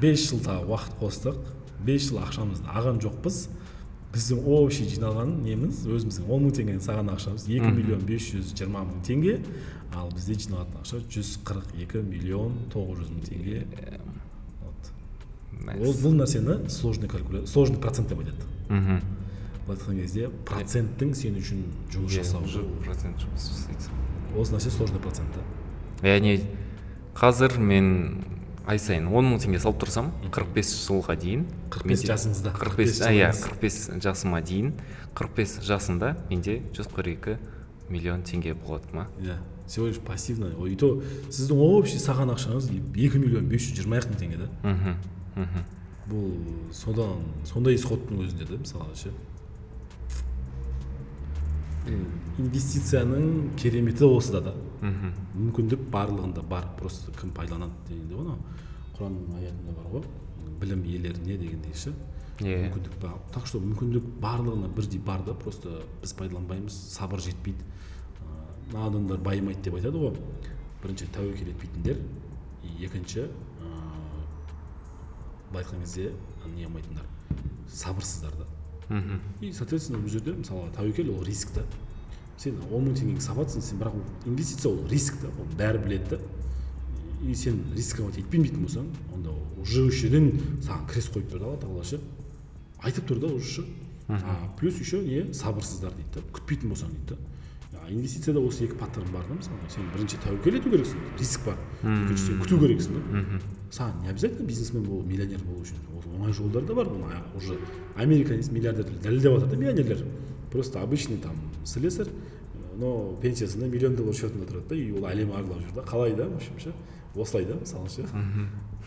бес 0.00 0.28
жыл 0.28 0.42
тағы 0.44 0.68
уақыт 0.68 0.98
қостық. 1.00 1.38
Бес 1.84 2.08
жыл 2.08 2.20
ақшамызды 2.22 2.68
алған 2.68 3.00
жоқпыз. 3.02 3.48
Біздің 4.12 4.46
общий 4.48 4.86
жиналған 4.88 5.34
неміз 5.44 5.82
өзіміздің 5.84 6.30
он 6.32 6.46
мың 6.46 6.54
теңгені 6.56 6.80
салған 6.80 7.10
ақшамыз 7.12 7.44
екі 7.52 7.72
миллион 7.74 8.06
бес 8.08 8.30
жүз 8.32 8.54
жиырма 8.56 8.86
мың 8.88 9.02
теңге 9.04 9.34
ал 9.92 10.08
бізде 10.14 10.38
жиналатын 10.38 10.80
ақша 10.80 11.02
жүз 11.12 11.34
қырық 11.44 11.74
екі 11.84 12.00
миллион 12.06 12.56
тоғыз 12.72 13.02
жүз 13.02 13.10
мың 13.12 13.26
теңге. 13.28 13.66
Вот. 14.62 14.90
ол 15.76 15.94
бұл 16.00 16.16
нәрсені 16.22 16.70
сложный 16.72 17.08
калькуля 17.08 17.44
сложный 17.46 17.76
процент 17.82 18.08
деп 18.08 18.24
айтады. 18.24 18.48
Мхм. 18.68 19.17
Былай 19.68 19.76
айтқан 19.78 19.98
кезде 20.00 20.30
проценттің 20.48 21.12
сен 21.14 21.36
үшін 21.38 21.60
жұмыс 21.92 22.08
Иә, 22.16 22.22
жасауы 22.22 22.48
уже 22.48 22.62
процент 22.84 23.20
жұмыс 23.20 23.48
жасайды. 23.52 23.92
Осы 24.36 24.54
нәрсе 24.56 24.70
сложный 24.72 25.00
процент 25.04 25.28
та 25.36 26.08
яғни 26.08 26.38
қазір 27.18 27.58
мен 27.58 28.24
ай 28.68 28.78
сайын 28.78 29.06
он 29.08 29.28
мың 29.32 29.40
теңге 29.44 29.60
салып 29.62 29.78
тұрсам 29.84 30.10
қырық 30.28 30.50
бес 30.56 30.72
жылға 30.86 31.16
дейін 31.20 31.46
45 31.70 31.88
менде- 31.88 32.10
жасыңызда, 32.12 32.52
45 32.58 32.98
45 32.98 33.12
иә 33.16 33.30
қырық 33.44 33.60
бес 33.62 33.78
жасыма 34.04 34.42
дейін 34.44 34.72
қырық 35.16 35.34
бес 35.36 35.54
жасымда 35.64 36.16
менде 36.30 36.60
жүз 36.76 36.90
қырық 36.92 37.14
екі 37.16 37.38
миллион 37.88 38.22
теңге 38.22 38.52
болады 38.54 38.84
ма? 38.92 39.06
Иә 39.20 39.38
всего 39.66 39.86
лишь 39.86 39.98
пассивно. 39.98 40.52
И 40.68 40.76
то 40.76 41.02
сіздің 41.30 41.56
общий 41.56 41.98
салған 41.98 42.32
ақшаңыз 42.36 42.68
екі 42.96 43.18
миллион 43.18 43.48
бес 43.48 43.62
жүз 43.68 43.80
жиырма 43.80 43.96
екі 44.00 44.12
мың 44.12 44.20
теңге 44.20 44.38
да? 44.44 44.48
Мхм 44.62 44.94
мхм 45.36 45.64
бұл 46.08 46.72
содан 46.72 47.24
сондай 47.44 47.74
исходтың 47.76 48.20
өзінде 48.24 48.44
да 48.48 48.56
мысалы 48.60 48.94
ше? 48.96 49.10
Инвестицияның 52.38 53.56
кереметі 53.58 54.06
осыда 54.06 54.40
да 54.50 54.54
мхм. 54.82 55.12
Мүмкіндік 55.34 55.88
барлығында 55.92 56.44
бар 56.48 56.68
просто 56.78 57.12
кім 57.18 57.32
пайдаланады 57.36 57.72
дегенде 57.88 58.14
ғой 58.14 58.24
анау. 58.26 58.38
Құранның 58.98 59.40
аятында 59.40 59.74
бар 59.78 59.90
ғой 59.94 60.04
білім 60.60 60.84
иелеріне 60.84 61.38
дегендей 61.38 61.74
ше 61.74 61.94
иә. 62.40 62.68
Мүмкіндік 62.68 62.98
бар. 63.02 63.18
Так 63.34 63.46
что 63.46 63.60
мүмкіндік 63.62 64.06
барлығына 64.22 64.70
бірдей 64.74 65.00
бар 65.00 65.24
да 65.26 65.34
просто 65.34 65.82
біз 66.02 66.12
пайдаланбаймыз 66.18 66.74
сабыр 66.94 67.20
жетпейді. 67.20 67.64
Мына 68.72 68.86
адамдар 68.86 69.18
байымайды 69.18 69.68
деп 69.68 69.78
айтады 69.78 69.98
ғой. 69.98 70.16
Бірінші 70.82 71.08
тәуекел 71.14 71.52
етпейтіндер 71.54 72.02
екінші 72.78 73.24
ыыы, 73.24 73.30
былай 75.50 75.64
айтқан 75.64 75.80
кезде 75.82 76.12
не 76.54 76.66
қылмайтындар 76.66 77.06
сабырсыздар 77.68 78.36
да. 78.38 78.47
Мхм 78.88 79.20
и 79.40 79.52
соответственно 79.52 79.98
бұл 79.98 80.12
жерде 80.12 80.32
мысалы 80.32 80.70
тәуекел 80.76 81.10
ол 81.16 81.24
риск 81.24 81.52
та 81.54 81.64
сен 82.38 82.58
он 82.70 82.88
мың 82.88 82.96
теңгеңді 82.98 83.24
салып 83.24 83.48
жатрсың 83.48 83.64
сен 83.66 83.80
бірақ 83.82 83.96
ол 83.98 84.30
инвестиция 84.30 84.72
ол 84.72 84.86
риск 84.90 85.18
та 85.20 85.28
оны 85.28 85.58
бәрі 85.58 85.82
біледі 85.84 86.16
да 86.16 86.20
и 87.22 87.34
сен 87.34 87.60
рисковать 87.76 88.18
етпемейтін 88.18 88.64
болсаң 88.64 88.86
онда 89.14 89.34
уже 89.60 89.84
осы 89.88 90.06
жерден 90.06 90.30
саған 90.62 90.86
крест 90.92 91.12
қойып 91.14 91.32
тұр 91.32 91.42
да 91.42 91.50
алла 91.50 91.60
тағала 91.64 91.84
ше 91.84 92.00
айтып 92.86 93.08
тұр 93.10 93.20
да 93.24 93.32
уже 93.34 93.48
ше 93.56 93.64
а, 94.08 94.48
плюс 94.58 94.78
еще 94.80 95.02
не 95.02 95.34
сабырсыздар 95.34 95.92
дейді 95.92 96.20
да 96.20 96.22
күтпейтін 96.32 96.72
болсаң 96.72 96.94
дейді 96.94 97.18
да 97.72 97.90
инвестицияда 97.90 98.40
осы 98.40 98.64
екі 98.64 98.78
паттерн 98.78 99.10
бар 99.12 99.26
да 99.28 99.34
мысалы 99.34 99.72
сен 99.74 99.90
бірінші 99.94 100.20
тәуекел 100.24 100.60
ету 100.60 100.70
керексің 100.72 101.18
риск 101.18 101.44
бар 101.44 101.58
екінші 101.82 102.24
сен 102.24 102.42
күту 102.44 102.60
керексің 102.62 102.94
да 102.94 103.24
саған 103.70 104.02
не 104.02 104.08
обязательно 104.08 104.46
бизнесмен 104.46 104.84
болу 104.84 105.02
миллионер 105.02 105.42
болу 105.44 105.62
үшін 105.62 105.76
ол 105.94 106.18
оңай 106.18 106.32
жолдар 106.32 106.64
да 106.64 106.74
бар 106.74 106.88
бұны 106.88 107.20
уже 107.36 107.58
американец 107.96 108.50
миллиардерлер 108.50 109.02
дәлелдеп 109.02 109.34
жатыр 109.34 109.50
да 109.50 109.56
миллионерлер 109.56 110.04
просто 110.50 110.82
обычный 110.82 111.18
там 111.18 111.36
слесарь 111.64 112.08
но 112.78 113.18
пенсиясында 113.22 113.66
миллион 113.66 113.96
доллар 113.96 114.14
счетында 114.14 114.46
тұрады 114.46 114.68
да 114.68 114.76
и 114.76 114.90
ол 114.92 115.04
әлем 115.06 115.32
аралап 115.34 115.60
жүр 115.60 115.74
да 115.74 115.82
қалай 115.82 116.14
да 116.16 116.28
в 116.28 116.36
общем 116.36 116.58
ше 116.58 116.72
осылай 117.14 117.44
да 117.44 117.54
мысалы 117.60 117.88
ше 117.88 118.06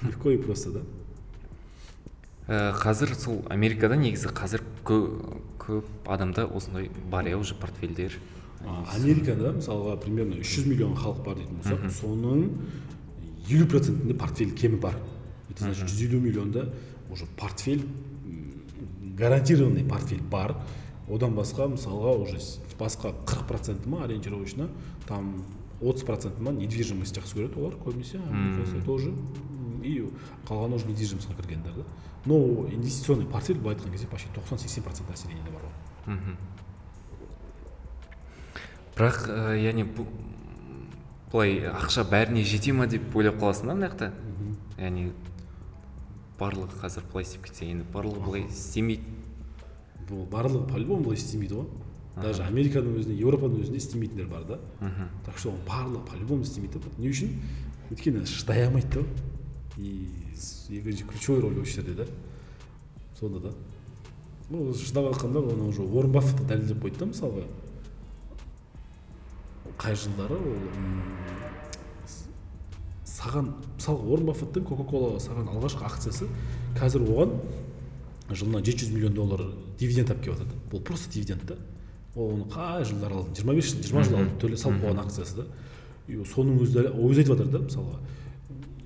легко 0.02 0.32
и 0.32 0.38
просто 0.38 0.72
да 0.72 0.82
Ә, 2.52 2.74
қазір 2.74 3.14
сол 3.16 3.44
америкада 3.54 3.96
негізі 3.96 4.32
қазір 4.36 4.64
көп, 4.84 5.36
көп 5.62 6.08
адамда 6.10 6.48
осындай 6.50 6.90
бар 7.12 7.30
иә 7.30 7.38
уже 7.40 7.56
портфельдер. 7.56 8.18
Америкада 8.92 9.54
мысалға 9.56 9.94
примерно 10.02 10.42
300 10.42 10.66
миллион 10.68 10.98
халық 10.98 11.22
бар 11.24 11.38
дейтін 11.38 11.62
болсақ 11.62 11.86
соның 11.96 12.42
елу 13.50 13.66
процентінде 13.66 14.14
портфель 14.14 14.54
кемі 14.54 14.78
бар 14.78 14.98
это 15.50 15.66
значит 15.66 15.90
жүз 15.90 16.06
елу 16.10 16.22
миллионда 16.22 16.74
уже 17.10 17.26
портфель 17.38 17.86
гарантированный 19.18 19.84
портфель 19.84 20.22
бар 20.22 20.56
одан 21.10 21.36
басқа 21.36 21.68
мысалға 21.72 22.16
уже 22.22 22.40
басқа 22.80 23.14
40 23.26 23.48
проценті 23.48 23.90
ма 23.90 24.04
ориентировочно 24.06 24.70
там 25.08 25.44
30 25.82 26.06
проценті 26.06 26.42
ма 26.42 26.52
недвижимость 26.52 27.18
жақсы 27.18 27.36
көреді. 27.36 27.58
Олар 27.58 27.76
көбінесе 27.76 28.22
тоже 28.86 29.14
и 29.84 30.08
қалғаны 30.48 30.76
уже 30.76 30.88
недвижимостьқа 30.88 31.36
кіргендер 31.36 31.74
да. 31.74 31.86
Но 32.26 32.68
инвестиционный 32.70 33.26
портфель 33.26 33.58
былай 33.58 33.76
айтқан 33.76 33.92
кезде 33.92 34.08
почти 34.08 34.30
тоқсан 34.36 34.58
сексен 34.60 34.84
процент 34.84 35.10
населениеде 35.10 35.50
бар. 35.50 35.64
Ғой 36.06 36.38
бірақ 38.96 39.18
ә, 39.32 39.56
яғни 39.58 39.86
былай 41.32 41.62
ақша 41.72 42.04
бәріне 42.10 42.44
жете 42.44 42.74
ма? 42.74 42.88
деп 42.88 43.16
ойлап 43.16 43.40
қаласың 43.42 43.72
да 43.72 43.76
мына 43.76 43.90
жақта. 43.90 44.12
Яғни 44.78 45.12
барлығы 46.40 46.80
қазір 46.82 47.06
былай 47.12 47.26
істеп 47.28 47.46
кетсе 47.48 47.70
енді 47.72 47.86
барлығы 47.94 48.26
былай 48.26 48.46
істемейді. 48.50 49.16
Бұл 50.10 50.26
барлығы 50.32 50.68
по 50.68 50.78
любому 50.82 51.06
былай 51.10 51.18
істемейді 51.18 51.56
ғой. 51.62 51.68
Даже 52.22 52.44
американың 52.44 52.98
өзінде 53.00 53.16
еуропаның 53.22 53.62
өзінде 53.64 53.78
істемейтіндер 53.80 54.28
бар 54.28 54.44
да. 54.44 54.60
Так 55.26 55.38
что 55.38 55.54
оның 55.54 55.64
барлығы 55.68 56.06
по 56.10 56.18
любому 56.20 56.44
істемейді 56.44 56.80
да. 56.84 56.92
Не 56.98 57.10
үшін? 57.14 57.38
Өйткені 57.92 58.26
шыдай 58.26 58.66
алмайды 58.68 59.00
да. 59.00 59.06
И 59.78 60.10
екінші 60.70 61.06
ключевой 61.08 61.42
роль 61.42 61.62
осы 61.62 61.80
жерде 61.80 61.94
да. 61.94 62.08
Сонда 63.20 63.40
да. 63.40 63.54
Ну 64.50 64.74
шыдап 64.74 65.14
жатқанда 65.14 65.40
оны 65.40 65.70
уже 65.70 65.82
уоррен 65.82 66.12
баффет 66.12 66.46
дәлелдеп 66.48 66.84
қойды 66.84 67.00
да 67.00 67.06
мысалға. 67.06 67.46
Қай 69.82 69.98
жылдары 69.98 70.38
ол 70.38 70.62
саған 73.08 73.52
мысалы 73.76 74.06
уоррен 74.06 74.30
баффеттің 74.30 74.66
кока 74.66 74.86
колаға 74.90 75.20
салған 75.26 75.50
алғашқы 75.56 75.86
акциясы 75.88 76.30
қазір 76.78 77.06
оған 77.10 77.36
жылына 78.32 78.62
жеті 78.66 78.86
жүз 78.86 78.96
миллион 78.96 79.18
доллар 79.18 79.44
дивиденд 79.80 80.14
алып 80.14 80.24
келіп 80.26 80.40
жатады 80.40 80.62
бұл 80.72 80.84
просто 80.86 81.12
дивиденд 81.14 81.46
да 81.50 81.58
ол 82.16 82.34
оны 82.36 82.48
қай 82.52 82.86
жылдары 82.86 83.16
алдын? 83.16 83.36
жиырма 83.36 83.56
бес 83.56 83.72
жыл 83.72 83.84
жиырма 83.84 84.04
жыл 84.04 84.18
алдын 84.20 84.40
төле 84.40 84.58
салып 84.58 84.84
қойған 84.84 85.04
акциясы 85.06 85.36
да. 85.38 85.46
И 86.08 86.18
соның 86.28 86.60
өзі 86.60 86.86
өзі 86.92 87.24
айтып 87.24 87.36
жатыр 87.36 87.52
да 87.52 87.60
мысалға. 87.64 88.00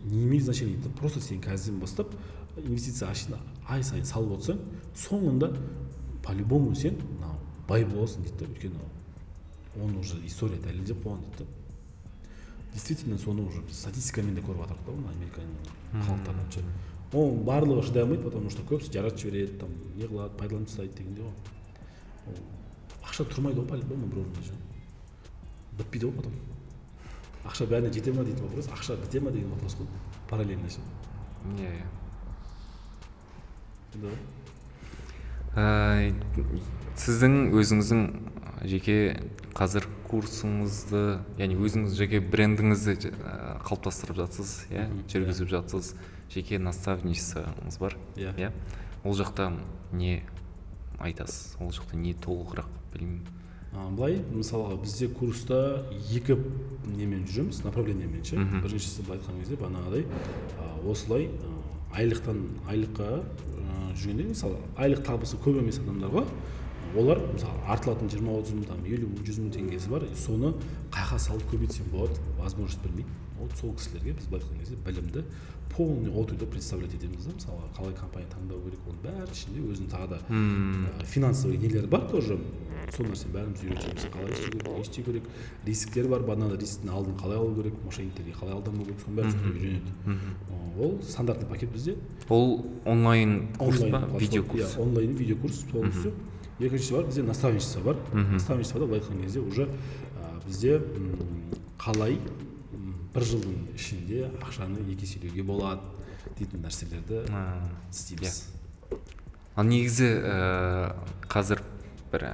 Не 0.06 0.24
имеет 0.24 0.44
значения 0.44 0.76
дейді? 0.76 0.94
Просто 1.00 1.22
сен 1.22 1.42
қазірден 1.42 1.80
бастап 1.80 2.14
инвестиция 2.58 3.10
ай 3.68 3.84
сайын 3.84 4.06
салып 4.06 4.38
отырсаң 4.38 4.60
соңында 4.96 5.56
по 6.24 6.34
любому 6.34 6.76
сен 6.76 7.00
мынау 7.16 7.40
бай 7.68 7.86
боласың 7.86 8.28
дейді 8.28 8.38
да 8.44 8.52
өйткені 8.52 8.95
оны 9.82 10.00
уже 10.00 10.20
история 10.26 10.60
дәлелдеп 10.64 11.04
қойған 11.04 11.22
дейді 11.26 11.44
да 11.44 11.46
действительно 12.74 13.18
соны 13.18 13.42
уже 13.48 13.62
статистикамен 13.72 14.36
де 14.36 14.42
көріп 14.42 14.64
жатырмық 14.64 14.86
та 14.86 14.92
оны 14.92 15.08
американың 15.16 15.56
халықтарынан 16.06 16.52
ше 16.52 16.64
оның 17.14 17.44
барлығы 17.48 17.86
шыдай 17.88 18.04
алмайды 18.04 18.24
потому 18.24 18.50
что 18.50 18.64
көбісі 18.68 18.92
жаратып 18.94 19.20
жібереді 19.24 19.60
там 19.62 19.70
не 19.96 20.06
қылады 20.10 20.38
пайдаланып 20.40 20.68
тастайды 20.70 20.98
дегендей 20.98 21.24
ғой 21.24 21.34
ол 22.28 22.40
ақша 23.08 23.24
тұрмайды 23.32 23.62
ғой 23.62 23.68
по 23.70 23.76
любому 23.80 24.08
бір 24.12 24.18
орында 24.26 24.42
ше 24.44 24.54
бітпейді 25.78 26.06
ғой 26.10 26.16
потом. 26.20 26.34
Ақша 27.46 27.68
бәріне 27.70 27.94
жете 27.94 28.12
ма 28.12 28.24
дейтін 28.26 28.48
вопрос 28.48 28.68
ақша 28.74 28.96
біте 28.98 29.20
ма 29.22 29.32
деген 29.32 29.52
вопрос 29.52 29.76
қой 29.78 29.88
параллельно 30.30 30.70
ше 30.70 30.80
иә 31.60 31.72
иә 31.78 31.86
сіздің 36.98 37.54
өзіңіздің 37.54 38.02
жеке 38.70 38.96
қазір 39.56 39.86
курсыңызды 40.10 41.20
яғни 41.40 41.56
өзіңіз 41.60 41.96
жеке 41.98 42.20
брендіңізді 42.22 42.96
ә, 43.12 43.62
қалыптастырып 43.66 44.18
жатсыз 44.24 44.54
иә 44.72 44.88
Мгм, 44.90 45.04
жүргізіп 45.12 45.50
жатсыз 45.54 45.94
жеке 46.34 46.60
наставничествоңыз 46.60 47.80
бар 47.80 47.96
Иә. 48.16 48.34
иә. 48.38 48.52
Ол 49.04 49.14
жақта 49.14 49.52
не 49.94 50.24
айтасыз? 51.00 51.56
Ол 51.60 51.70
жақта 51.72 51.96
не 51.96 52.14
толығырақ 52.14 52.70
білмеймін. 52.94 53.26
Былай 53.96 54.22
мысалға 54.32 54.78
бізде 54.82 55.10
курста 55.12 55.84
екі 56.16 56.38
немен 56.88 57.26
жүреміз 57.28 57.60
направлениемен 57.66 58.24
ше? 58.24 58.38
Біріншісі 58.64 59.04
былай 59.04 59.20
айтқан 59.20 59.40
кезде 59.42 59.58
бағанағыдай 59.60 60.06
осылай 60.88 61.30
айлықтан 61.92 62.40
айлыққа 62.72 63.10
жүргенде 64.00 64.30
мысалы 64.32 64.62
айлық 64.80 65.04
табысы 65.08 65.36
көп 65.44 65.60
емес 65.60 65.80
адамдарға 65.84 66.24
олар 66.98 67.20
мысалы 67.34 67.60
артылатын 67.68 68.10
жиырма 68.10 68.40
отыз 68.40 68.56
мың 68.56 68.70
там 68.72 68.86
елу 68.86 69.12
мың 69.12 69.26
жүз 69.28 69.42
мың 69.44 69.52
теңгесі 69.56 69.92
бар. 69.92 70.08
Соны 70.16 70.54
қайға 70.94 71.20
салып 71.20 71.46
көбейтсем 71.52 71.92
болады? 71.92 72.18
Возможность 72.40 72.82
білмейді 72.84 73.10
вот 73.40 73.52
сол 73.60 73.74
кісілерге 73.76 74.14
біз 74.16 74.28
былай 74.32 74.42
айтқан 74.42 74.60
кезде 74.60 74.76
білімді 74.86 75.24
полный 75.76 76.12
от 76.16 76.32
до 76.40 76.46
представлять 76.46 76.94
етеміз 76.96 77.26
да. 77.26 77.34
Мысалға 77.36 77.68
қалай 77.76 77.96
компания 77.98 78.30
таңдау 78.32 78.62
керек 78.64 78.86
оның 78.88 79.02
бәрі 79.04 79.34
ішінде 79.36 79.60
өзінің 79.60 79.90
тағы 79.92 80.08
да 80.14 80.20
ә, 80.30 81.06
финансовый 81.06 81.58
нелері 81.58 81.88
бар 81.92 82.08
тоже. 82.08 82.38
Сол 82.96 83.10
нәрсені 83.10 83.34
бәріміз 83.34 83.64
үйретеміз. 83.66 84.06
Қалай 84.14 84.32
істеу 84.32 84.52
керек 84.54 84.68
не 84.72 84.82
істеу 84.86 85.04
керек 85.04 85.24
рисктер 85.66 86.08
бар. 86.08 86.24
Бағанағыдай 86.24 86.64
рисктің 86.64 86.94
алдын 86.96 87.18
қалай 87.20 87.38
алу 87.42 87.56
керек 87.58 87.76
мошенниктерге 87.84 88.38
қалай 88.40 88.56
алданбау 88.56 88.86
керек 88.86 89.04
соның 89.04 89.16
бәрін 89.20 89.34
үйренеді. 89.52 89.92
Ол 90.80 91.02
стандартный 91.04 91.50
пакет 91.50 91.74
бізде. 91.74 91.98
Ол 92.30 92.66
онлайн 92.86 93.50
курс 93.58 93.82
па? 93.82 94.00
Платформа, 94.00 94.20
видео 94.20 94.44
иә, 94.44 94.70
онлайн 94.80 95.16
видеокурс 95.16 95.66
полностью. 95.72 96.14
Екіншісі 96.60 96.94
бар 96.94 97.06
бізде 97.06 97.24
наставничество 97.24 97.82
бар. 97.82 97.98
Наставничествода 98.14 98.86
былай 98.88 99.00
айтқан 99.02 99.22
кезде 99.24 99.40
уже 99.40 99.68
бізде 100.46 100.80
қалай 101.78 102.20
бір 103.16 103.24
жылдың 103.24 103.76
ішінде 103.76 104.30
ақшаны 104.44 104.84
екі 104.92 105.04
еселеуге 105.08 105.44
болады 105.44 105.82
дейтін 106.40 106.64
нәрселерді 106.66 107.24
істейміз. 107.92 108.50
ал 109.56 109.64
негізі 109.64 110.08
ә, 110.20 110.96
қазір 111.32 111.62
бір 112.12 112.26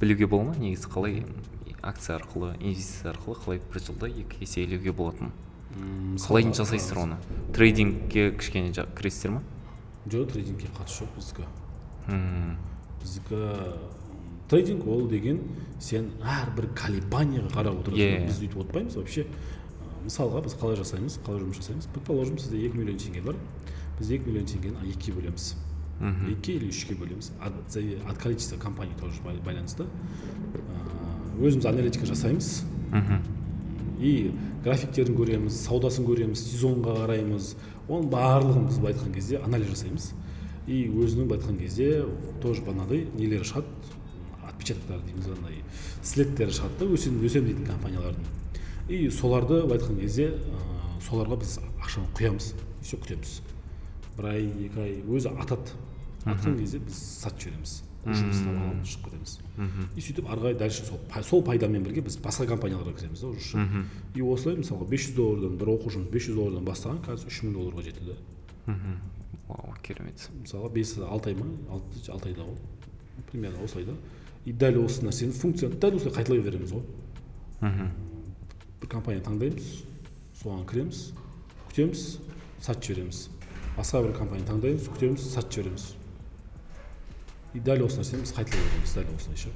білуге 0.00 0.26
бола 0.26 0.50
ма? 0.50 0.54
Негізі 0.58 0.88
қалай 0.92 1.22
акция 1.82 2.18
арқылы 2.18 2.54
инвестиция 2.60 3.12
арқылы 3.14 3.36
қалай 3.44 3.60
бір 3.72 3.80
жылда 3.86 4.08
екі 4.08 4.42
еселеуге 4.44 4.92
болатынын 4.92 5.32
М, 5.72 6.16
қалай 6.20 6.44
жасайсыздар 6.52 6.98
оны? 7.06 7.16
Трейдингке 7.56 8.30
кішкене 8.36 8.72
кіресіздер 8.72 9.38
ма? 9.38 9.42
Жоқ 10.06 10.32
трейдингке 10.34 10.68
қатысы 10.76 11.04
жоқ 11.06 11.16
біздікі 11.16 11.48
біздікі 13.02 13.40
трейдинг 14.48 14.88
ол 14.88 15.06
деген 15.10 15.40
сен 15.80 16.10
әрбір 16.22 16.68
колебанияға 16.78 17.50
қарап 17.54 17.80
отырасың. 17.82 17.98
Иә. 17.98 18.26
біз 18.28 18.40
өйтіп 18.42 18.60
отырмаймыз 18.62 18.96
вообще 18.96 19.26
мысалға 20.06 20.42
біз 20.44 20.54
қалай 20.60 20.76
жасаймыз 20.82 21.18
қалай 21.26 21.40
жұмыс 21.42 21.60
жасаймыз? 21.62 21.88
Предположим 21.94 22.38
сізде 22.38 22.58
екі 22.66 22.78
миллион 22.78 22.98
теңге 22.98 23.22
бар. 23.24 23.36
Біз 23.98 24.10
екі 24.10 24.26
миллион 24.30 24.46
теңгені 24.50 24.90
екіге 24.92 25.12
бөлеміз. 25.18 25.54
Мхм 26.00 26.32
екіге 26.32 26.58
или 26.58 26.68
үшке 26.72 26.94
бөлеміз. 26.98 27.30
От, 27.40 27.76
от 28.10 28.18
количества 28.22 28.56
компаний 28.58 28.94
тоже 29.00 29.20
бай- 29.24 29.38
байланысты. 29.44 29.86
Өзіміз 31.40 31.66
аналитика 31.66 32.06
жасаймыз. 32.06 32.62
Мхм 32.92 33.22
и 34.02 34.32
графиктерін 34.64 35.14
көреміз 35.14 35.54
саудасын 35.62 36.04
көреміз 36.06 36.40
сезонға 36.42 36.96
қараймыз. 37.04 37.52
Оның 37.88 38.08
барлығын 38.10 38.64
біз 38.66 38.78
былай 38.82 38.94
айтқан 38.96 39.14
кезде 39.14 39.38
анализ 39.38 39.68
жасаймыз. 39.70 40.08
И 40.66 40.86
өзінің 40.88 41.28
былай 41.28 41.40
айтқан 41.40 41.58
кезде 41.58 42.04
тоже 42.42 42.62
бағанағыдай 42.66 43.06
нелері 43.18 43.46
шығады. 43.48 43.66
Отпечатоктары 44.46 45.02
дейміз 45.08 45.30
андай 45.34 45.62
следтері 46.02 46.54
шығады 46.54 46.78
да 46.82 46.90
өсем 46.94 47.20
өсем 47.26 47.46
дейтін 47.48 47.66
компаниялардың. 47.66 48.26
И 48.88 49.08
соларды 49.10 49.62
былай 49.62 49.78
айтқан 49.80 49.98
кезде 50.00 50.28
ә, 50.32 50.98
соларға 51.08 51.40
біз 51.42 51.56
ақшаны 51.82 52.10
құямыз 52.18 52.52
и 52.52 52.84
все 52.84 52.98
күтеміз. 52.98 53.38
Бір 54.18 54.28
ай 54.32 54.44
екі 54.66 54.84
ай 54.84 54.98
өзі 55.02 55.32
атады. 55.34 55.74
Атқан 56.24 56.58
кезде 56.60 56.78
біз 56.82 56.98
сатып 57.22 57.48
жібереміз. 57.48 57.80
Жұмысты 58.02 58.50
аламыз 58.50 58.90
шығып 58.90 59.04
кетеміз. 59.12 59.32
И 59.94 60.02
сөйтіп 60.02 60.26
ары 60.26 60.40
қарай 60.42 60.56
дальше 60.58 60.82
сол, 60.86 60.98
сол 61.22 61.42
пайдамен 61.46 61.84
бірге 61.86 62.02
біз 62.02 62.16
басқа 62.18 62.48
компанияларға 62.50 62.96
кіреміз 62.98 63.20
да 63.22 63.28
уже 63.30 63.62
и 64.14 64.22
осылай 64.26 64.58
мысалға 64.58 64.88
500 64.90 65.14
доллардан 65.14 65.54
бір 65.56 65.70
оқу 65.76 65.94
жұмыс 65.94 66.10
500 66.10 66.34
доллардан 66.34 66.66
бастаған 66.66 66.98
қазір 67.06 67.30
үш 67.30 67.42
мың 67.46 67.54
долларға 67.54 67.86
жетті 67.86 68.08
да 68.10 68.16
вау 69.52 69.76
керемет. 69.82 70.28
Мысалға 70.42 70.72
бес 70.72 70.96
алты 70.98 71.32
ай 71.32 71.38
ма? 71.38 71.46
Алты, 71.70 72.04
алты 72.10 72.32
айда 72.32 72.48
ғой 72.48 72.60
примерно 73.30 73.62
осылай 73.64 73.84
да. 73.86 73.94
И 74.44 74.52
дәл 74.52 74.82
осы 74.84 75.04
нәрсені 75.06 75.32
функцияны 75.36 75.78
дәл 75.80 75.96
осылай 75.96 76.16
қайталай 76.16 76.42
береміз 76.44 76.72
ғой. 76.74 76.82
Мхм. 77.60 77.90
Бір 78.82 78.90
компания 78.90 79.22
таңдаймыз 79.24 79.68
соған 80.42 80.64
кіреміз 80.68 81.02
күтеміз 81.70 82.02
сатып 82.60 82.88
жібереміз. 82.88 83.28
Басқа 83.76 84.02
бір 84.06 84.16
компания 84.18 84.46
таңдаймыз 84.48 84.88
күтеміз 84.90 85.28
сатып 85.32 85.58
жібереміз. 85.58 85.86
И 87.54 87.60
дәл 87.60 87.86
осы 87.86 88.02
нәрсені 88.02 88.26
біз 88.26 88.34
қайталай 88.36 88.66
береміз 88.66 88.96
дәл 88.98 89.14
осылайша. 89.16 89.54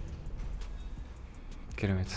Керемет. 1.77 2.17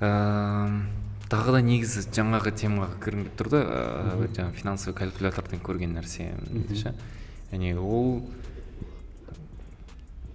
Эм, 0.00 0.86
тағы 1.32 1.56
да 1.56 1.64
негізі 1.64 2.04
жаңағы 2.12 2.52
темаға 2.60 3.00
кіргім 3.00 3.24
келіп 3.24 3.40
тұр 3.40 3.50
да 3.54 3.64
жаңағы 4.36 4.52
финансовый 4.60 4.96
калькулятордан 4.98 5.62
көрген 5.64 5.96
нәрсе 5.96 6.30
ше 6.76 6.92
яғни 7.50 7.74
ол 7.80 8.22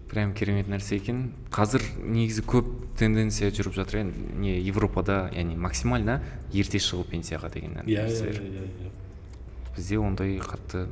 прям 0.10 0.34
керемет 0.34 0.70
нәрсе 0.72 0.98
екен. 0.98 1.34
Қазір 1.52 1.84
негізі 2.00 2.42
көп 2.48 2.70
тенденция 2.98 3.52
жүріп 3.52 3.76
жатыр 3.76 4.00
енді 4.06 4.38
не 4.40 4.54
европада 4.62 5.28
яғни 5.36 5.58
максимально 5.60 6.22
ерте 6.54 6.80
шығу 6.80 7.04
пенсияға 7.12 7.52
деген 7.54 7.76
иә 7.84 7.86
иә 7.86 8.06
нәрселер 8.08 8.40
иә 8.42 8.64
иә. 8.66 8.92
Бізде 9.76 10.00
ондай 10.02 10.40
қатты 10.42 10.88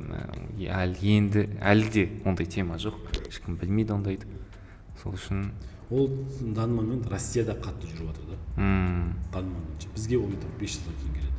әлі 0.60 1.14
енді 1.16 1.46
әлі 1.58 1.88
де 1.90 2.04
ондай 2.28 2.46
тема 2.46 2.76
жоқ. 2.78 3.00
Ешкім 3.26 3.56
білмейді 3.56 3.96
ондайды. 3.96 4.28
Сол 5.02 5.16
үшін 5.16 5.48
ол 5.90 6.10
данный 6.40 6.82
момент 6.82 7.08
россияда 7.10 7.52
қатты 7.52 7.86
жүріп 7.86 8.10
жатыр 8.10 8.24
да. 8.30 8.36
Данный 9.32 9.54
бізге 9.94 10.18
ол 10.18 10.26
где-то 10.28 10.46
бес 10.58 10.78
жылдан 10.78 10.94
кейін 11.00 11.14
келеді. 11.14 11.32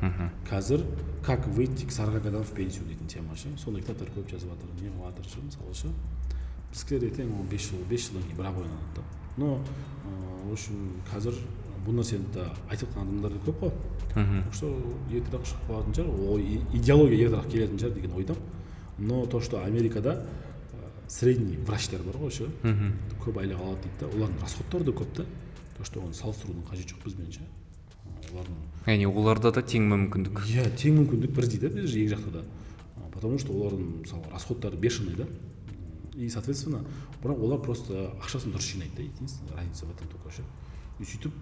Мхм. 0.00 0.30
Қазір 0.50 0.84
как 1.24 1.46
выйти 1.46 1.86
к 1.86 1.92
40 1.92 2.22
годам 2.22 2.44
в 2.44 2.50
пенсию 2.52 2.84
дейтін 2.86 3.06
тема 3.06 3.36
ше. 3.36 3.48
Сондай 3.56 3.82
кітаптар 3.82 4.08
көп 4.08 4.30
жазып 4.30 4.50
жатыр 4.50 4.68
не 4.82 4.90
қылып 4.90 5.16
жатыр 5.16 5.30
ше 5.30 5.40
мысалы 5.40 5.74
ше. 5.74 5.88
Біздікілер 6.72 7.08
ертең 7.08 7.32
ол 7.38 7.44
бес 7.50 7.70
жыл 7.70 7.84
бес 7.88 8.08
жылдан 8.08 8.26
кейін 8.28 8.38
бірақ 8.38 8.58
ойланады 8.60 8.96
да. 8.96 9.02
Но 9.36 9.60
в 10.44 10.52
общем 10.52 11.00
қазір 11.12 11.38
бұл 11.86 11.96
нәрсені 12.00 12.32
де 12.34 12.44
айтып 12.68 12.90
жатқан 12.90 13.08
адамдар 13.08 13.32
да 13.32 13.40
көп 13.46 13.60
қой. 13.62 13.72
Мхм. 14.14 14.42
Так 14.44 14.54
что 14.54 14.68
шығып 15.08 15.68
қалатын 15.68 15.94
шығар. 15.94 16.08
Ол 16.28 16.38
идеология 16.74 17.28
ертерек 17.28 17.50
келетін 17.50 17.78
шығар 17.78 17.94
деген 17.94 18.12
ойдамын. 18.12 18.42
Но 18.98 19.26
то 19.26 19.40
что 19.40 19.64
америкада 19.64 20.26
средний 21.08 21.56
врачтар 21.56 22.02
бар 22.02 22.16
ғой 22.20 22.32
ше 22.34 22.48
көп 23.24 23.38
айлық 23.42 23.60
алады 23.60 23.84
дейді 23.84 24.00
да. 24.00 24.08
Олардың 24.08 24.42
расходтары 24.42 24.84
да 24.84 24.92
көп 24.92 25.12
та. 25.16 25.26
То 25.76 25.84
что 25.84 26.00
оны 26.00 26.14
салыстырудың 26.14 26.66
қажеті 26.70 26.94
жоқ 26.94 27.04
бізбен 27.04 27.32
ше. 27.32 27.46
Олардың 28.32 28.60
яғни 28.86 29.06
оларда 29.10 29.52
да 29.52 29.62
тең 29.62 29.88
мүмкіндік. 29.90 30.44
Иә 30.48 30.68
тең 30.76 31.00
мүмкіндік 31.00 31.34
бірдей 31.34 31.60
да 31.60 31.68
біз 31.74 31.94
екі 31.94 32.14
жақта 32.14 32.30
да. 32.38 32.44
Потому 33.12 33.38
что 33.38 33.52
олардың 33.52 34.02
мысалы 34.02 34.22
расходтары 34.32 34.76
бешеный 34.76 35.14
да. 35.14 35.26
И 36.14 36.28
соответственно 36.28 36.84
бірақ 37.22 37.40
олар 37.42 37.60
просто 37.60 38.12
ақшасын 38.22 38.54
дұрыс 38.54 38.70
жинайды 38.74 38.96
да 38.96 39.02
единственная 39.02 39.56
разница 39.56 39.86
в 39.86 39.90
этом 39.90 40.08
только 40.08 40.30
ше 40.30 40.44
и 41.00 41.04
сөйтіп 41.04 41.32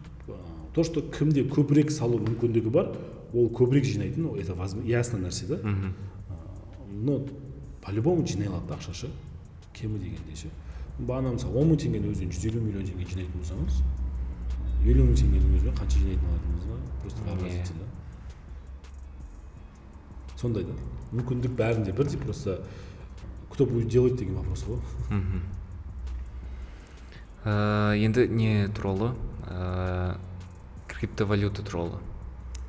то 0.74 0.84
что 0.84 1.02
кімде 1.02 1.44
көбірек 1.44 1.90
салу 1.90 2.18
мүмкіндігі 2.22 2.70
бар 2.72 2.94
ол 3.34 3.50
көбірек 3.52 3.84
жинайтын 3.84 4.30
это 4.40 4.56
ясно 4.86 5.18
нәрсе 5.18 5.46
да. 5.46 5.58
Но 6.88 7.26
по 7.82 7.90
любому 7.90 8.26
жинай 8.26 8.48
алады 8.48 8.68
да 8.68 8.74
ақша 8.80 8.94
ше 8.94 9.10
кемі 9.78 9.96
дегенде 10.02 10.36
ше 10.36 10.48
бағана 10.98 11.32
мысалы 11.36 11.52
он 11.60 11.66
мың 11.72 11.78
теңгенің 11.84 12.10
өзінен 12.12 12.32
жүз 12.34 12.44
елу 12.50 12.60
миллион 12.66 12.86
теңге 12.90 13.04
жинайтын 13.12 13.36
болсаңыз 13.40 13.76
елу 14.92 15.02
мың 15.06 15.16
теңгенің 15.22 15.50
өзінен 15.58 15.74
қанша 15.80 15.96
жинайтын 16.02 16.26
алатыныңызға 16.32 16.76
просто 17.02 17.20
вообразите 17.30 17.72
да 17.80 17.86
сондай 20.42 20.62
да 20.68 20.74
мүмкіндік 21.12 21.52
бәрінде 21.56 21.90
бірдей 21.96 22.18
просто 22.20 22.60
кто 23.50 23.66
будет 23.66 23.88
делать 23.88 24.16
деген 24.16 24.34
вопрос 24.36 24.64
ғой 24.68 24.80
мхм 25.10 25.40
Ә, 27.42 27.96
енді 27.98 28.28
не 28.30 28.68
туралы 28.70 29.16
ә, 29.50 30.14
криптовалюта 30.86 31.64
туралы 31.66 31.98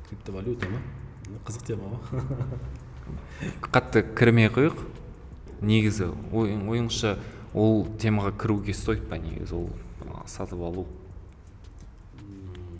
криптовалюта 0.08 0.66
ма 0.66 0.80
қызық 1.46 1.62
тема 1.68 1.92
ғой 1.92 3.60
қатты 3.70 4.02
кірмей 4.18 4.48
ақ 4.48 4.56
қояйық 4.56 4.82
негізі 5.64 6.10
ойың, 6.32 6.66
ойыңызша 6.70 7.16
ол 7.54 7.86
темаға 8.00 8.34
кіруге 8.38 8.74
стоит 8.74 9.08
па 9.08 9.18
негізі 9.18 9.54
ол 9.58 9.70
сатып 10.30 10.60
алу? 10.64 10.86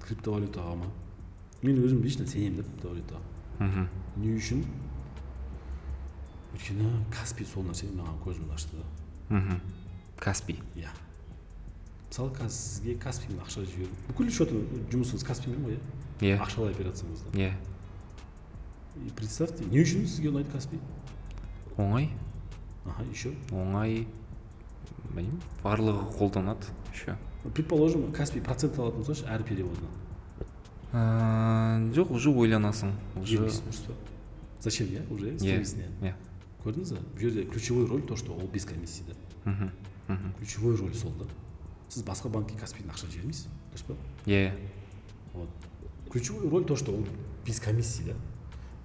Криптовалютаға 0.04 0.76
ма? 0.80 0.90
Мен 1.64 1.80
өзім 1.80 2.02
лично 2.04 2.26
сенемін 2.28 2.60
да 2.60 2.66
криптовалютаға. 2.68 3.22
Мхм. 3.58 3.86
Не 4.20 4.34
үшін? 4.36 4.64
Өйткені 6.54 6.90
каспи 7.14 7.46
сол 7.48 7.64
нәрсе 7.66 7.88
маған 7.94 8.18
көзімді 8.24 8.54
ашты 8.54 8.76
да. 8.78 8.84
Мхм. 9.30 9.60
Каспи 10.20 10.58
иә. 10.76 10.92
Мысалы 12.08 12.30
қазір 12.36 12.54
сізге 12.54 12.98
каспимен 13.02 13.40
ақша 13.42 13.64
жіберу 13.66 13.90
бүкіл 14.10 14.28
счетың 14.30 14.66
жұмысыңыз 14.92 15.24
каспимен 15.26 15.64
ғой 15.66 15.78
иә? 15.78 15.80
Иә. 16.20 16.36
Ақшалай 16.44 16.70
операцияңызда. 16.76 17.32
Иә. 17.34 17.54
И 19.02 19.10
представьте 19.16 19.64
не 19.64 19.82
үшін 19.82 20.06
сізге 20.06 20.30
ұнайды 20.30 20.52
каспи 20.52 20.78
оңай. 21.76 22.12
Аха 22.86 23.02
еще 23.10 23.32
оңай 23.52 24.06
білмеймін 25.04 25.40
барлығы 25.62 26.04
қолданады 26.18 26.66
еще 26.92 27.16
предположим 27.54 28.12
каспи 28.12 28.40
процент 28.40 28.78
алатын 28.78 29.02
болсашы 29.02 29.26
әр 29.26 29.42
переводынан 29.42 29.90
жоқ 31.96 32.12
уже 32.12 32.30
ойланасың 32.30 32.92
уже 33.20 33.50
зачем 34.60 34.86
иә 34.86 35.02
уже 35.10 35.34
істемейсің 35.34 35.78
иә 36.02 36.14
көрдіңіз 36.64 36.94
ба 36.96 37.00
бұл 37.12 37.20
жерде 37.20 37.44
ключевой 37.44 37.86
роль 37.86 38.02
то 38.02 38.16
что 38.16 38.32
ол 38.32 38.48
без 38.52 38.64
комиссии 38.64 39.04
да? 39.08 39.14
Мхм 39.50 39.70
мхм 40.08 40.32
ключевой 40.38 40.76
роль 40.76 40.94
сол 40.94 41.12
да? 41.18 41.26
Сіз 41.88 42.02
басқа 42.02 42.28
банкке 42.28 42.56
каспимен 42.58 42.90
ақша 42.90 43.10
жібермейсіз 43.12 43.48
дұрыс 43.72 43.84
па? 43.88 43.96
Иә 44.24 44.52
вот. 45.34 45.48
Ключевой 46.10 46.48
роль 46.48 46.64
то 46.64 46.76
что 46.76 46.92
ол 46.92 47.06
без 47.44 47.60
комиссии 47.60 48.04
да? 48.04 48.14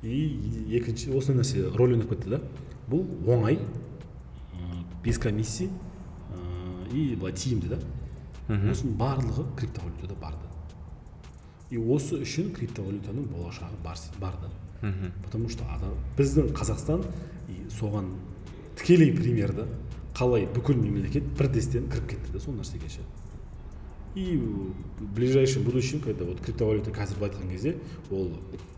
И 0.01 0.65
екінші 0.67 1.15
осы 1.15 1.33
нәрсе 1.33 1.69
роль 1.75 1.93
ойнап 1.93 2.09
кетті 2.09 2.35
да? 2.35 2.41
Бұл 2.89 3.05
оңай 3.27 3.59
ы, 4.99 5.03
без 5.05 5.17
комиссии 5.17 5.69
ы, 6.33 6.89
и 6.93 7.15
былай 7.15 7.33
тиімді 7.33 7.67
да. 7.75 7.79
Осының 8.49 8.95
барлығы 8.97 9.43
криптовалютада 9.55 10.15
бар 10.19 10.33
да 10.33 10.47
и 11.69 11.77
осы 11.77 12.17
үшін 12.23 12.51
криптовалютаның 12.55 13.27
болашағы 13.29 13.77
бар, 13.83 13.97
бар 14.19 14.33
да 14.41 14.49
мхм. 14.87 15.11
Потому 15.23 15.49
что 15.49 15.63
адам 15.69 15.93
біздің 16.17 16.53
қазақстан 16.57 17.03
и 17.47 17.69
соған 17.69 18.15
тікелей 18.75 19.11
пример 19.13 19.53
да 19.53 19.67
қалай 20.17 20.47
бүкіл 20.49 20.75
мемлекет 20.81 21.23
бір 21.37 21.47
дестен 21.53 21.85
кіріп 21.91 22.07
кетті 22.09 22.31
да 22.33 22.39
сол 22.39 22.55
нәрсеге 22.55 22.89
ше 22.89 23.01
и 24.15 24.35
в 24.99 25.13
ближайшем 25.13 25.63
будущем 25.63 25.99
когда 26.01 26.25
вот 26.25 26.41
криптовалюта 26.41 26.89
қазір 26.89 27.19
былай 27.19 27.29
айтқан 27.29 27.51
кезде 27.51 27.75
ол 28.09 28.31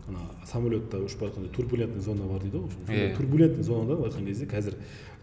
ана 0.08 0.20
самолетта 0.44 0.98
ұшып 1.00 1.20
бара 1.20 1.30
жатқанда 1.32 1.48
турбулентный 1.56 2.02
зона 2.02 2.28
бар 2.28 2.42
дейді 2.42 2.58
ғой 2.58 2.68
Иә. 2.92 3.16
турбулентный 3.16 3.64
зонада 3.64 3.96
былай 3.96 4.10
айтқан 4.10 4.26
кезде 4.26 4.44
қазір 4.44 4.76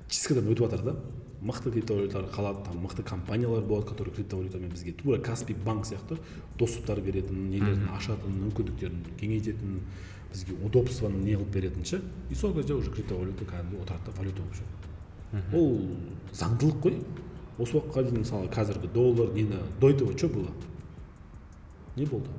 чисткадан 0.09 0.49
өтіп 0.49 0.65
жатыр 0.65 0.83
да. 0.83 0.95
Мықты 1.39 1.71
криптовалюталар 1.71 2.27
қалады 2.33 2.65
там 2.65 2.81
мықты 2.83 3.03
компаниялар 3.03 3.63
болады 3.63 3.87
которые 3.87 4.13
криптовалютамен 4.13 4.69
бізге 4.69 4.91
тура 4.91 5.21
каспи 5.21 5.53
банк 5.53 5.85
сияқты 5.87 6.17
доступтар 6.59 6.99
беретін 6.99 7.49
нелерін 7.49 7.87
ашатын 7.95 8.35
мүмкіндіктерін 8.41 9.05
кеңейтетін 9.21 9.79
бізге 10.33 10.57
удобствоны 10.65 11.23
не 11.23 11.37
қылып 11.37 11.53
беретін 11.53 11.85
ше 11.85 12.01
и 12.29 12.35
сол 12.35 12.53
кезде 12.53 12.73
уже 12.73 12.91
криптовалюта 12.91 13.45
кәдімгі 13.45 13.79
отырады 13.85 14.11
да 14.11 14.17
валюта 14.19 14.43
болып 14.43 14.59
ше 14.59 15.55
ол 15.55 15.79
заңдылық 16.33 16.83
қой 16.83 16.99
осы 17.59 17.77
уақытқа 17.77 18.03
дейін 18.03 18.23
мысалы 18.23 18.51
қазіргі 18.51 18.91
доллар 18.93 19.33
нені 19.33 19.59
до 19.79 19.89
этого 19.89 20.17
что 20.17 20.29
было? 20.29 20.47
Не 21.95 22.05
болды? 22.05 22.29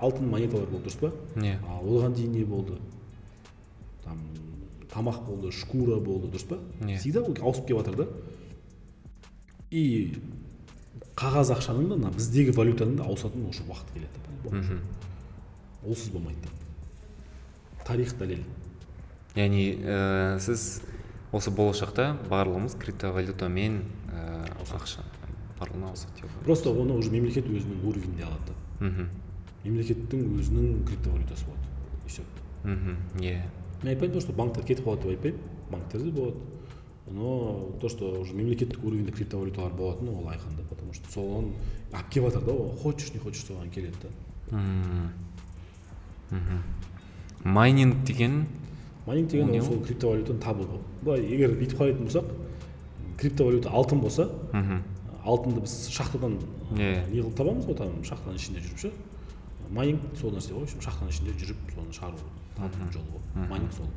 Алтын 0.00 0.28
монеталар 0.28 0.66
болды 0.66 0.88
дұрыс 0.88 0.98
па? 1.00 1.12
Иә 1.36 1.58
а 1.68 1.80
оған 1.80 2.14
дейін 2.16 2.32
не 2.32 2.44
болды? 2.44 2.78
Тамақ 4.90 5.24
болды 5.26 5.52
шкура 5.52 6.00
болды 6.00 6.30
дұрыс 6.32 6.46
па? 6.48 6.58
Иә. 6.80 6.98
всегда 6.98 7.22
ол 7.22 7.36
ауысып 7.40 7.66
келіп 7.66 7.84
жатыр 7.84 7.96
да. 7.96 8.08
И 9.70 10.14
қағаз 11.16 11.52
ақшаның 11.54 11.88
да 11.90 11.96
мына 11.96 12.10
біздегі 12.14 12.54
валютаның 12.56 12.96
да 12.98 13.04
ауысатын 13.04 13.46
уже 13.48 13.62
уақыт 13.68 13.92
келеді 13.94 14.80
олсыз 15.86 16.10
болмайды 16.12 16.48
тарих 17.86 18.12
дәлел. 18.18 18.42
Яғни 19.34 19.64
ә, 19.78 20.38
сіз 20.42 20.82
осы 21.32 21.52
болашақта 21.54 22.12
барлығымыз 22.30 22.76
криптовалютамен 22.82 23.80
ә, 24.10 24.24
ақша 24.74 25.04
барлығына 25.60 25.92
ауысады 25.92 26.20
деп 26.20 26.36
просто 26.44 26.72
оны 26.74 26.96
уже 26.98 27.12
мемлекет 27.14 27.46
өзінің 27.46 27.86
уровенінде 27.86 28.26
алады 28.26 28.50
да. 28.50 28.86
Мхм. 28.86 29.08
Мемлекеттің 29.64 30.26
өзінің 30.40 30.84
криптовалютасы 30.88 31.46
болады. 31.46 31.66
И 32.06 32.08
все 32.08 32.22
мхм. 32.64 32.96
Иә. 33.20 33.42
Мен 33.82 33.92
айтпаймын 33.92 34.14
то 34.14 34.20
что 34.20 34.32
банктар 34.32 34.64
кетіп 34.64 34.86
қалады 34.86 35.02
деп 35.02 35.10
айтпаймын 35.10 35.40
банктерде 35.70 36.10
болады 36.10 36.36
но 37.10 37.70
то 37.80 37.88
что 37.88 38.20
уже 38.20 38.34
мемлекеттік 38.34 38.84
уровеньде 38.84 39.12
криптовалюталар 39.12 39.72
болатыны 39.72 40.10
ол 40.10 40.28
айқын 40.28 40.56
да 40.56 40.62
потому 40.68 40.92
что 40.92 41.08
соған 41.10 41.52
алып 41.92 42.08
келіп 42.10 42.26
жатыр 42.28 42.44
да 42.46 42.52
ол 42.52 42.76
хочешь 42.82 43.12
не 43.14 43.20
хочешь 43.20 43.44
соған 43.48 43.70
келеді 43.70 43.96
да 44.02 44.08
мхм 46.30 46.62
майнинг 47.44 48.04
деген 48.04 48.46
майнинг 49.06 49.30
деген 49.30 49.50
Ол 49.50 49.62
сол 49.62 49.80
криптовалютаны 49.82 50.38
табу 50.38 50.64
ғой 50.64 50.80
былай 51.02 51.24
егер 51.24 51.56
бүйтіп 51.58 51.78
қарайтын 51.80 52.04
болсақ 52.06 52.24
криптовалюта 53.18 53.70
алтын 53.70 54.00
болса 54.00 54.28
мхм 54.52 54.82
алтынды 55.24 55.60
біз 55.60 55.88
шахтадан 55.90 56.38
Иә. 56.70 57.08
не 57.10 57.20
қылып 57.20 57.34
табамыз 57.36 57.64
ғой 57.66 57.76
там 57.76 58.04
шахтаның 58.04 58.36
ішінде 58.38 58.60
жүріп 58.60 58.78
ше 58.78 58.92
майнинг 59.70 60.00
сол 60.20 60.30
нәрсе 60.30 60.54
ғой 60.54 60.60
в 60.60 60.68
общем 60.68 60.80
шахтаның 60.80 61.10
ішінде 61.10 61.32
жүріп 61.40 61.74
соны 61.74 61.92
шығару 61.92 62.16
табу 62.68 62.92
жолы 62.92 63.06
ғой 63.14 63.48
майнинг 63.48 63.72
сол 63.72 63.88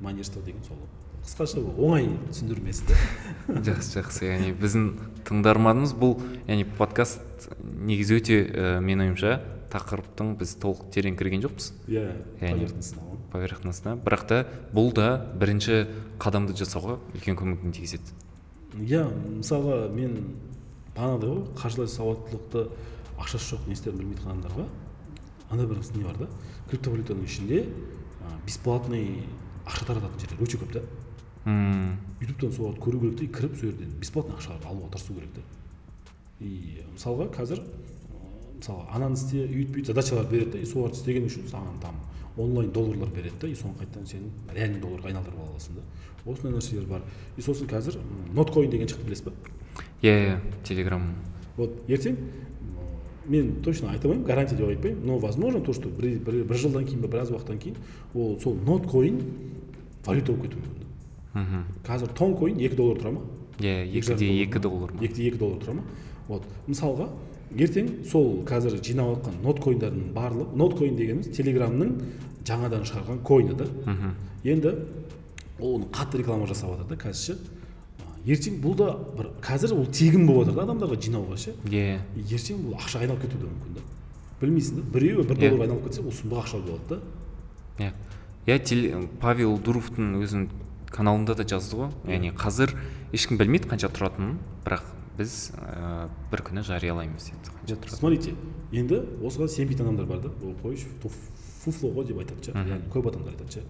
майнерство 0.00 0.42
деген 0.42 0.64
сол 0.64 0.76
ғой 0.76 0.88
қысқаша 1.24 1.60
оңай 1.76 2.08
түсіндірмесі 2.30 2.86
да 2.88 3.60
жақсы 3.66 3.98
жақсы. 3.98 4.24
Яғни 4.24 4.52
біздің 4.56 4.86
тыңдарманымыз 5.28 5.92
бұл 6.00 6.16
яғни 6.48 6.64
подкаст 6.78 7.48
негізі 7.60 8.20
өте 8.20 8.38
ә, 8.40 8.70
менің 8.80 9.10
ойымша 9.10 9.34
тақырыптың 9.70 10.34
біз 10.40 10.54
толық 10.62 10.88
терең 10.94 11.18
кірген 11.20 11.44
жоқпыз. 11.44 11.70
Иә 11.92 12.06
поверхностно 12.40 13.04
ғой. 13.04 13.20
поверхностно. 13.32 13.94
Бірақ 14.00 14.26
та 14.26 14.40
бұл 14.74 14.92
да 14.96 15.10
бірінші 15.36 15.84
қадамды 16.18 16.56
жасауға 16.58 16.98
үлкен 17.14 17.38
көмегін 17.38 17.76
тигізеді. 17.76 18.16
Иә 18.80 19.04
мысалға 19.12 19.90
мен 19.92 20.16
бағанағыдай 20.96 21.34
ғой 21.36 21.44
қаржылай 21.60 21.92
сауаттылықты 21.92 22.66
ақшасы 23.20 23.54
жоқ 23.54 23.68
не 23.68 23.76
істерін 23.76 24.00
білмейтін 24.00 24.32
адамдарға. 24.32 24.66
Андай 25.50 25.66
бір 25.66 25.82
не 25.96 26.04
бар 26.04 26.16
да. 26.18 26.28
Криптовалютаның 26.70 27.24
ішінде 27.26 27.64
бесплатный 28.46 29.24
ақша 29.66 29.86
тарататын 29.86 30.20
жерлер 30.22 30.44
өте 30.46 30.58
көп 30.60 30.72
та 30.72 30.82
мм. 31.44 31.96
Ютубтан 32.20 32.52
соларды 32.52 32.80
көру 32.80 33.00
керек 33.00 33.18
те 33.18 33.26
кіріп 33.26 33.56
сол 33.56 33.70
жерден 33.70 33.94
бесплатно 34.00 34.36
ақша 34.38 34.58
алуға 34.64 34.90
тырысу 34.94 35.14
керек 35.16 35.32
та 35.34 35.42
и 36.40 36.84
мысалға 36.94 37.30
қазір 37.34 37.64
мысалы 38.60 38.86
ананы 38.94 39.18
істе 39.18 39.44
үйт 39.44 39.72
бүйт 39.74 39.90
задачалар 39.90 40.26
береді 40.30 40.52
да 40.52 40.58
и 40.58 40.68
соларды 40.68 41.00
істеген 41.00 41.26
үшін 41.28 41.48
саған 41.50 41.80
там 41.82 41.98
онлайн 42.36 42.70
долларлар 42.72 43.10
береді 43.10 43.40
да 43.40 43.48
и 43.48 43.54
соны 43.54 43.74
қайтадан 43.80 44.06
сен 44.06 44.30
реальный 44.54 44.80
долларға 44.80 45.10
айналдырып 45.10 45.40
ала 45.40 45.50
аласың 45.50 45.80
да. 45.80 45.82
Осындай 46.24 46.52
нәрселер 46.52 46.86
бар. 46.88 47.02
И 47.36 47.42
сосын 47.42 47.68
қазір 47.68 47.98
ноткоин 48.34 48.70
деген 48.70 48.88
шықты 48.88 49.04
білесіз 49.08 49.24
ба 49.24 49.32
иә 50.02 50.14
иә 50.14 50.38
телеграм. 50.64 51.14
Вот 51.56 51.70
ертең 51.88 52.16
мен 53.30 53.52
точно 53.62 53.92
айта 53.92 54.08
алмаймын 54.08 54.26
гарантия 54.26 54.58
деп 54.58 54.68
айтпаймын. 54.68 55.06
Но 55.06 55.18
возможно 55.18 55.60
то 55.60 55.72
что 55.72 55.88
бір, 55.88 56.18
бір, 56.18 56.42
бір 56.44 56.56
жылдан 56.58 56.84
кейін 56.84 57.00
ба 57.04 57.08
біраз 57.08 57.30
уақыттан 57.30 57.58
кейін 57.62 57.76
ол 58.14 58.38
сол 58.42 58.56
ноткоин 58.66 59.20
валюта 60.04 60.32
болып 60.32 60.48
кетуі 60.48 60.62
мүмкін. 60.64 60.86
Мхм. 61.34 61.64
Қазір 61.86 62.14
тонкоин 62.18 62.58
екі 62.58 62.76
доллар 62.76 62.98
тұра 62.98 63.12
ма? 63.14 63.20
Иә 63.60 63.84
Екі 63.86 64.14
екі 64.14 64.18
де 64.18 64.30
екі 64.42 64.62
доллар 64.64 64.92
ма? 64.92 65.02
Екі 65.04 65.14
де 65.14 65.28
екі 65.28 65.38
доллар 65.38 65.60
тұра 65.62 65.76
ма? 65.78 65.84
Вот. 66.28 66.48
Мысалға 66.66 67.06
ертең 67.54 67.92
сол 68.10 68.42
қазір 68.48 68.80
жинап 68.82 69.12
жатқан 69.14 69.38
ноткоиндардың 69.44 70.10
барлығы 70.16 70.58
ноткоин 70.58 70.98
дегеніміз 70.98 71.30
телеграмның 71.36 71.94
жаңадан 72.46 72.86
шығарған 72.88 73.22
койны 73.26 73.56
да. 73.58 73.68
Мхм. 73.86 74.14
Енді 74.44 74.74
оны 75.60 75.86
қатты 75.92 76.22
реклама 76.22 76.46
жасап 76.50 76.74
жатыр 76.74 76.90
да 76.90 77.00
қазір 77.04 77.36
ше. 77.36 77.38
Ертең 78.26 78.60
бұл 78.60 78.76
да 78.76 78.90
бір 79.16 79.30
қазір 79.44 79.74
ол 79.76 79.86
тегін 79.86 80.26
болып 80.28 80.50
жатыр 80.50 80.58
да 80.58 80.66
адамдарға 80.68 80.98
жинауға 81.00 81.38
ше? 81.40 81.54
Иә 81.64 82.00
И 82.16 82.24
ертең 82.34 82.62
бұл 82.66 82.76
ақша 82.76 83.00
айналып 83.00 83.22
кетуі 83.24 83.40
де 83.40 83.48
мүмкін 83.48 83.78
да. 83.78 83.84
Білмейсің 84.40 84.80
да 84.80 84.84
біреуі 84.94 85.26
бір 85.28 85.40
долларға 85.40 85.66
айналып 85.66 85.86
кетсе 85.88 86.04
ол 86.04 86.12
сұмдық 86.12 86.42
ақша 86.44 86.60
болады 86.64 87.00
да. 87.80 87.92
Иә 88.46 88.58
иә 88.58 89.08
павел 89.20 89.58
дуровтың 89.58 90.16
өзінің 90.20 90.48
каналында 90.90 91.36
да 91.38 91.46
жазды 91.48 91.76
ғой. 91.80 91.92
Яғни 92.08 92.32
қазір 92.36 92.74
ешкім 93.14 93.38
білмейді 93.40 93.70
қанша 93.70 93.90
тұратынын 93.94 94.38
бірақ 94.66 94.88
біз 95.18 95.52
ә, 95.54 96.08
бір 96.32 96.42
күні 96.48 96.64
жариялаймыз 96.66 97.30
деді 97.30 97.52
қанша 97.52 97.76
тұратынын. 97.76 97.98
смотрите 98.00 98.34
енді 98.72 99.02
осыған 99.22 99.48
сенбейтін 99.52 99.86
адамдар 99.86 100.06
бар 100.06 100.20
да. 100.24 100.32
Ол 100.42 100.56
қойшы 100.64 100.88
фуфло 101.62 101.92
ғой 101.94 102.08
деп 102.08 102.18
айтады 102.18 102.42
ше. 102.42 102.52
Яғни 102.56 102.90
көп 102.90 103.08
адамдар 103.12 103.36
айтады 103.36 103.60
ше. 103.60 103.64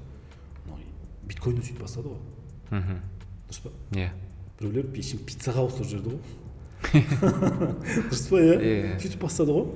Мынау 0.64 0.80
биткоинді 1.28 1.66
сөйтіп 1.66 1.82
бастады 1.82 2.14
ғой. 2.14 2.20
Мхм. 2.70 3.00
Дұрыс 3.50 3.62
па? 3.66 3.74
Иә 3.98 4.10
біреулер 4.60 4.90
пешін 4.94 5.20
пиццаға 5.26 5.64
ауыстырып 5.64 5.90
жіберді 5.90 6.10
ғой 6.14 6.20
дұрыс 8.10 8.26
па 8.30 8.40
иә 8.40 8.56
Иә. 8.60 8.98
сөйтіп 9.00 9.22
бастады 9.24 9.54
ғой 9.56 9.66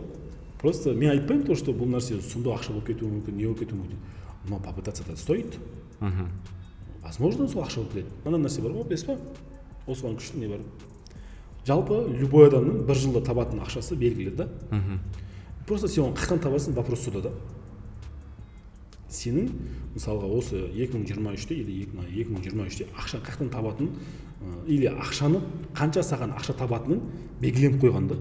просто 0.60 0.92
мен 0.96 1.10
айтпаймын 1.14 1.46
то 1.46 1.54
что 1.58 1.72
бұл 1.76 1.90
нәрсе 1.92 2.18
сұмдық 2.20 2.58
ақша 2.58 2.72
болып 2.74 2.86
кетуі 2.92 3.10
мүмкін 3.12 3.36
не 3.36 3.46
болып 3.48 3.60
кетуі 3.64 3.78
мүмкін 3.80 3.98
но 4.50 4.58
попытаться 4.60 5.04
то 5.04 5.16
стоит 5.16 5.58
мхм 6.00 6.28
возможно 7.04 7.48
сол 7.48 7.62
ақша 7.64 7.82
болып 7.82 7.92
келеді 7.92 8.08
мына 8.24 8.40
нәрсе 8.46 8.62
бар 8.64 8.72
ғой 8.76 8.88
білесіз 8.88 9.06
ба 9.08 9.18
осыған 9.86 10.16
күшті 10.20 10.40
не 10.40 10.48
бар 10.48 10.60
жалпы 11.68 12.00
любой 12.20 12.48
адамның 12.48 12.84
бір 12.88 12.96
жылда 13.00 13.24
табатын 13.24 13.60
ақшасы 13.64 13.96
белгілі 13.96 14.34
да 14.36 14.48
мхм 14.70 14.98
просто 15.66 15.88
сен 15.88 16.04
оны 16.08 16.16
қаяқтан 16.16 16.40
табасың 16.44 16.74
вопрос 16.76 17.04
сода 17.04 17.28
да 17.28 17.34
сенің 19.14 19.50
мысалға 19.94 20.30
осы 20.36 20.60
2023-те 20.74 21.54
или 21.54 21.86
2023-те 21.86 22.88
ақша 22.98 23.20
қаяқтан 23.24 23.50
табатын 23.54 23.90
ы, 23.90 24.54
или 24.66 24.90
ақшаны 24.90 25.42
қанша 25.74 26.04
саған 26.04 26.34
ақша 26.38 26.56
табатынын 26.58 27.02
белгіленіп 27.40 27.82
қойған 27.82 28.08
да. 28.10 28.18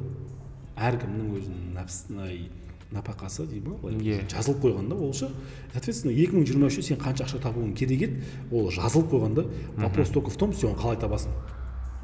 Әркімнің 0.74 1.34
өзінің 1.38 1.74
нәпсі 1.78 2.52
напақасы 2.94 3.48
дей 3.50 3.62
ма 3.62 3.76
былай. 3.82 3.98
Иә. 3.98 4.30
жазылып 4.30 4.62
қойған 4.64 4.90
да 4.90 4.96
ол 4.96 5.14
ше. 5.14 5.30
Соответственно 5.74 6.14
2023-те 6.14 6.82
сен 6.82 6.98
қанша 6.98 7.26
ақша 7.26 7.42
табуың 7.42 7.74
керек 7.74 8.02
еді 8.02 8.24
ол 8.52 8.70
жазылып 8.72 9.12
қойған 9.12 9.34
да. 9.34 9.46
Вопрос 9.78 10.10
только 10.10 10.30
в 10.30 10.38
том 10.38 10.54
сен 10.54 10.70
оны 10.70 10.80
қалай 10.80 11.00
табасың? 11.00 11.32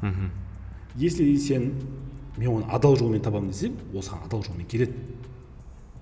Мхм. 0.02 0.30
Если 0.96 1.36
сен 1.36 1.72
мен 2.36 2.48
оны 2.48 2.64
адал 2.70 2.96
жолмен 2.96 3.22
табамын 3.22 3.50
десең 3.50 3.76
ол 3.94 4.02
саған 4.02 4.26
адал 4.26 4.42
жолмен 4.42 4.66
келеді. 4.66 4.92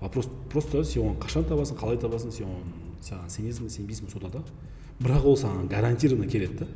Вопрос 0.01 0.29
просто 0.51 0.83
сен 0.83 1.03
оны 1.03 1.19
қашан 1.19 1.47
табасың 1.49 1.77
қалай 1.79 1.97
табасың 1.99 2.31
сен 2.31 2.47
оны 2.47 2.63
саған 3.03 3.29
сенесің 3.29 3.67
бе 3.67 3.69
сенбейсің 3.69 4.05
бе 4.05 4.11
сода 4.11 4.29
да? 4.33 4.43
Бірақ 4.99 5.25
ол 5.25 5.37
саған 5.37 5.67
гарантированно 5.69 6.27
келеді 6.27 6.59
да. 6.59 6.67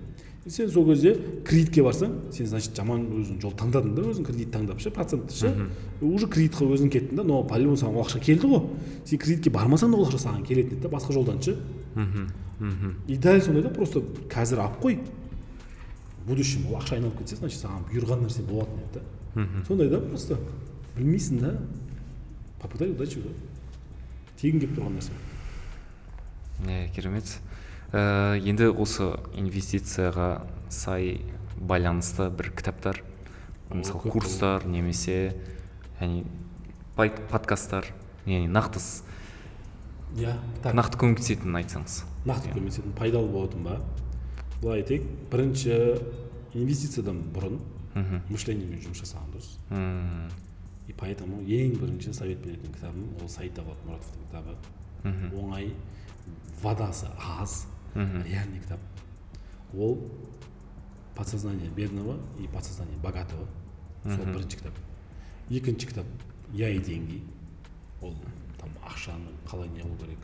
Сен 0.50 0.70
сол 0.70 0.86
кезде 0.90 1.16
кредитке 1.48 1.84
барсаң 1.84 2.32
сен 2.36 2.48
значит 2.48 2.76
жаман 2.76 3.06
өзің 3.16 3.40
жол 3.42 3.54
таңдадың 3.56 3.96
да 3.96 4.02
өзің 4.12 4.26
кредит 4.28 4.52
таңдап 4.52 4.82
ше 4.84 4.92
процентті 4.92 5.38
ше. 5.38 5.54
Уже 6.02 6.28
кредитқа 6.28 6.68
өзің 6.68 6.92
кеттің 6.92 7.16
да 7.16 7.24
но 7.24 7.44
по 7.48 7.56
любому 7.56 7.78
саған 7.80 7.96
ол 7.96 8.04
ақша 8.04 8.20
келді 8.20 8.50
ғой. 8.52 8.66
Сен 9.06 9.20
кредитке 9.20 9.50
бармасаң 9.50 9.92
да 9.92 9.98
ол 9.98 10.08
ақша 10.08 10.20
саған 10.20 10.44
келетін 10.44 10.76
еді 10.76 10.84
да 10.84 10.90
басқа 10.92 11.14
жолдан 11.16 11.42
ше. 11.42 11.56
И 13.08 13.16
дәл 13.16 13.42
сондай 13.42 13.64
да 13.64 13.70
просто 13.70 14.04
қазір 14.28 14.60
алып 14.66 14.84
қой. 14.84 15.00
В 16.24 16.28
будущем 16.28 16.68
ол 16.68 16.76
ақша 16.82 16.96
айналып 16.96 17.20
кетсе 17.20 17.36
значит 17.40 17.64
саған 17.64 17.88
бұйырған 17.88 18.28
нәрсе 18.28 18.44
болатын 18.44 18.84
еді 18.84 19.00
да. 19.00 19.48
Сондай 19.68 19.90
да 19.90 20.00
просто 20.00 20.38
білмейсің 20.98 21.40
да. 21.40 21.58
Попытай 22.64 22.92
удачу 22.94 23.22
да 23.26 23.34
тегін 24.40 24.64
келіп 24.64 24.78
тұрған 24.78 24.98
нәрсе 24.98 25.16
иә 26.64 26.88
керемет. 26.96 27.38
Ә, 27.92 28.40
енді 28.42 28.72
осы 28.72 29.12
инвестицияға 29.38 30.46
сай 30.74 31.22
байланысты 31.60 32.30
бір 32.34 32.50
кітаптар 32.58 33.04
мысалы 33.70 34.12
курстар 34.14 34.66
немесе 34.66 35.36
яғни 36.00 36.24
подкасттар 36.98 37.92
яғни 38.26 38.50
нақты 38.50 38.82
иә 40.18 40.38
нақты 40.74 41.00
көмектесетінін 41.02 41.60
айтсаңыз. 41.62 42.04
Нақты 42.30 42.54
көмектесетін 42.54 42.94
пайдалы 42.98 43.30
болатын 43.34 43.64
ба? 43.66 43.80
Былай 44.62 44.84
айтайық 44.84 45.08
бірінші 45.32 45.78
инвестициядан 46.54 47.20
бұрын 47.36 47.60
мышлениемен 48.30 48.82
жұмыс 48.86 49.04
жасаған 49.04 49.34
дұрыс 49.36 50.43
и 50.88 50.94
поэтому 50.94 51.42
ең 51.42 51.78
бірінші 51.80 52.14
совет 52.14 52.40
беретін 52.44 52.74
кітабым 52.74 53.14
ол 53.22 53.30
саид 53.30 53.54
давлат 53.54 53.78
мұратовтың 53.88 54.26
кітабы 54.28 54.56
мхм 55.04 55.36
оңай 55.40 55.74
водасы 56.62 57.08
аз 57.40 57.68
Мгм. 57.96 58.24
реальный 58.26 58.60
кітап 58.60 58.80
ол 59.78 60.00
подсознание 61.16 61.70
бедного 61.70 62.18
и 62.40 62.48
подсознание 62.48 62.98
богатого 62.98 63.48
сол 64.04 64.26
бірінші 64.26 64.58
кітап 64.58 64.74
екінші 65.52 65.88
кітап 65.88 66.06
я 66.54 66.70
и 66.70 66.80
деньги 66.80 67.22
ол 68.02 68.16
там 68.60 68.70
ақшаны 68.84 69.30
қалай 69.48 69.70
не 69.70 69.82
қылу 69.82 69.98
керек 70.00 70.18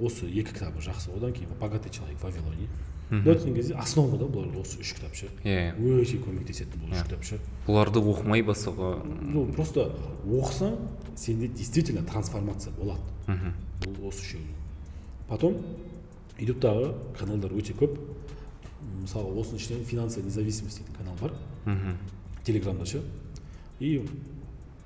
осы 0.00 0.26
екі 0.26 0.52
кітабы 0.54 0.80
жақсы. 0.80 1.14
одан 1.16 1.32
кейін 1.32 1.48
богатый 1.60 1.90
человек 1.90 2.18
в 2.18 2.22
вавилоне. 2.24 2.68
Былай 3.10 3.36
айтқан 3.38 3.54
кезде 3.56 3.74
основа 3.80 4.18
да 4.20 4.26
бұлар 4.28 4.58
осы 4.60 4.82
үш 4.82 4.90
кітап 4.92 5.14
ше 5.16 5.30
иә 5.40 5.72
өте 5.80 6.18
көмектесетін 6.20 6.82
бұл 6.82 6.92
үш 6.92 7.04
кітап 7.06 7.22
ше 7.24 7.38
бұларды 7.66 8.02
оқымай 8.04 8.42
бастауға 8.44 8.90
ну 9.06 9.46
просто 9.56 9.86
оқысаң 10.26 10.76
сенде 11.16 11.48
действительно 11.48 12.02
трансформация 12.04 12.74
болады 12.76 13.00
мхм 13.26 13.54
бұл 13.86 14.10
осы 14.10 14.20
үшеуі 14.26 14.52
потом 15.28 15.56
ютубтағы 16.38 16.92
каналдар 17.18 17.56
өте 17.56 17.72
көп 17.80 17.96
мысалы 19.00 19.32
осының 19.40 19.62
ішінен 19.62 19.84
финансовая 19.88 20.28
независимость 20.28 20.82
дейтін 20.82 21.00
канал 21.00 21.16
бар 21.22 21.32
мхм 21.64 21.96
телеграмда 22.44 22.84
ше 22.86 23.00
и 23.80 24.02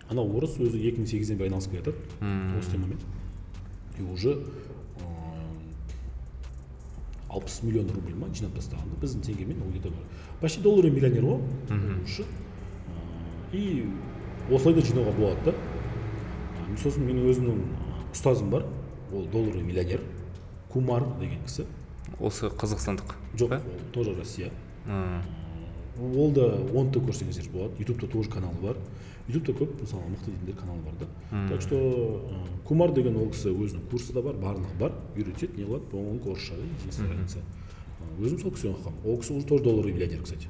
анау 0.09 0.31
орыс 0.39 0.59
өзі 0.63 0.79
2008-ден 0.79 1.39
бері 1.43 1.51
айналысып 1.51 1.73
келе 1.75 1.83
жатады 1.83 1.99
Мм. 2.21 2.59
осы 2.61 2.71
темамен 2.71 2.99
и 3.99 4.03
уже 4.03 4.39
алпыс 7.33 7.63
миллион 7.63 7.89
рубль 7.91 8.15
ма 8.15 8.29
жинап 8.35 8.55
тастаған 8.59 8.91
да 8.93 9.01
біздің 9.03 9.23
теңгемен 9.27 9.63
ол 9.65 9.71
где 9.73 9.81
то 9.81 9.93
почти 10.41 10.61
долларовый 10.63 10.93
миллионер 10.93 11.25
ғой. 11.25 11.41
Ыыы, 11.71 12.27
и 13.53 13.87
осылай 14.51 14.75
да 14.75 14.85
жинауға 14.85 15.13
болады 15.17 15.51
да. 15.51 15.55
Сосын 16.83 17.05
менің 17.09 17.31
өзімнің 17.33 17.63
ұстазым 18.13 18.51
бар. 18.51 18.67
Ол 19.13 19.27
долларовый 19.33 19.63
миллионер. 19.63 20.01
Кумар 20.73 21.05
деген 21.21 21.43
кісі. 21.45 21.67
Осы 22.21 22.47
қазақстандық 22.49 23.17
жоқ 23.37 23.59
ол 23.59 23.87
тоже 23.93 24.15
россия. 24.19 24.51
Ол 25.99 26.33
да 26.33 26.49
онты 26.73 27.01
көрсеңіздер 27.01 27.51
болады. 27.53 27.77
Ютубта 27.79 28.07
тоже 28.07 28.31
каналы 28.31 28.57
бар. 28.63 28.77
Ютубта 29.29 29.53
көп 29.53 29.81
мысалы 29.81 30.11
мықты 30.13 30.31
дейтіндер 30.31 30.57
каналы 30.57 30.83
бар 30.83 30.95
да. 31.01 31.07
Так 31.49 31.63
что 31.63 31.79
кумар 32.67 32.93
деген 32.93 33.17
ол 33.17 33.31
кісі 33.31 33.53
өзінің 33.55 33.89
курсы 33.91 34.13
да 34.13 34.23
бар 34.23 34.35
барлығы 34.35 34.79
бар. 34.79 34.93
Үйретеді 35.17 35.61
не 35.61 35.65
қылады 35.69 35.91
по-моему 35.91 36.33
орысша 36.33 36.55
единственная 36.55 37.23
өзім 38.19 38.39
сол 38.43 38.53
кісіден 38.53 38.75
оқығанмын. 38.75 39.05
Ол 39.07 39.21
кісі 39.21 39.37
уже 39.39 39.47
тоже 39.47 39.65
долларовый 39.65 39.93
миллионер 39.93 40.23
кстати. 40.23 40.49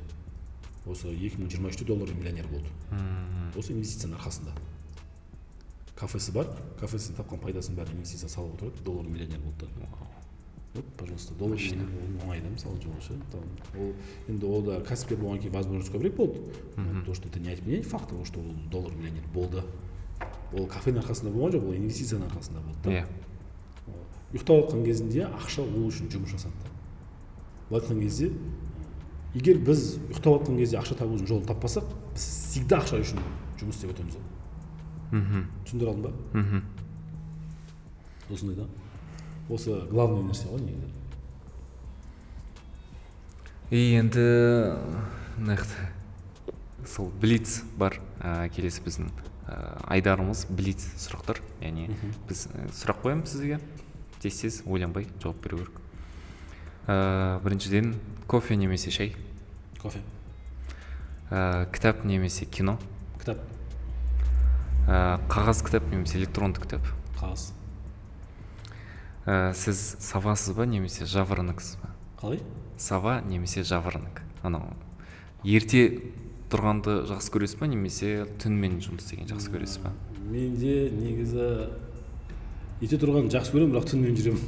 Осы 0.86 1.12
екі 1.12 1.38
мың 1.38 1.50
жиырма 1.52 1.68
үште 1.68 1.84
долларовый 1.84 2.18
миллионер 2.18 2.48
болды. 2.48 2.70
Осы 3.54 3.72
инвестицияның 3.76 4.16
арқасында. 4.18 4.56
Кафесі 5.94 6.32
бар. 6.32 6.48
Кафесінен 6.80 7.20
тапқан 7.20 7.38
пайдасын 7.38 7.76
бәрін 7.76 8.00
инвестиция 8.00 8.28
салып 8.32 8.56
отырады 8.56 8.82
долларовый 8.82 9.12
миллионер 9.12 9.38
болды 9.44 9.68
да. 9.76 9.86
Вот 10.74 10.84
пожалуйста 10.96 11.34
доллар 11.34 11.58
болу 11.58 12.24
оңай 12.24 12.40
да 12.40 12.48
мысалы 12.48 12.80
жолы 12.82 13.00
ше 13.00 13.14
там. 13.30 13.42
Ол 13.78 13.92
енді 14.28 14.46
ол 14.46 14.62
да 14.62 14.80
кәсіпкер 14.80 15.18
болғаннан 15.20 15.42
кейін 15.42 15.52
возможность 15.52 15.92
көбірек 15.92 16.16
болды 16.16 16.40
то 17.06 17.14
что 17.14 17.28
это 17.28 17.40
не 17.40 17.52
отменяет 17.52 17.86
факт 17.86 18.08
того 18.08 18.24
что 18.24 18.40
ол 18.40 18.54
доллар 18.70 18.94
миллионер 18.94 19.24
болды 19.34 19.62
ол 20.52 20.66
кафенің 20.66 21.04
арқасында 21.04 21.32
болған 21.32 21.56
жоқ 21.56 21.68
ол 21.68 21.74
инвестицияның 21.76 22.26
арқасында 22.30 22.60
болды 22.60 22.82
да. 22.84 22.90
Иә 22.90 23.06
ұйықтап 24.32 24.62
жатқан 24.62 24.84
кезінде 24.84 25.26
ақша 25.28 25.60
ол 25.60 25.88
үшін 25.90 26.08
жұмыс 26.08 26.32
жасады. 26.32 26.56
Да 26.56 26.72
былай 27.68 27.82
айтқан 27.82 28.00
кезде 28.00 28.30
егер 29.34 29.58
біз 29.64 29.96
ұйықтап 30.10 30.40
жатқан 30.40 30.58
кезде 30.60 30.76
ақша 30.80 30.96
табудың 30.98 31.28
жолын 31.28 31.46
таппасақ 31.48 31.84
біз 32.12 32.24
всегда 32.24 32.80
ақша 32.82 33.00
үшін 33.00 33.20
жұмыс 33.60 33.76
істеп 33.76 33.92
өтеміз 33.94 34.16
мхм 35.12 35.46
түсіндіре 35.64 35.92
алдым 35.92 36.04
ба? 36.04 36.12
Мхм 36.32 36.60
осындай 38.32 38.56
да. 38.56 38.66
Осы 39.53 39.82
главный 39.90 40.24
нәрсе 40.26 40.48
ғой 40.48 40.64
негізі. 40.64 40.90
И 43.72 43.82
енді 43.96 44.24
мына 45.38 45.57
жақта 45.57 45.90
сол 46.88 47.12
блиц 47.20 47.62
бар 47.78 47.96
ә, 48.20 48.48
келесі 48.53 48.82
біздің 48.84 49.12
ә, 49.48 49.57
айдарымыз 49.94 50.46
блиц 50.50 50.84
сұрақтар. 51.00 51.40
Яғни 51.62 51.88
біз 52.28 52.46
ә, 52.53 52.66
сұрақ 52.74 53.05
қоямыз 53.05 53.32
сізге. 53.32 53.61
Тез 54.20 54.42
тез 54.42 54.61
ойланбай 54.66 55.09
жауап 55.22 55.40
беру 55.44 55.62
керек. 55.62 55.80
Ә, 56.86 57.40
біріншіден 57.44 57.94
кофе 58.26 58.57
немесе 58.57 58.90
шай? 58.90 59.14
Кофе. 59.80 60.03
Ә, 61.30 61.64
кітап 61.72 62.05
немесе 62.05 62.44
кино? 62.44 62.76
Кітап. 63.20 63.40
Ә, 64.84 65.16
қағаз 65.32 65.64
кітап 65.64 65.88
немесе 65.88 66.20
электронды 66.20 66.61
кітап? 66.61 66.84
Қағаз. 67.16 67.53
Ә, 69.26 69.52
сіз 69.54 69.96
савасыз 70.02 70.56
ба 70.56 70.66
немесе 70.66 71.06
жавороноксыз 71.06 71.78
ба? 71.82 71.92
Қалай? 72.20 72.42
Сава 72.76 73.20
немесе 73.26 73.62
жаворонок 73.62 74.22
анау. 74.42 74.74
Ерте 75.44 76.02
тұрғанды 76.50 77.02
жақсы 77.10 77.32
көресіз 77.34 77.58
ба 77.60 77.68
немесе 77.70 78.26
түнмен 78.42 78.80
жұмыс 78.82 79.06
істегенді 79.06 79.36
жақсы 79.36 79.52
көресіз 79.54 79.82
ба? 79.84 79.92
Менде 80.28 80.90
негізі 80.94 81.48
ерте 82.82 82.98
тұрғанды 82.98 83.34
жақсы 83.36 83.54
көремін 83.54 83.76
бірақ 83.76 83.90
түнімен 83.92 84.18
жүремін. 84.18 84.42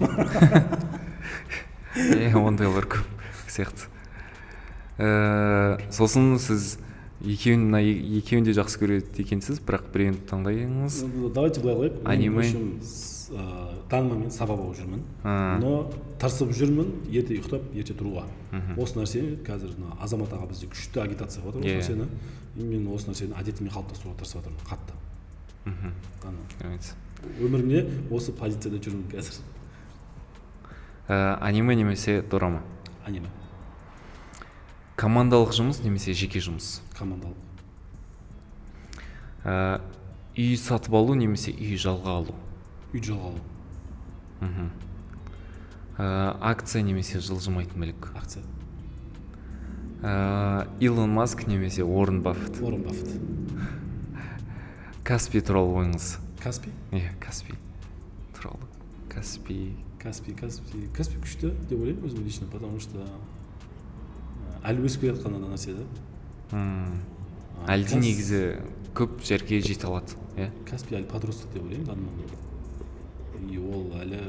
Иә 2.18 2.34
ондайлар 2.34 2.88
көп 2.90 3.06
сияқты. 3.46 3.86
Ііі 4.98 5.90
сосын 5.94 6.34
сіз 6.42 6.76
екеуін 7.22 7.68
мына 7.70 7.80
екеуін 8.18 8.46
де 8.46 8.54
жақсы 8.58 8.82
көреді 8.82 9.22
екенсіз 9.22 9.62
бірақ 9.62 9.88
біреуін 9.94 10.18
таңдайыңыз. 10.28 11.02
Давайте 11.34 11.62
былай 11.62 11.92
Аниме. 12.04 12.50
В 13.28 13.30
общем, 13.30 13.30
с- 13.30 13.30
ә, 13.30 13.88
таң 13.88 14.08
момент 14.08 14.32
саба 14.32 14.56
болып 14.56 14.76
жүрмін 14.76 15.02
но 15.60 15.90
тырысып 16.18 16.50
жүрмін 16.52 17.06
ерте 17.10 17.34
ұйықтап 17.34 17.74
ерте 17.74 17.94
тұруға. 17.94 18.24
Осы 18.78 18.98
нәрсе 18.98 19.42
қазір 19.44 19.76
мына 19.78 19.96
азамат 20.00 20.32
аға 20.32 20.48
бізде 20.48 20.66
күшті 20.66 21.00
агитация 21.02 21.42
қылып 21.42 21.62
жатыр 21.62 21.70
Иә. 21.70 21.78
осы 21.80 21.92
нәрсені. 21.94 22.08
И 22.56 22.62
мен 22.62 22.86
осы 22.94 23.08
нәрсені 23.10 23.34
әдетіме 23.34 23.70
қалыптастыруға 23.70 24.16
тырысып 24.18 24.42
жатырмын 24.42 24.66
қатты. 24.68 24.94
Мхм. 25.64 25.92
Өмірімде 27.40 28.10
осы 28.10 28.32
позицияда 28.32 28.76
жүрмін 28.78 29.08
қазір. 29.10 29.40
Ііі, 31.08 31.38
аниме 31.40 31.74
немесе 31.76 32.22
дорама? 32.22 32.62
Аниме. 33.06 33.28
Командалық 34.96 35.50
жұмыс 35.52 35.82
немесе 35.84 36.12
жеке 36.14 36.38
жұмыс? 36.38 36.80
Командалық. 36.98 37.34
Ііі, 39.44 39.80
үй 40.38 40.56
сатып 40.56 40.94
алу 40.94 41.14
немесе 41.14 41.52
үй 41.52 41.76
жалға 41.76 42.18
алу? 42.20 42.34
Үй 42.94 43.02
жалға 43.02 43.32
алу 43.32 43.40
мхм. 44.40 44.68
Ііі, 45.94 46.06
акция 46.42 46.82
немесе 46.82 47.20
жылжымайтын 47.22 47.78
мүлік? 47.78 48.10
Акция. 48.18 48.42
Ііі, 50.02 50.86
илон 50.88 51.14
маск 51.14 51.46
немесе 51.46 51.84
уоррен 51.84 52.22
баффет? 52.22 52.60
Уоррен 52.62 52.82
баффет. 52.86 53.10
Каспи 55.04 55.40
туралы 55.40 55.82
ойыңыз. 55.82 56.18
Каспий? 56.42 56.72
Иә 56.92 57.14
каспи 57.20 57.54
туралы. 58.36 58.66
Каспи 59.08 59.76
каспий 60.04 60.34
каспий. 60.34 60.88
Каспий 60.92 61.20
күшті 61.22 61.50
деп 61.68 61.80
ойлаймын 61.80 62.04
өзім 62.04 62.24
лично 62.26 62.46
потому 62.52 62.80
что 62.80 63.00
ә, 63.00 63.08
әлі 64.68 64.84
өсіп 64.84 65.06
келе 65.06 65.14
жатқан 65.16 65.38
нәрсе 65.40 65.78
да 65.78 65.84
әлде 67.72 68.00
негізі 68.02 68.40
көп 68.92 69.22
жерге 69.24 69.62
жете 69.64 69.88
алады 69.88 70.18
иә? 70.36 70.50
Каспий 70.68 70.98
әлі 70.98 71.08
подросток 71.08 71.52
деп 71.54 71.64
ойлаймын 71.64 71.88
данный 71.88 72.43
и 73.50 73.58
ол 73.58 73.92
әлі 74.00 74.20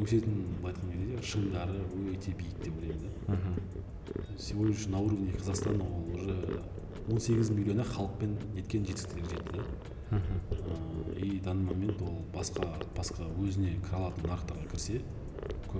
өсетін 0.00 0.44
былай 0.60 0.72
айтқан 0.72 0.92
кезде 0.94 1.22
шыңдары 1.32 1.80
өте 2.12 2.34
биік 2.38 2.62
деп 2.64 2.78
ойлаймын 2.80 3.10
да. 3.26 3.34
Мхм. 3.34 4.38
Сегодня 4.38 4.72
уже 4.72 4.88
на 4.88 5.00
уровне 5.00 5.32
казахстана 5.32 5.84
ол 5.84 6.14
уже 6.14 6.62
18 7.08 7.50
миллиона 7.50 7.84
халықпен 7.84 8.36
неткен 8.54 8.86
жетістіктерге 8.86 9.28
жетті 9.30 9.58
да. 9.58 9.64
Ә, 10.10 11.18
и 11.18 11.40
данный 11.40 11.70
момент 11.70 12.02
ол 12.02 12.24
басқа 12.34 12.66
басқа 12.96 13.28
өзіне 13.38 13.76
кіре 13.84 13.96
алатын 14.00 14.26
нарықтарға 14.26 14.66
кірсе 14.72 15.02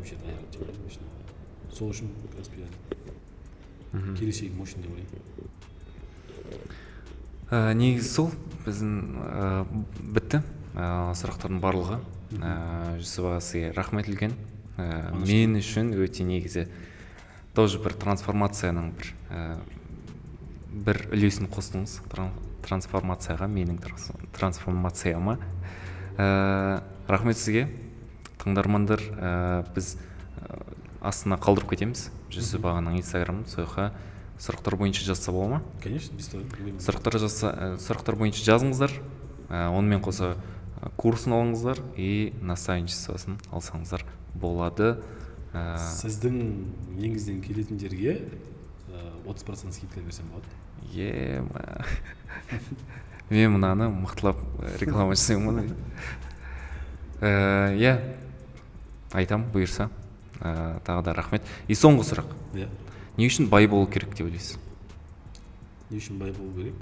жер 0.05 0.21
даяр 0.23 0.45
деп 0.53 0.63
ойлаймын 0.63 1.11
сол 1.75 1.91
үшін 1.91 2.13
каспий 2.37 2.65
мхм. 3.93 4.15
келешегі 4.17 4.55
мощный 4.55 4.83
деп 4.83 4.93
ойлаймын. 4.93 5.51
Ә, 7.51 7.75
негізі 7.75 8.09
сол 8.09 8.31
біздің 8.67 8.93
ә, 9.19 9.67
бітті. 10.15 10.43
Ә, 10.75 11.11
сұрақтардың 11.19 11.61
барлығы 11.63 11.99
ә, 12.39 12.53
жүсіп 13.01 13.27
аға 13.31 13.41
сізге 13.45 13.73
рахмет 13.77 14.09
үлкен. 14.11 14.35
Ә, 14.79 15.11
мен 15.17 15.57
үшін 15.59 15.93
өте 15.99 16.25
негізі 16.25 16.69
тоже 17.57 17.81
бір 17.83 17.97
трансформацияның 18.01 18.93
бір 18.97 19.13
ә, 19.31 19.45
бір 20.71 21.03
үлесін 21.11 21.49
қостыңыз. 21.51 21.99
Тран- 22.13 22.37
трансформацияға 22.63 23.49
менің 23.51 23.81
трансформацияма. 24.37 25.39
Ә, 26.17 26.83
рахмет 27.09 27.39
сізге. 27.41 27.69
Тыңдармандар 28.41 29.03
ә, 29.03 29.33
біз 29.75 29.97
ә, 30.41 30.63
астына 31.03 31.37
қалдырып 31.41 31.75
кетеміз. 31.75 32.11
Жүсіп 32.31 32.65
ағаның 32.71 33.01
инстаграмын 33.01 33.49
сол 33.51 33.67
жаққа 33.67 33.91
сұрақтар 34.41 34.77
бойынша 34.81 35.05
жазса 35.05 35.33
бола 35.35 35.57
ма? 35.57 35.63
Конечно 35.83 36.17
сұрақтар 36.81 37.19
жазса 37.21 37.51
ә, 37.51 37.73
сұрақтар 37.83 38.17
бойынша 38.17 38.47
жазыңыздар. 38.47 38.95
Ә, 39.51 39.67
онымен 39.75 40.01
қоса 40.01 40.37
курсын 41.01 41.33
алыңыздар 41.33 41.81
и 41.97 42.35
наставничествосын 42.45 43.39
алсаңыздар 43.49 44.05
болады. 44.35 45.01
Ә, 45.57 45.81
сіздің 45.81 46.37
негізден 46.99 47.41
келетіндерге 47.43 48.29
отыз 49.25 49.45
процент 49.45 49.75
скидка 49.75 50.01
берсем 50.05 50.27
болады. 50.29 50.47
Е 50.93 51.43
мен 53.31 53.53
мынаны 53.55 53.89
мықтылап 53.89 54.37
ә, 54.59 54.79
реклама 54.83 55.15
жасаймын 55.15 55.61
ғой 55.61 55.69
иә. 57.79 57.95
Айтамын 59.13 59.51
бұйырса. 59.55 59.89
Ә, 60.41 60.81
тағы 60.87 61.03
да 61.07 61.15
рахмет. 61.15 61.43
И 61.69 61.75
соңғы 61.75 62.05
сұрақ. 62.11 62.29
Иә. 62.55 62.69
Не 63.17 63.27
үшін 63.29 63.49
бай 63.51 63.67
болу 63.71 63.87
керек 63.91 64.15
деп 64.15 64.27
ойлайсыз? 64.27 64.59
Не 65.91 65.99
үшін 65.99 66.19
бай 66.19 66.33
болу 66.33 66.53
керек? 66.57 66.75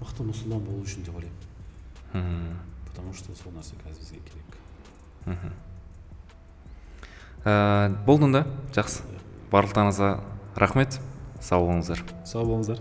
Мықты 0.00 0.22
мұсылман 0.26 0.60
болу 0.64 0.82
үшін 0.86 1.04
деп 1.06 1.14
ойлаймын. 1.18 1.37
Мхм. 2.12 2.58
потому 2.86 3.12
что 3.14 3.34
сол 3.34 3.52
нәрсе 3.52 3.76
қазір 3.76 3.98
бізге 4.00 4.20
керек 4.20 4.58
мхм. 5.26 5.52
ә, 7.44 8.04
болды 8.04 8.24
онда 8.24 8.46
жақсы. 8.72 9.02
Барлықтарыңызға 9.52 10.20
рахмет. 10.56 10.98
Сау 11.40 11.64
болыңыздар. 11.64 12.02
Сау 12.26 12.44
болыңыздар. 12.44 12.78